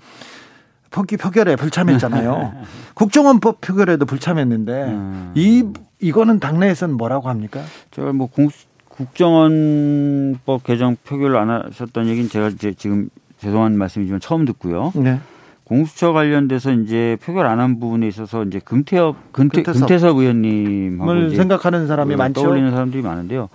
표기 0.91 1.17
표결에 1.17 1.55
불참했잖아요. 1.55 2.55
국정원법 2.95 3.61
표결에도 3.61 4.05
불참했는데 4.05 4.73
음. 4.85 5.33
이 5.37 5.65
이거는 6.01 6.41
당내에서는 6.41 6.97
뭐라고 6.97 7.29
합니까? 7.29 7.63
제가 7.93 8.13
뭐 8.13 8.27
공수, 8.27 8.67
국정원법 8.89 10.65
개정 10.65 10.97
표결을 11.05 11.37
안 11.37 11.51
하셨던 11.51 12.09
얘기는 12.09 12.29
제가 12.29 12.49
이제 12.49 12.75
지금 12.77 13.09
죄송한 13.39 13.79
말씀이지만 13.79 14.21
처음 14.21 14.45
듣고요. 14.45 14.93
네. 14.97 15.21
공수처 15.67 16.13
관련돼서 16.13 16.73
이제 16.73 17.17
표결 17.23 17.47
안 17.47 17.59
한 17.59 17.81
부분에 17.81 18.07
있어서 18.07 18.45
이제 18.45 18.61
금태엽 18.61 19.33
금태, 19.33 19.63
금태섭, 19.63 19.81
금태섭 19.89 20.17
의원님을 20.19 21.35
생각하는 21.35 21.87
사람이 21.87 22.15
그 22.15 22.19
많죠. 22.19 22.43
떠올리는 22.43 22.71
사람들이 22.71 23.03
많은데요. 23.03 23.49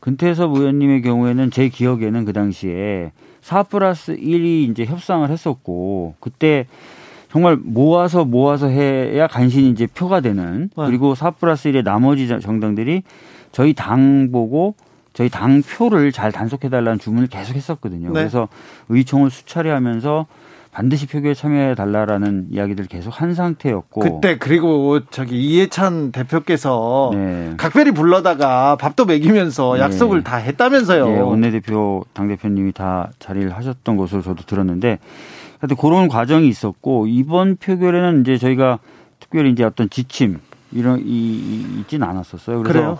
금태섭 0.00 0.54
의원님의 0.54 1.02
경우에는 1.02 1.50
제 1.50 1.68
기억에는 1.68 2.24
그 2.24 2.32
당시에 2.32 3.12
4 3.42 3.64
플러스 3.64 4.16
1이 4.16 4.70
이제 4.70 4.84
협상을 4.86 5.28
했었고 5.28 6.14
그때 6.20 6.66
정말 7.30 7.56
모아서 7.62 8.24
모아서 8.24 8.68
해야 8.68 9.26
간신히 9.26 9.68
이제 9.70 9.86
표가 9.86 10.20
되는 10.20 10.70
네. 10.76 10.86
그리고 10.86 11.14
4 11.14 11.32
플러스 11.32 11.70
1의 11.70 11.84
나머지 11.84 12.26
정당들이 12.26 13.02
저희 13.52 13.74
당 13.74 14.30
보고 14.32 14.74
저희 15.12 15.28
당 15.28 15.60
표를 15.62 16.12
잘 16.12 16.32
단속해달라는 16.32 16.98
주문을 16.98 17.28
계속 17.28 17.54
했었거든요. 17.56 18.08
네. 18.08 18.14
그래서 18.14 18.48
의총을 18.88 19.30
수차례 19.30 19.70
하면서 19.70 20.26
반드시 20.72 21.06
표결에 21.06 21.34
참여해 21.34 21.74
달라라는 21.74 22.48
이야기들 22.50 22.86
계속 22.86 23.20
한 23.20 23.34
상태였고 23.34 24.00
그때 24.00 24.38
그리고 24.38 25.00
저기 25.10 25.40
이해찬 25.40 26.12
대표께서 26.12 27.10
네. 27.12 27.54
각별히 27.56 27.90
불러다가 27.90 28.76
밥도 28.76 29.04
먹이면서 29.04 29.74
네. 29.74 29.80
약속을 29.80 30.22
다 30.22 30.36
했다면서요. 30.36 31.08
네, 31.08 31.20
원내대표 31.20 32.04
당 32.12 32.28
대표님이 32.28 32.72
다 32.72 33.10
자리를 33.18 33.50
하셨던 33.50 33.96
것으로 33.96 34.22
저도 34.22 34.44
들었는데 34.44 34.98
하여튼 35.58 35.76
그런 35.76 36.06
과정이 36.08 36.46
있었고 36.48 37.08
이번 37.08 37.56
표결에는 37.56 38.20
이제 38.20 38.38
저희가 38.38 38.78
특별히 39.18 39.50
이제 39.50 39.64
어떤 39.64 39.90
지침 39.90 40.38
이런 40.72 41.00
이, 41.00 41.02
이 41.02 41.80
있지는 41.80 42.06
않았었어요. 42.06 42.62
그래서 42.62 42.72
그래요? 42.72 42.98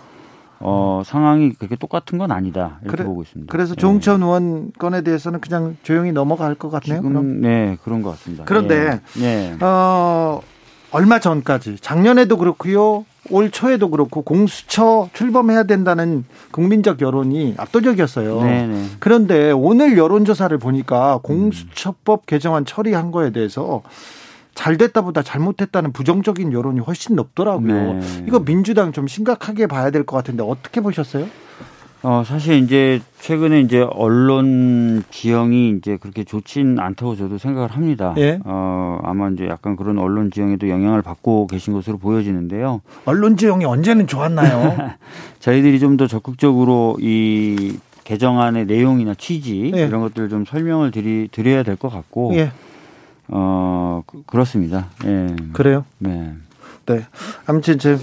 어, 0.60 1.02
상황이 1.04 1.52
그렇게 1.54 1.74
똑같은 1.74 2.18
건 2.18 2.30
아니다 2.30 2.78
이렇게 2.82 2.98
그래, 2.98 3.04
보고 3.04 3.22
있습니다. 3.22 3.50
그래서 3.50 3.74
조홍천 3.74 4.20
네. 4.20 4.26
의원 4.26 4.72
건에 4.78 5.02
대해서는 5.02 5.40
그냥 5.40 5.76
조용히 5.82 6.12
넘어갈 6.12 6.54
것 6.54 6.70
같네요. 6.70 6.98
지금, 7.00 7.12
그럼. 7.12 7.40
네, 7.40 7.78
그런 7.82 8.02
것 8.02 8.10
같습니다. 8.10 8.44
그런데 8.44 9.00
네. 9.18 9.56
어, 9.60 10.40
얼마 10.92 11.18
전까지 11.18 11.76
작년에도 11.80 12.36
그렇고요. 12.36 13.06
올 13.30 13.50
초에도 13.50 13.90
그렇고 13.90 14.22
공수처 14.22 15.08
출범해야 15.12 15.62
된다는 15.64 16.24
국민적 16.50 17.00
여론이 17.00 17.54
압도적이었어요. 17.56 18.40
네네. 18.42 18.66
네. 18.66 18.84
그런데 18.98 19.52
오늘 19.52 19.96
여론조사를 19.96 20.56
보니까 20.58 21.20
공수처법 21.22 22.26
개정안 22.26 22.64
처리한 22.64 23.12
거에 23.12 23.30
대해서 23.30 23.82
잘 24.60 24.76
됐다보다 24.76 25.22
잘못했다는 25.22 25.92
부정적인 25.92 26.52
여론이 26.52 26.80
훨씬 26.80 27.16
높더라고요. 27.16 27.94
네. 27.94 28.00
이거 28.28 28.40
민주당 28.44 28.92
좀 28.92 29.06
심각하게 29.06 29.66
봐야 29.66 29.90
될 29.90 30.04
것 30.04 30.16
같은데 30.18 30.42
어떻게 30.46 30.82
보셨어요? 30.82 31.26
어, 32.02 32.22
사실 32.26 32.56
이제 32.56 33.00
최근에 33.20 33.60
이제 33.62 33.80
언론 33.90 35.02
지형이 35.10 35.76
이제 35.78 35.96
그렇게 35.96 36.24
좋진 36.24 36.78
않다고 36.78 37.16
저도 37.16 37.38
생각을 37.38 37.68
합니다. 37.70 38.14
예? 38.18 38.38
어, 38.44 38.98
아마 39.02 39.30
이제 39.30 39.46
약간 39.48 39.76
그런 39.76 39.98
언론 39.98 40.30
지형에도 40.30 40.68
영향을 40.68 41.00
받고 41.00 41.46
계신 41.46 41.72
것으로 41.72 41.96
보여지는데요. 41.96 42.82
언론 43.06 43.38
지형이 43.38 43.64
언제는 43.64 44.06
좋았나요? 44.08 44.76
저희들이 45.40 45.80
좀 45.80 45.96
더 45.96 46.06
적극적으로 46.06 46.98
이 47.00 47.78
개정안의 48.04 48.66
내용이나 48.66 49.14
취지 49.14 49.72
예. 49.74 49.86
이런 49.86 50.02
것들을 50.02 50.28
좀 50.28 50.44
설명을 50.44 50.90
드리, 50.90 51.28
드려야 51.32 51.62
될 51.62 51.76
것 51.76 51.88
같고 51.90 52.32
예. 52.34 52.52
어, 53.32 54.02
그, 54.06 54.22
렇습니다 54.32 54.88
예. 55.04 55.34
그래요? 55.52 55.84
네. 55.98 56.34
네. 56.86 57.06
아무튼 57.46 57.78
저 57.78 57.96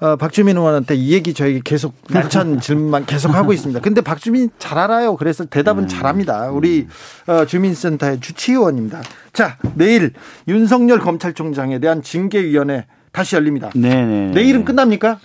어, 0.00 0.16
박주민 0.16 0.56
의원한테 0.56 0.96
이 0.96 1.12
얘기 1.12 1.32
저에게 1.32 1.60
계속 1.64 1.94
물찬 2.10 2.60
질문만 2.60 3.06
계속 3.06 3.34
하고 3.34 3.52
있습니다. 3.52 3.80
근데 3.80 4.00
박주민 4.00 4.50
잘 4.58 4.76
알아요. 4.78 5.16
그래서 5.16 5.44
대답은 5.46 5.84
음. 5.84 5.88
잘합니다. 5.88 6.50
우리 6.50 6.86
어, 7.26 7.46
주민센터의 7.46 8.20
주치의원입니다. 8.20 9.02
자, 9.32 9.56
내일 9.74 10.12
윤석열 10.46 10.98
검찰총장에 10.98 11.78
대한 11.78 12.02
징계위원회 12.02 12.86
다시 13.12 13.36
열립니다. 13.36 13.70
네네. 13.74 14.04
네, 14.04 14.30
내일은 14.34 14.64
끝납니까? 14.64 15.20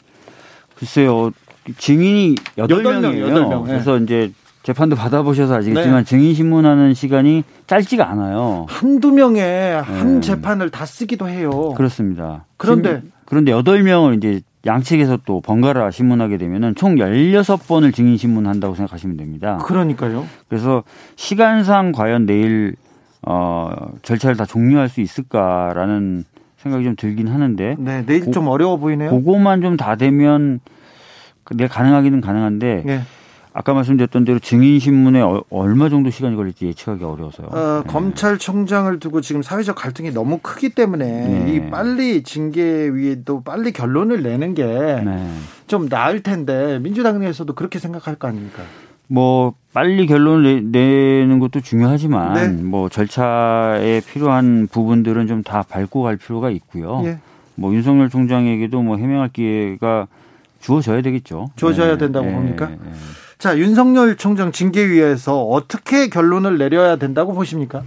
글쎄요. 0.78 1.32
증인이 1.78 2.36
8명이에요. 2.58 3.34
8명, 3.34 3.66
그래서 3.66 3.98
이제 3.98 4.32
재판도 4.64 4.96
받아보셔서 4.96 5.56
아시겠지만 5.56 6.00
네. 6.00 6.04
증인 6.04 6.34
신문하는 6.34 6.94
시간이 6.94 7.44
짧지가 7.68 8.10
않아요. 8.12 8.66
한두 8.70 9.12
명의 9.12 9.82
한 9.82 10.16
네. 10.16 10.22
재판을 10.22 10.70
다 10.70 10.86
쓰기도 10.86 11.30
해요. 11.30 11.74
그렇습니다. 11.76 12.46
그런데 12.58 13.02
그런데 13.26 13.52
8명을 13.54 14.18
이제 14.18 14.42
양측에서 14.66 15.20
또 15.26 15.40
번갈아 15.40 15.92
신문하게 15.92 16.38
되면은 16.38 16.76
총 16.76 16.96
16번을 16.96 17.94
증인 17.94 18.18
신문한다고 18.18 18.76
생각하시면 18.76 19.16
됩니다. 19.16 19.58
그러니까요. 19.64 20.26
그래서 20.50 20.84
시간상 21.16 21.94
과연 21.94 22.26
내일 22.26 22.76
어 23.26 23.72
절차를 24.02 24.36
다 24.36 24.46
종료할 24.46 24.90
수 24.90 25.00
있을까라는 25.02 26.26
생각이 26.58 26.84
좀 26.84 26.96
들긴 26.98 27.28
하는데 27.30 27.76
네, 27.80 28.06
내일 28.06 28.26
고, 28.26 28.32
좀 28.32 28.48
어려워 28.48 28.76
보이네요. 28.78 29.10
그거만 29.12 29.62
좀 29.62 29.78
다 29.78 29.96
되면 29.96 30.60
내 31.56 31.68
가능하기는 31.68 32.20
가능한데 32.22 32.84
네. 32.86 33.02
아까 33.60 33.74
말씀드렸던 33.74 34.24
대로 34.24 34.40
증인 34.40 34.80
신문에 34.80 35.20
어, 35.20 35.44
얼마 35.50 35.90
정도 35.90 36.10
시간이 36.10 36.38
걸릴지 36.38 36.68
예측하기 36.68 37.04
어려워서요. 37.04 37.48
어, 37.48 37.84
네. 37.84 37.92
검찰총장을 37.92 38.98
두고 39.02 39.20
지금 39.20 39.42
사회적 39.42 39.76
갈등이 39.76 40.12
너무 40.12 40.40
크기 40.42 40.70
때문에 40.70 41.06
네. 41.06 41.54
이 41.54 41.70
빨리 41.70 42.24
징계위에도 42.24 43.44
빨리 43.44 43.74
결론을 43.74 44.24
내는 44.24 44.54
게좀 44.56 45.04
네. 45.84 45.90
나을 45.90 46.24
텐데 46.24 46.80
민주당 46.80 47.20
내에서도 47.20 47.54
그렇게 47.54 47.80
생각할 47.80 48.16
거 48.16 48.30
아닙니까? 48.30 48.64
뭐 49.08 49.54
빨리 49.74 50.08
결론을 50.08 50.72
내, 50.72 51.26
는 51.26 51.40
것도 51.40 51.60
중요하지만 51.60 52.34
네. 52.36 52.48
뭐 52.64 52.88
절차에 52.88 54.00
필요한 54.10 54.70
부분들은 54.72 55.28
좀 55.28 55.44
다 55.44 55.64
밟고 55.64 56.04
갈 56.04 56.16
필요가 56.16 56.50
있고요. 56.50 57.02
예. 57.04 57.18
뭐 57.56 57.74
윤석열 57.74 58.10
총장에게도 58.10 58.82
뭐 58.84 58.96
해명할 58.96 59.30
기회가 59.34 60.08
주어져야 60.62 61.02
되겠죠. 61.02 61.50
주어져야 61.58 61.94
네. 61.94 61.98
된다고 61.98 62.26
네. 62.26 62.34
봅니까? 62.34 62.72
네. 63.40 63.44
자, 63.44 63.58
윤석열 63.58 64.18
총장 64.18 64.52
징계위에서 64.52 65.44
어떻게 65.44 66.10
결론을 66.10 66.58
내려야 66.58 66.98
된다고 66.98 67.34
보십니까? 67.34 67.84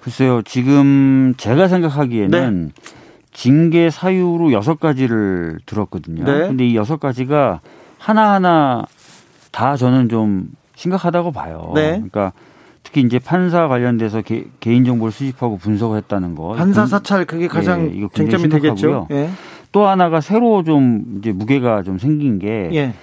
글쎄요, 0.00 0.42
지금 0.42 1.34
제가 1.36 1.66
생각하기에는 1.66 2.66
네. 2.66 2.82
징계 3.32 3.90
사유로 3.90 4.52
여섯 4.52 4.78
가지를 4.78 5.58
들었거든요. 5.66 6.24
네. 6.24 6.46
근데 6.46 6.64
이 6.68 6.76
여섯 6.76 7.00
가지가 7.00 7.60
하나하나 7.98 8.86
다 9.50 9.76
저는 9.76 10.08
좀 10.08 10.50
심각하다고 10.76 11.32
봐요. 11.32 11.72
네. 11.74 11.90
그러니까 11.90 12.32
특히 12.84 13.00
이제 13.00 13.18
판사 13.18 13.66
관련돼서 13.66 14.22
개, 14.22 14.44
인 14.66 14.84
정보를 14.84 15.10
수집하고 15.10 15.58
분석을 15.58 15.98
했다는 15.98 16.36
거. 16.36 16.52
판사 16.52 16.86
사찰 16.86 17.24
그게 17.24 17.48
가장 17.48 17.90
예, 17.92 18.06
쟁점이 18.14 18.48
되겠죠. 18.48 19.08
예. 19.10 19.30
또 19.72 19.88
하나가 19.88 20.20
새로 20.20 20.62
좀 20.62 21.18
이제 21.18 21.32
무게가 21.32 21.82
좀 21.82 21.98
생긴 21.98 22.38
게 22.38 22.70
예. 22.72 22.94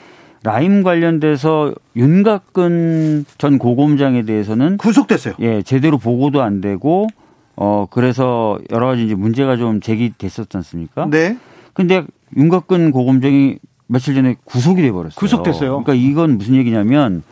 라임 0.43 0.83
관련돼서 0.83 1.73
윤곽근 1.95 3.25
전 3.37 3.57
고검장에 3.57 4.23
대해서는 4.23 4.77
구속됐어요. 4.77 5.35
예, 5.39 5.61
제대로 5.61 5.97
보고도 5.97 6.41
안 6.41 6.59
되고 6.59 7.07
어 7.55 7.87
그래서 7.89 8.59
여러 8.71 8.87
가지 8.87 9.05
이제 9.05 9.15
문제가 9.15 9.55
좀 9.55 9.79
제기됐었지 9.79 10.57
않습니까? 10.57 11.07
네. 11.09 11.37
근데 11.73 12.03
윤곽근 12.35 12.91
고검장이 12.91 13.57
며칠 13.87 14.15
전에 14.15 14.35
구속이 14.43 14.81
돼 14.81 14.91
버렸어요. 14.91 15.15
구속됐어요. 15.15 15.83
그러니까 15.83 15.93
이건 15.93 16.37
무슨 16.37 16.55
얘기냐면 16.55 17.23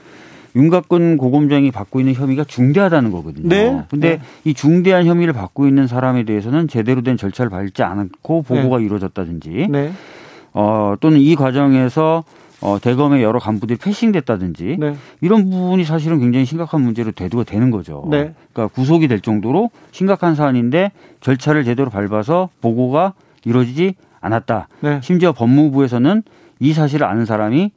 윤곽근 0.56 1.18
고검장이 1.18 1.72
받고 1.72 2.00
있는 2.00 2.14
혐의가 2.14 2.44
중대하다는 2.46 3.12
거거든요. 3.12 3.50
네. 3.50 3.84
근데 3.90 4.18
네. 4.18 4.22
이 4.46 4.54
중대한 4.54 5.06
혐의를 5.06 5.34
받고 5.34 5.68
있는 5.68 5.88
사람에 5.88 6.24
대해서는 6.24 6.68
제대로 6.68 7.02
된 7.02 7.18
절차를 7.18 7.50
밟지 7.50 7.84
않고 7.84 8.44
보고가 8.44 8.78
네. 8.78 8.86
이루어졌다든지 8.86 9.68
네. 9.70 9.92
어 10.54 10.96
또는 11.00 11.20
이 11.20 11.36
과정에서 11.36 12.24
어, 12.62 12.78
대검의 12.80 13.24
여러 13.24 13.40
간부들이 13.40 13.78
패싱됐다든지 13.80 14.78
네. 14.80 14.96
이런 15.20 15.50
부분이 15.50 15.84
사실은 15.84 16.20
굉장히 16.20 16.46
심각한 16.46 16.82
문제로 16.82 17.12
대두가 17.12 17.44
되는 17.44 17.72
거죠. 17.72 18.08
네. 18.10 18.34
그러니까 18.54 18.74
구속이 18.76 19.08
될 19.08 19.20
정도로 19.20 19.72
심각한 19.92 20.36
사안인데 20.36 20.92
절차를 21.22 21.64
제대로 21.64 21.90
밟아서 21.90 22.50
보고가 22.62 23.14
이루어지지 23.44 23.96
않았다. 24.22 24.68
네. 24.82 25.00
심지어 25.02 25.32
법무부에서는 25.32 26.22
이 26.60 26.74
사실을 26.74 27.08
아는 27.08 27.26
사람이 27.26 27.72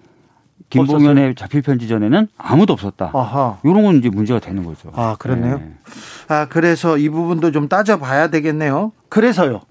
김봉현의 0.68 1.34
자필 1.36 1.62
편지 1.62 1.88
전에는 1.88 2.28
아무도 2.36 2.72
없었다. 2.74 3.10
아하. 3.14 3.58
이런 3.64 3.84
건 3.84 3.96
이제 3.96 4.10
문제가 4.10 4.40
되는 4.40 4.64
거죠. 4.64 4.90
아 4.94 5.16
그렇네요. 5.18 5.58
네. 5.58 5.72
아 6.28 6.46
그래서 6.48 6.98
이 6.98 7.08
부분도 7.08 7.52
좀 7.52 7.68
따져봐야 7.68 8.28
되겠네요. 8.28 8.92
그래서요. 9.08 9.62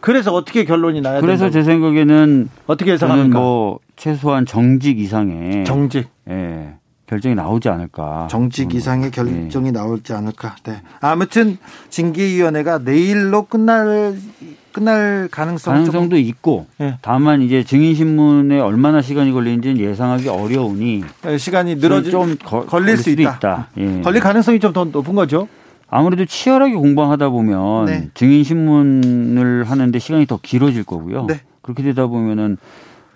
그래서 0.00 0.32
어떻게 0.34 0.64
결론이 0.64 1.00
나야 1.02 1.20
그래서 1.20 1.44
된다고? 1.44 1.52
제 1.52 1.62
생각에는 1.62 2.48
어떻게 2.66 2.92
해석합니까? 2.92 3.38
뭐 3.38 3.78
최소한 4.00 4.46
정직 4.46 4.98
이상의 4.98 5.66
정직 5.66 6.08
예. 6.30 6.72
결정이 7.06 7.34
나오지 7.34 7.68
않을까. 7.68 8.28
정직 8.30 8.74
이상의 8.74 9.10
결정이 9.10 9.66
네. 9.66 9.72
나올지 9.72 10.14
않을까. 10.14 10.56
네. 10.64 10.80
아무튼 11.02 11.58
징계위원회가 11.90 12.78
내일로 12.78 13.42
끝날 13.44 14.16
끝날 14.72 15.28
가능성 15.30 15.74
가능성도 15.74 16.16
좀... 16.16 16.18
있고 16.24 16.66
네. 16.78 16.96
다만 17.02 17.42
이제 17.42 17.62
증인 17.62 17.94
신문에 17.94 18.58
얼마나 18.58 19.02
시간이 19.02 19.32
걸리는지 19.32 19.82
예상하기 19.82 20.30
어려우니 20.30 21.04
네, 21.22 21.36
시간이 21.36 21.74
늘어질 21.74 22.10
좀 22.10 22.36
거, 22.42 22.64
걸릴 22.64 22.96
수 22.96 23.10
있다. 23.10 23.36
있다. 23.36 23.68
예. 23.76 24.00
걸릴 24.00 24.22
가능성이 24.22 24.60
좀 24.60 24.72
더 24.72 24.84
높은 24.86 25.14
거죠. 25.14 25.46
아무래도 25.90 26.24
치열하게 26.24 26.72
공방하다 26.74 27.28
보면 27.28 27.84
네. 27.84 28.08
증인 28.14 28.44
신문을 28.44 29.64
하는데 29.64 29.98
시간이 29.98 30.24
더 30.24 30.38
길어질 30.40 30.84
거고요. 30.84 31.26
네. 31.26 31.40
그렇게 31.60 31.82
되다 31.82 32.06
보면은 32.06 32.56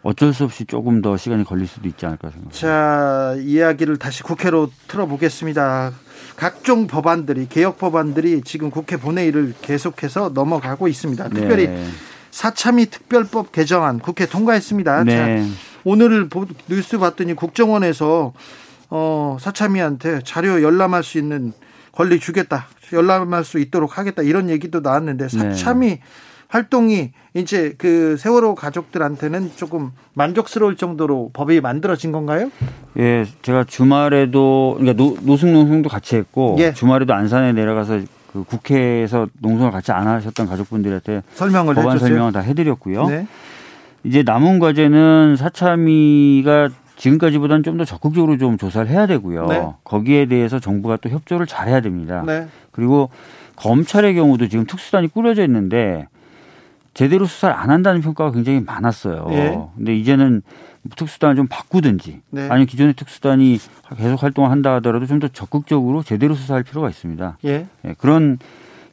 어쩔 0.04 0.34
수 0.34 0.44
없이 0.44 0.66
조금 0.66 1.00
더 1.00 1.16
시간이 1.16 1.44
걸릴 1.44 1.66
수도 1.66 1.88
있지 1.88 2.04
않을까 2.04 2.28
생각합니다. 2.28 2.58
자, 2.58 3.34
이야기를 3.40 3.96
다시 3.96 4.22
국회로 4.22 4.70
틀어보겠습니다. 4.86 5.92
각종 6.36 6.86
법안들이 6.86 7.48
개혁 7.48 7.78
법안들이 7.78 8.42
지금 8.44 8.70
국회 8.70 8.98
본회의를 8.98 9.54
계속해서 9.62 10.30
넘어가고 10.34 10.88
있습니다. 10.88 11.30
특별히 11.30 11.68
네. 11.68 11.86
사참위 12.30 12.86
특별법 12.86 13.52
개정안 13.52 13.98
국회 13.98 14.26
통과했습니다. 14.26 15.04
네. 15.04 15.42
자, 15.42 15.54
오늘 15.84 16.28
뉴스 16.68 16.98
봤더니 16.98 17.34
국정원에서 17.34 18.34
어, 18.90 19.36
사참위한테 19.40 20.20
자료 20.22 20.62
열람할 20.62 21.02
수 21.02 21.18
있는 21.18 21.52
권리 21.92 22.20
주겠다. 22.20 22.66
열람할 22.92 23.44
수 23.44 23.58
있도록 23.58 23.96
하겠다. 23.96 24.22
이런 24.22 24.50
얘기도 24.50 24.80
나왔는데 24.80 25.28
네. 25.28 25.38
사참위 25.38 25.86
네. 25.86 26.00
활동이 26.48 27.10
이제 27.34 27.74
그 27.78 28.16
세월호 28.16 28.54
가족들한테는 28.54 29.52
조금 29.56 29.90
만족스러울 30.14 30.76
정도로 30.76 31.30
법이 31.32 31.60
만들어진 31.60 32.12
건가요? 32.12 32.50
예, 32.98 33.24
제가 33.42 33.64
주말에도 33.64 34.76
그러니까 34.78 34.96
노, 35.02 35.16
노숙 35.22 35.48
농성도 35.50 35.88
같이 35.88 36.16
했고 36.16 36.56
예. 36.58 36.72
주말에도 36.72 37.12
안산에 37.14 37.52
내려가서 37.52 38.00
그 38.32 38.44
국회에서 38.44 39.28
농성을 39.40 39.70
같이 39.72 39.92
안 39.92 40.06
하셨던 40.06 40.46
가족분들한테 40.46 41.22
설명을 41.34 41.74
법안 41.74 41.92
해줬어요? 41.92 42.08
설명을 42.08 42.32
다 42.32 42.40
해드렸고요. 42.40 43.06
네. 43.06 43.26
이제 44.04 44.22
남은 44.22 44.58
과제는 44.58 45.36
사참위가 45.36 46.68
지금까지보다는 46.96 47.62
좀 47.62 47.76
더 47.76 47.84
적극적으로 47.84 48.38
좀 48.38 48.56
조사를 48.56 48.88
해야 48.88 49.06
되고요. 49.06 49.46
네. 49.46 49.66
거기에 49.82 50.26
대해서 50.26 50.60
정부가 50.60 50.96
또 50.98 51.08
협조를 51.08 51.46
잘 51.46 51.68
해야 51.68 51.80
됩니다. 51.80 52.22
네. 52.26 52.46
그리고 52.70 53.10
검찰의 53.56 54.14
경우도 54.14 54.48
지금 54.48 54.66
특수단이 54.66 55.08
꾸려져 55.08 55.42
있는데 55.44 56.06
제대로 56.94 57.26
수사를 57.26 57.54
안 57.54 57.70
한다는 57.70 58.00
평가가 58.00 58.30
굉장히 58.32 58.60
많았어요. 58.60 59.26
예. 59.30 59.58
근데 59.76 59.94
이제는 59.96 60.42
특수단을 60.96 61.34
좀 61.36 61.46
바꾸든지 61.48 62.20
네. 62.30 62.42
아니면 62.48 62.66
기존의 62.66 62.94
특수단이 62.94 63.58
계속 63.96 64.22
활동을 64.22 64.50
한다 64.50 64.74
하더라도 64.74 65.06
좀 65.06 65.18
더 65.18 65.28
적극적으로 65.28 66.02
제대로 66.02 66.34
수사할 66.34 66.62
필요가 66.62 66.88
있습니다. 66.88 67.38
예. 67.46 67.66
예 67.84 67.94
그런 67.98 68.38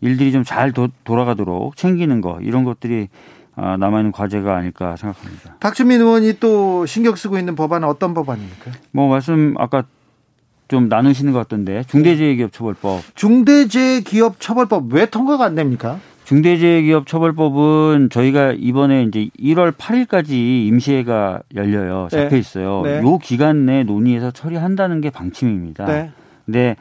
일들이 0.01 0.31
좀 0.31 0.43
잘 0.43 0.73
돌아가도록 1.03 1.75
챙기는 1.75 2.21
거 2.21 2.39
이런 2.41 2.63
것들이 2.63 3.09
아, 3.55 3.75
남아있는 3.77 4.13
과제가 4.13 4.55
아닐까 4.55 4.95
생각합니다. 4.95 5.55
박주민 5.59 5.99
의원이 6.01 6.39
또 6.39 6.85
신경 6.85 7.15
쓰고 7.15 7.37
있는 7.37 7.55
법안은 7.55 7.87
어떤 7.87 8.13
법안입니까? 8.13 8.71
뭐 8.91 9.09
말씀 9.09 9.53
아까 9.57 9.83
좀 10.69 10.87
나누시는 10.87 11.33
것 11.33 11.39
같던데 11.39 11.83
중대재해기업처벌법. 11.89 13.01
중대재해기업처벌법 13.15 14.93
왜 14.93 15.05
통과가 15.05 15.43
안 15.43 15.55
됩니까? 15.55 15.99
중대재해기업처벌법은 16.81 18.09
저희가 18.09 18.53
이번에 18.57 19.03
이제 19.03 19.29
1월 19.39 19.71
8일까지 19.73 20.31
임시회가 20.67 21.41
열려요. 21.55 22.07
네. 22.11 22.23
잡혀 22.23 22.37
있어요. 22.37 22.81
네. 22.83 22.99
요 23.01 23.17
기간 23.17 23.65
내 23.65 23.83
논의해서 23.83 24.31
처리한다는 24.31 25.01
게 25.01 25.09
방침입니다. 25.09 25.85
네. 25.85 26.11
근데 26.45 26.75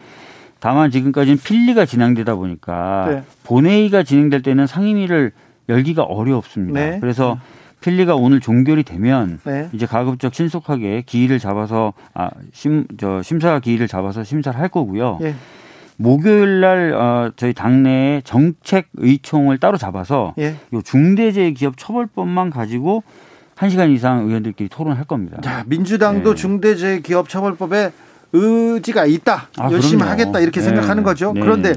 다만 0.60 0.90
지금까지는 0.90 1.38
필리가 1.38 1.84
진행되다 1.84 2.34
보니까 2.36 3.06
네. 3.10 3.22
본회의가 3.44 4.02
진행될 4.04 4.42
때는 4.42 4.66
상임위를 4.66 5.32
열기가 5.68 6.02
어렵습니다. 6.04 6.78
네. 6.80 6.98
그래서 7.00 7.38
필리가 7.80 8.14
오늘 8.14 8.40
종결이 8.40 8.82
되면 8.82 9.40
네. 9.44 9.68
이제 9.72 9.86
가급적 9.86 10.34
신속하게 10.34 11.02
기일을 11.06 11.38
잡아서 11.38 11.92
아 12.14 12.30
심 12.52 12.86
저 12.98 13.22
심사 13.22 13.58
기일을 13.58 13.88
잡아서 13.88 14.22
심사를 14.22 14.58
할 14.58 14.68
거고요. 14.68 15.18
예. 15.22 15.34
목요일 16.00 16.60
날 16.60 16.94
어, 16.94 17.30
저희 17.36 17.52
당내에 17.52 18.22
정책 18.24 18.88
의총을 18.94 19.58
따로 19.58 19.76
잡아서 19.76 20.34
예. 20.38 20.56
요 20.72 20.80
중대재해기업 20.82 21.76
처벌법만 21.76 22.48
가지고 22.48 23.02
1시간 23.54 23.94
이상 23.94 24.26
의원들끼리 24.26 24.70
토론할 24.70 25.04
겁니다. 25.04 25.38
자, 25.42 25.62
민주당도 25.66 26.34
네. 26.34 26.40
중대재해기업 26.40 27.28
처벌법에 27.28 27.92
의지가 28.32 29.04
있다. 29.04 29.48
아, 29.58 29.70
열심히 29.70 29.96
그럼요. 29.98 30.10
하겠다 30.12 30.40
이렇게 30.40 30.60
네. 30.60 30.66
생각하는 30.66 31.02
거죠. 31.02 31.32
네. 31.34 31.40
그런데 31.40 31.74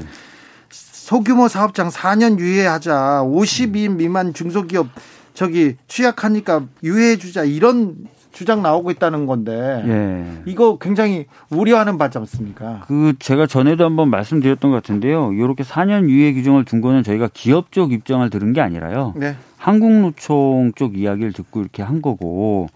소규모 0.70 1.46
사업장 1.46 1.90
4년 1.90 2.38
유예하자. 2.38 3.24
50인 3.26 3.96
미만 3.96 4.32
중소기업 4.32 4.88
저기 5.34 5.76
취약하니까 5.86 6.62
유예해 6.82 7.18
주자. 7.18 7.44
이런 7.44 7.96
주장 8.34 8.62
나오고 8.62 8.90
있다는 8.90 9.26
건데 9.26 9.84
예. 9.86 10.42
이거 10.44 10.76
굉장히 10.78 11.26
우려하는 11.50 11.96
바지 11.98 12.18
않습니까? 12.18 12.82
그 12.86 13.14
제가 13.18 13.46
전에도 13.46 13.84
한번 13.84 14.10
말씀드렸던 14.10 14.70
것 14.72 14.76
같은데요. 14.76 15.32
이렇게 15.32 15.62
4년 15.62 16.08
유예 16.08 16.34
규정을 16.34 16.64
둔 16.64 16.80
거는 16.80 17.04
저희가 17.04 17.30
기업 17.32 17.70
쪽 17.70 17.92
입장을 17.92 18.28
들은 18.28 18.52
게 18.52 18.60
아니라요. 18.60 19.14
네. 19.16 19.36
한국노총 19.56 20.72
쪽 20.74 20.98
이야기를 20.98 21.32
듣고 21.32 21.60
이렇게 21.60 21.82
한 21.82 22.02
거고 22.02 22.66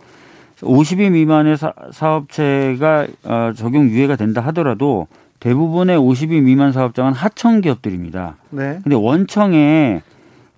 50인 0.60 1.10
미만의 1.10 1.56
사, 1.56 1.74
업체가 2.00 3.06
어, 3.24 3.52
적용 3.54 3.88
유예가 3.90 4.14
된다 4.16 4.40
하더라도 4.46 5.08
대부분의 5.40 5.98
50인 5.98 6.42
미만 6.42 6.72
사업장은 6.72 7.12
하청 7.12 7.60
기업들입니다. 7.60 8.36
네. 8.50 8.78
근데 8.82 8.94
원청에 8.94 10.02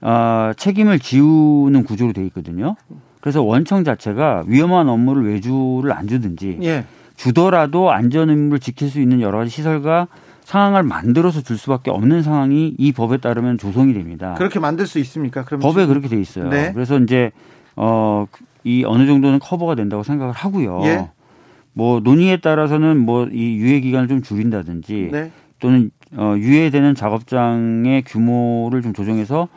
어, 0.03 0.53
책임을 0.57 0.99
지우는 0.99 1.85
구조로 1.85 2.13
돼 2.13 2.23
있거든요. 2.27 2.77
그래서 3.21 3.43
원청 3.43 3.85
자체가 3.85 4.45
위험한 4.47 4.89
업무를 4.89 5.27
외주를 5.31 5.93
안 5.93 6.07
주든지 6.09 6.59
예. 6.63 6.85
주더라도 7.17 7.91
안전 7.91 8.31
의무를 8.31 8.61
지킬 8.61 8.89
수 8.89 9.01
있는 9.01 9.21
여러 9.21 9.39
가지 9.39 9.51
시설과 9.51 10.09
상황을 10.45 10.83
만들어서 10.83 11.43
줄 11.43 11.59
수밖에 11.59 11.91
없는 11.91 12.23
상황이 12.23 12.75
이 12.79 12.93
법에 12.93 13.19
따르면 13.19 13.59
조성이 13.59 13.93
됩니다. 13.95 14.35
그렇게 14.39 14.59
만들 14.59 14.87
수 14.87 14.99
있습니까? 15.01 15.45
그럼 15.45 15.61
법에 15.61 15.87
그렇게 15.87 16.09
돼 16.09 16.19
있어요. 16.21 16.49
네. 16.49 16.73
그래서 16.73 16.99
이제 16.99 17.31
어 17.77 18.27
이 18.65 18.85
어느 18.87 19.07
정도는 19.07 19.39
커버가 19.39 19.75
된다고 19.75 20.03
생각을 20.03 20.35
하고요. 20.35 20.81
예. 20.85 21.09
뭐 21.73 22.01
논의에 22.01 22.39
따라서는 22.39 22.99
뭐 22.99 23.27
이 23.33 23.57
유예 23.57 23.81
기간을 23.81 24.07
좀 24.09 24.23
줄인다든지 24.23 25.09
네. 25.13 25.31
또는 25.61 25.91
어 26.17 26.35
유예되는 26.37 26.95
작업장의 26.95 28.03
규모를 28.03 28.83
좀 28.83 28.93
조정해서 28.93 29.49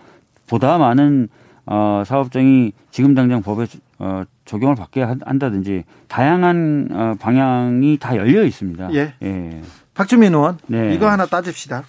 보다 0.47 0.77
많은 0.77 1.27
어, 1.65 2.03
사업장이 2.05 2.73
지금 2.91 3.15
당장 3.15 3.41
법에 3.41 3.65
어, 3.99 4.23
적용을 4.45 4.75
받게 4.75 5.01
한다든지 5.01 5.83
다양한 6.07 6.89
어, 6.91 7.15
방향이 7.19 7.97
다 7.99 8.15
열려 8.17 8.43
있습니다. 8.43 8.93
예. 8.93 9.13
예. 9.23 9.61
박주민 9.93 10.33
의원, 10.33 10.57
네. 10.67 10.93
이거 10.93 11.09
하나 11.09 11.25
따집시다. 11.25 11.83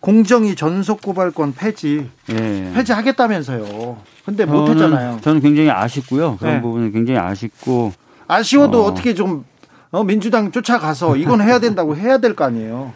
공정위 0.00 0.54
전속 0.56 1.02
고발권 1.02 1.54
폐지, 1.54 2.08
예. 2.30 2.72
폐지하겠다면서요. 2.74 3.98
근데 4.24 4.44
못했잖아요. 4.46 5.18
저는 5.20 5.40
굉장히 5.40 5.70
아쉽고요. 5.70 6.36
그런 6.38 6.54
네. 6.54 6.60
부분은 6.62 6.92
굉장히 6.92 7.18
아쉽고 7.20 7.92
아쉬워도 8.28 8.84
어. 8.86 8.94
떻게좀 8.94 9.44
어, 9.90 10.04
민주당 10.04 10.50
쫓아가서 10.50 11.16
이건 11.16 11.40
해야 11.42 11.58
된다고 11.58 11.96
해야 11.96 12.18
될 12.18 12.34
거 12.34 12.44
아니에요. 12.44 12.92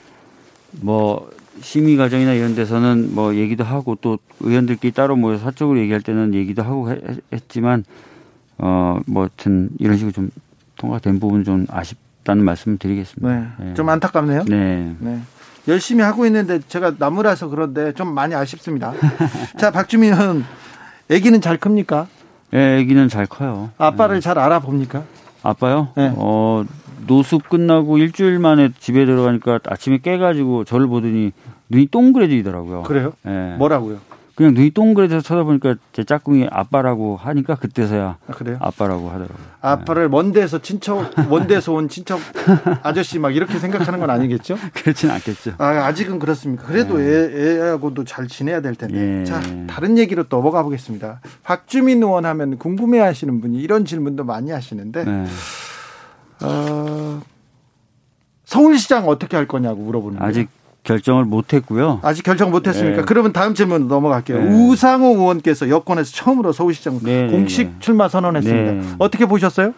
뭐 0.81 1.31
심의 1.61 1.97
과정이나 1.97 2.33
이런 2.33 2.55
데서는 2.55 3.15
뭐 3.15 3.35
얘기도 3.35 3.65
하고 3.65 3.97
또 4.01 4.19
의원들끼리 4.41 4.93
따로 4.93 5.17
모여서 5.17 5.45
사적으로 5.45 5.79
얘기할 5.81 6.03
때는 6.03 6.35
얘기도 6.35 6.63
하고 6.63 6.91
했지만 7.33 7.85
어뭐 8.59 9.03
하여튼 9.17 9.71
이런 9.79 9.97
식으로 9.97 10.13
좀 10.13 10.31
통과된 10.77 11.21
부분 11.21 11.45
좀 11.45 11.67
아쉽다는 11.71 12.45
말씀을 12.45 12.79
드리겠습니다. 12.79 13.35
네. 13.35 13.47
네. 13.67 13.75
좀 13.75 13.89
안타깝네요. 13.89 14.45
네. 14.45 14.95
네. 14.99 15.21
열심히 15.69 16.03
하고 16.03 16.27
있는데 16.27 16.61
제가 16.69 16.95
나무라서 16.99 17.49
그런데 17.49 17.93
좀 17.93 18.15
많이 18.15 18.35
아쉽습니다. 18.35 18.93
자, 19.59 19.73
박주민 19.73 20.13
의원, 20.13 20.45
아기는 21.11 21.41
잘 21.41 21.57
큽니까? 21.57 22.07
예, 22.53 22.81
아기는 22.81 23.09
잘 23.09 23.27
커요. 23.27 23.71
아빠를 23.77 24.17
네. 24.17 24.21
잘 24.21 24.39
알아봅니까? 24.39 25.03
아빠요? 25.43 25.89
네. 25.97 26.13
어, 26.17 26.65
노숙 27.07 27.49
끝나고 27.49 27.99
일주일 27.99 28.39
만에 28.39 28.71
집에 28.79 29.05
들어가니까 29.05 29.61
아침에 29.67 29.99
깨가지고 29.99 30.65
저를 30.65 30.87
보더니 30.87 31.33
눈이 31.69 31.89
동그래지더라고요. 31.89 32.83
그래요? 32.83 33.13
네. 33.23 33.57
뭐라고요? 33.57 33.99
그냥 34.37 34.53
눈이 34.53 34.73
동그래져서 34.73 35.23
쳐다보니까 35.23 35.77
제 35.95 36.05
짝꿍이 36.05 36.49
아빠라고 36.51 37.17
하니까 37.17 37.55
그때서야 37.55 38.19
아, 38.27 38.33
그래요? 38.33 38.59
아빠라고 38.61 39.09
하더라고요. 39.09 39.39
아빠를 39.63 40.03
네. 40.03 40.09
먼 40.09 40.33
데서 40.33 40.61
친척, 40.61 41.11
먼 41.31 41.47
데서 41.47 41.73
온 41.73 41.89
친척 41.89 42.21
아저씨 42.83 43.19
막 43.19 43.35
이렇게 43.35 43.59
생각하는 43.59 43.99
건 43.99 44.11
아니겠죠? 44.11 44.59
그렇진 44.75 45.11
않겠죠. 45.11 45.55
아, 45.57 45.69
아직은 45.87 46.19
그렇습니까? 46.19 46.65
그래도 46.65 46.99
네. 46.99 47.05
애, 47.07 47.61
하고도 47.61 48.05
잘 48.05 48.29
지내야 48.29 48.61
될 48.61 48.75
텐데. 48.75 49.21
예. 49.21 49.25
자, 49.25 49.41
다른 49.67 49.97
얘기로 49.97 50.25
또 50.25 50.37
넘어가 50.37 50.63
보겠습니다. 50.63 51.21
박주민 51.43 52.03
의원 52.03 52.27
하면 52.27 52.59
궁금해 52.59 52.99
하시는 52.99 53.41
분이 53.41 53.57
이런 53.59 53.87
질문도 53.87 54.25
많이 54.25 54.51
하시는데, 54.51 55.05
네. 55.05 55.25
어, 56.43 57.21
서울시장 58.45 59.09
어떻게 59.09 59.37
할 59.37 59.47
거냐고 59.47 59.83
물어보는 59.83 60.23
아직 60.23 60.35
거예요. 60.47 60.49
결정을 60.85 61.25
못했고요. 61.25 62.01
아직 62.03 62.23
결정 62.23 62.51
못했습니까? 62.51 62.99
네. 62.99 63.05
그러면 63.07 63.33
다음 63.33 63.55
질문 63.55 63.89
넘어갈게요. 63.89 64.45
네. 64.45 64.51
우상호 64.51 65.17
의원께서 65.17 65.69
여권에서 65.69 66.13
처음으로 66.13 66.53
서울시장 66.53 67.01
네, 67.03 67.27
네 67.27 67.33
공식 67.33 67.67
네. 67.67 67.75
출마 67.81 68.09
선언했습니다. 68.09 68.73
네. 68.73 68.83
어떻게 68.99 69.27
보셨어요? 69.27 69.75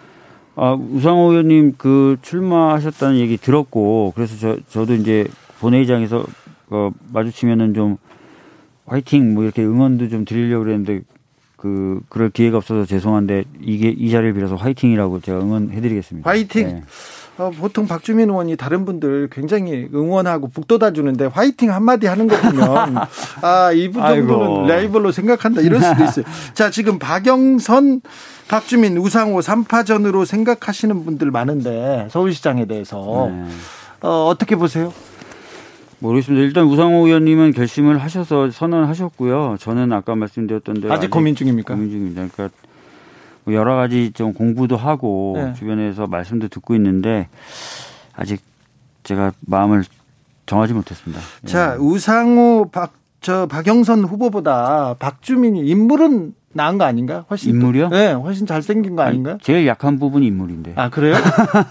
아, 0.54 0.72
우상호 0.74 1.30
의원님 1.30 1.74
그 1.78 2.16
출마하셨다는 2.20 3.16
얘기 3.18 3.36
들었고 3.36 4.12
그래서 4.14 4.36
저 4.38 4.56
저도 4.68 4.94
이제 4.94 5.26
본회의장에서 5.61 6.24
어, 6.70 6.90
마주치면은 7.12 7.74
좀 7.74 7.96
화이팅 8.86 9.34
뭐 9.34 9.44
이렇게 9.44 9.62
응원도 9.62 10.09
좀 10.09 10.24
드리려고 10.24 10.64
그랬는데 10.64 11.00
그 11.59 12.00
그럴 12.09 12.30
기회가 12.30 12.56
없어서 12.56 12.86
죄송한데 12.86 13.44
이게 13.61 13.88
이 13.88 14.11
자리를 14.11 14.32
빌어서 14.32 14.54
화이팅이라고 14.54 15.20
제가 15.20 15.40
응원해드리겠습니다. 15.40 16.30
화이팅. 16.30 16.66
네. 16.68 16.82
어, 17.36 17.50
보통 17.50 17.86
박주민 17.86 18.30
의원이 18.30 18.56
다른 18.56 18.84
분들 18.84 19.28
굉장히 19.30 19.88
응원하고 19.94 20.48
북돋아 20.48 20.92
주는데 20.92 21.26
화이팅 21.26 21.72
한마디 21.72 22.06
하는 22.06 22.26
거 22.26 22.36
보면 22.36 22.96
아, 23.42 23.72
이분 23.72 24.02
정도는 24.02 24.66
라이벌로 24.66 25.12
생각한다 25.12 25.61
이럴 25.61 25.80
수도 25.80 26.04
있어요. 26.04 26.24
자, 26.54 26.70
지금 26.70 26.98
박영선, 26.98 28.02
박주민, 28.48 28.96
우상호 28.96 29.40
3파전으로 29.40 30.26
생각하시는 30.26 31.04
분들 31.04 31.30
많은데 31.30 32.09
서울시장에 32.11 32.66
대해서 32.66 33.28
네. 33.30 33.46
어, 34.00 34.26
어떻게 34.26 34.54
보세요? 34.56 34.92
모르겠습니다. 36.01 36.44
일단 36.44 36.64
우상호 36.64 37.07
의원님은 37.07 37.53
결심을 37.53 37.99
하셔서 37.99 38.51
선언하셨고요. 38.51 39.57
저는 39.59 39.92
아까 39.92 40.14
말씀드렸던 40.14 40.80
대로 40.80 40.92
아직, 40.92 41.05
아직 41.05 41.11
고민 41.11 41.34
중입니까? 41.34 41.74
고민 41.74 41.90
중입니다. 41.90 42.26
그러니까 42.32 42.57
뭐 43.44 43.55
여러 43.55 43.74
가지 43.76 44.12
좀 44.12 44.32
공부도 44.32 44.76
하고 44.76 45.34
네. 45.36 45.55
주변에서 45.55 46.07
말씀도 46.07 46.49
듣고 46.49 46.74
있는데 46.76 47.28
아직 48.14 48.42
제가 49.03 49.32
마음을 49.40 49.84
정하지 50.46 50.74
못했습니다. 50.74 51.20
자, 51.46 51.74
예. 51.74 51.76
우상호 51.78 52.70
박, 52.70 52.92
저 53.20 53.46
박영선 53.46 54.05
후보보다 54.05 54.94
박주민이 54.99 55.66
인물은 55.66 56.34
나은 56.53 56.78
거 56.78 56.84
아닌가? 56.84 57.24
훨씬 57.30 57.51
인물이요? 57.51 57.88
네, 57.90 58.12
훨씬 58.12 58.46
잘생긴 58.46 58.96
거 58.96 59.03
아닌가? 59.03 59.32
아니, 59.32 59.40
제일 59.40 59.66
약한 59.66 59.99
부분이 59.99 60.26
인물인데. 60.26 60.72
아 60.76 60.88
그래요? 60.88 61.14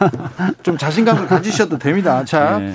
좀 0.63 0.77
자신감을 0.77 1.27
가지셔도 1.27 1.77
됩니다. 1.77 2.23
자, 2.25 2.59
네. 2.59 2.73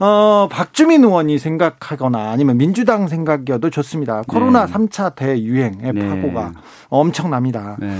어, 0.00 0.48
박주민 0.50 1.02
의원이 1.02 1.38
생각하거나 1.38 2.30
아니면 2.30 2.56
민주당 2.56 3.08
생각이어도 3.08 3.70
좋습니다. 3.70 4.22
코로나 4.28 4.66
네. 4.66 4.72
3차 4.72 5.14
대유행의 5.14 5.92
네. 5.92 6.08
파고가 6.08 6.52
엄청납니다. 6.88 7.76
네. 7.80 7.96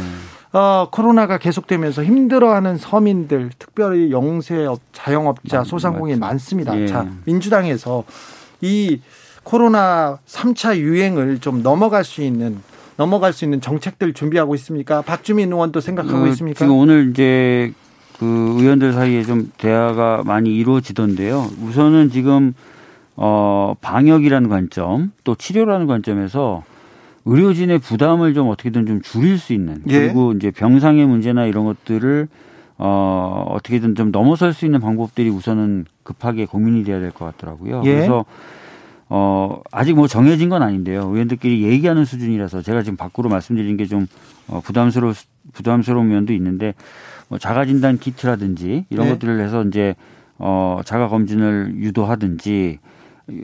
어, 0.52 0.88
코로나가 0.90 1.38
계속되면서 1.38 2.04
힘들어하는 2.04 2.78
서민들, 2.78 3.50
특별히 3.58 4.10
영세업, 4.10 4.80
자영업자, 4.92 5.64
소상공인 5.64 6.20
많습니다. 6.20 6.78
예. 6.80 6.86
자, 6.86 7.06
민주당에서 7.26 8.04
이 8.60 9.00
코로나 9.42 10.18
3차 10.26 10.76
유행을 10.76 11.40
좀 11.40 11.62
넘어갈 11.62 12.04
수 12.04 12.22
있는 12.22 12.62
넘어갈 12.96 13.32
수 13.32 13.44
있는 13.44 13.60
정책들 13.60 14.12
준비하고 14.12 14.54
있습니까? 14.56 15.02
박주민 15.02 15.52
의원도 15.52 15.80
생각하고 15.80 16.24
어, 16.24 16.26
있습니까? 16.28 16.58
지금 16.58 16.76
오늘 16.76 17.10
이제 17.10 17.72
그 18.18 18.26
의원들 18.58 18.92
사이에 18.92 19.22
좀 19.22 19.50
대화가 19.58 20.22
많이 20.24 20.54
이루어지던데요. 20.56 21.46
우선은 21.62 22.10
지금 22.10 22.54
어 23.16 23.74
방역이라는 23.80 24.48
관점 24.48 25.12
또 25.24 25.34
치료라는 25.34 25.86
관점에서 25.86 26.64
의료진의 27.24 27.78
부담을 27.80 28.34
좀 28.34 28.48
어떻게든 28.48 28.86
좀 28.86 29.02
줄일 29.02 29.38
수 29.38 29.52
있는 29.52 29.82
예. 29.88 30.00
그리고 30.00 30.32
이제 30.32 30.50
병상의 30.50 31.06
문제나 31.06 31.46
이런 31.46 31.64
것들을 31.64 32.28
어 32.78 33.44
어떻게든 33.48 33.94
좀 33.96 34.10
넘어설 34.12 34.52
수 34.52 34.64
있는 34.64 34.80
방법들이 34.80 35.28
우선은 35.28 35.84
급하게 36.04 36.46
고민이 36.46 36.84
돼야 36.84 37.00
될 37.00 37.10
것 37.10 37.24
같더라고요. 37.24 37.82
예. 37.84 37.94
그래서 37.94 38.24
어, 39.10 39.62
아직 39.72 39.94
뭐 39.94 40.06
정해진 40.06 40.48
건 40.48 40.62
아닌데요. 40.62 41.00
의원들끼리 41.02 41.62
얘기하는 41.62 42.04
수준이라서 42.04 42.62
제가 42.62 42.82
지금 42.82 42.96
밖으로 42.96 43.28
말씀드린 43.30 43.76
게좀 43.78 44.06
어, 44.48 44.60
부담스러워, 44.62 45.14
부담스러운 45.54 46.08
면도 46.08 46.32
있는데 46.34 46.74
뭐 47.28 47.38
자가 47.38 47.64
진단 47.64 47.98
키트라든지 47.98 48.86
이런 48.90 49.06
네. 49.06 49.12
것들을 49.12 49.40
해서 49.40 49.64
이제 49.64 49.94
어 50.38 50.80
자가 50.84 51.08
검진을 51.08 51.74
유도하든지 51.76 52.78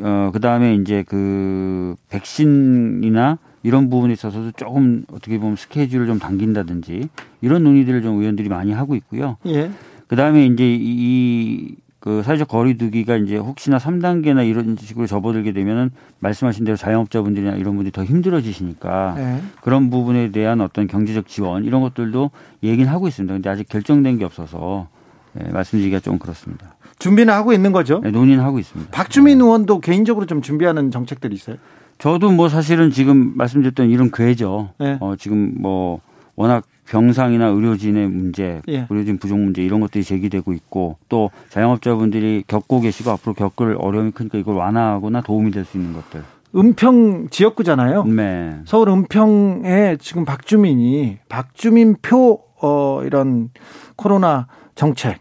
어 0.01 0.31
그다음에 0.33 0.75
이제 0.75 1.05
그 1.07 1.97
백신이나 2.09 3.39
이런 3.63 3.89
부분에 3.89 4.13
있어서도 4.13 4.53
조금 4.53 5.05
어떻게 5.11 5.39
보면 5.39 5.57
스케줄을 5.57 6.07
좀 6.07 6.19
당긴다든지 6.19 7.09
이런 7.41 7.65
논의들을 7.65 8.03
좀 8.03 8.21
의원들이 8.21 8.49
많이 8.49 8.73
하고 8.73 8.95
있고요. 8.95 9.37
예. 9.47 9.71
그다음에 10.07 10.47
이제 10.47 10.65
이 10.65 11.75
그 12.05 12.23
사회적 12.23 12.49
거리두기가 12.49 13.17
이제 13.17 13.39
혹시나 13.39 13.79
3단계나 13.79 14.47
이런 14.47 14.77
식으로 14.79 15.07
접어들게 15.07 15.53
되면은 15.53 15.91
말씀하신 16.19 16.67
대로 16.67 16.77
자영업자분들이나 16.77 17.53
이런 17.55 17.77
분들이 17.77 17.91
더 17.91 18.05
힘들어지시니까 18.05 19.15
네. 19.17 19.43
그런 19.63 19.89
부분에 19.89 20.31
대한 20.31 20.61
어떤 20.61 20.87
경제적 20.87 21.27
지원 21.29 21.65
이런 21.65 21.81
것들도 21.81 22.31
얘기는 22.63 22.93
하고 22.93 23.09
있습니다. 23.09 23.33
근데 23.33 23.49
아직 23.49 23.67
결정된 23.71 24.19
게 24.19 24.27
없어서 24.27 24.89
네, 25.33 25.51
말씀드리기가 25.51 26.01
좀 26.01 26.19
그렇습니다. 26.19 26.77
준비는 26.99 27.33
하고 27.33 27.55
있는 27.55 27.73
거죠? 27.73 28.03
네, 28.05 28.11
논의는 28.11 28.45
하고 28.45 28.59
있습니다. 28.59 28.91
박주민 28.91 29.39
네. 29.39 29.45
의원도 29.45 29.81
개인적으로 29.81 30.27
좀 30.27 30.43
준비하는 30.43 30.91
정책들이 30.91 31.35
있어요? 31.35 31.57
저도 31.97 32.31
뭐 32.33 32.51
사실은 32.51 32.91
지금 32.91 33.33
말씀드렸던 33.35 33.89
이런 33.89 34.11
괴죠. 34.11 34.73
네. 34.79 34.99
어, 35.01 35.15
지금 35.17 35.55
뭐 35.57 36.03
워낙 36.37 36.67
병상이나 36.89 37.47
의료진의 37.47 38.09
문제, 38.09 38.61
예. 38.69 38.87
의료진 38.91 39.19
부족 39.19 39.39
문제 39.39 39.63
이런 39.63 39.81
것들이 39.81 40.05
제기되고 40.05 40.53
있고 40.53 40.97
또 41.09 41.31
자영업자분들이 41.51 42.45
겪고 42.47 42.81
계시고 42.81 43.11
앞으로 43.11 43.35
겪을 43.35 43.77
어려움이 43.79 44.11
크니까 44.13 44.39
이걸 44.39 44.55
완화하거나 44.57 45.23
도움이 45.23 45.51
될 45.51 45.65
수 45.65 45.79
있는 45.79 45.93
것들. 45.95 46.23
은평 46.55 47.29
지역구잖아요. 47.31 48.05
네. 48.05 48.57
서울 48.65 48.89
은평에 48.91 49.97
지금 49.99 50.25
박주민이 50.25 51.19
박주민 51.29 51.97
표 52.01 52.41
어, 52.63 53.03
이런 53.05 53.51
코로나 53.97 54.47
정책 54.75 55.19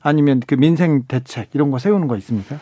아니면 0.00 0.40
그 0.46 0.54
민생 0.54 1.02
대책 1.08 1.48
이런 1.54 1.70
거 1.70 1.78
세우는 1.78 2.06
거 2.06 2.16
있습니까? 2.18 2.58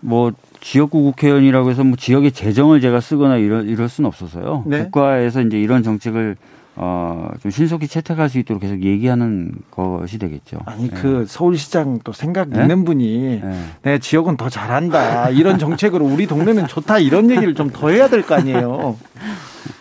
뭐 0.00 0.30
지역구 0.60 1.02
국회의원이라고 1.02 1.70
해서 1.70 1.82
뭐 1.84 1.96
지역의 1.96 2.32
재정을 2.32 2.80
제가 2.80 3.00
쓰거나 3.00 3.36
이럴, 3.38 3.68
이럴 3.68 3.88
수는 3.88 4.06
없어서요. 4.08 4.64
네. 4.66 4.84
국가에서 4.84 5.40
이제 5.42 5.60
이런 5.60 5.82
정책을 5.82 6.36
어, 6.74 7.28
좀 7.42 7.50
신속히 7.50 7.86
채택할 7.86 8.28
수 8.30 8.38
있도록 8.38 8.62
계속 8.62 8.82
얘기하는 8.82 9.52
것이 9.70 10.18
되겠죠. 10.18 10.58
아니, 10.64 10.88
네. 10.88 10.96
그 11.00 11.26
서울시장 11.28 12.00
또 12.04 12.12
생각 12.12 12.48
네? 12.48 12.62
있는 12.62 12.84
분이 12.84 13.40
네. 13.44 13.64
내 13.82 13.98
지역은 13.98 14.36
더 14.38 14.48
잘한다. 14.48 15.28
이런 15.30 15.58
정책으로 15.58 16.04
우리 16.06 16.26
동네는 16.26 16.66
좋다. 16.68 16.98
이런 16.98 17.30
얘기를 17.30 17.54
좀 17.54 17.70
더 17.72 17.90
해야 17.90 18.08
될 18.08 18.22
거 18.22 18.34
아니에요. 18.36 18.96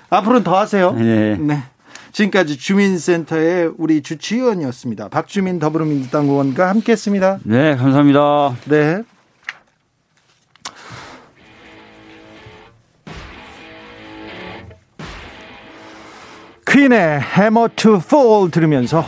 앞으로는 0.09 0.43
더 0.43 0.57
하세요. 0.57 0.91
네. 0.91 1.37
네. 1.37 1.63
지금까지 2.11 2.57
주민센터의 2.57 3.71
우리 3.77 4.01
주치의원이었습니다. 4.01 5.07
박주민 5.07 5.59
더불어민주당 5.59 6.25
의원과 6.27 6.67
함께 6.67 6.91
했습니다. 6.91 7.39
네, 7.43 7.75
감사합니다. 7.77 8.55
네. 8.65 9.03
퀸의 16.71 17.19
Hammer 17.37 17.67
to 17.75 17.95
Fall 17.95 18.49
들으면서 18.49 19.03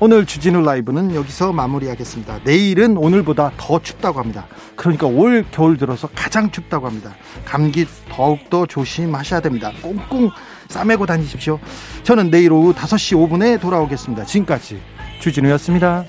오늘 0.00 0.24
주진우 0.24 0.62
라이브는 0.62 1.14
여기서 1.14 1.52
마무리하겠습니다. 1.52 2.40
내일은 2.44 2.96
오늘보다 2.96 3.52
더 3.58 3.78
춥다고 3.78 4.20
합니다. 4.20 4.46
그러니까 4.74 5.06
올 5.06 5.44
겨울 5.50 5.76
들어서 5.76 6.08
가장 6.14 6.50
춥다고 6.50 6.86
합니다. 6.86 7.14
감기 7.44 7.84
더욱더 8.08 8.64
조심하셔야 8.64 9.40
됩니다. 9.40 9.70
꽁꽁 9.82 10.30
싸매고 10.68 11.04
다니십시오. 11.04 11.60
저는 12.04 12.30
내일 12.30 12.52
오후 12.52 12.72
5시 12.72 13.18
5분에 13.18 13.60
돌아오겠습니다. 13.60 14.24
지금까지 14.24 14.80
주진우였습니다. 15.20 16.06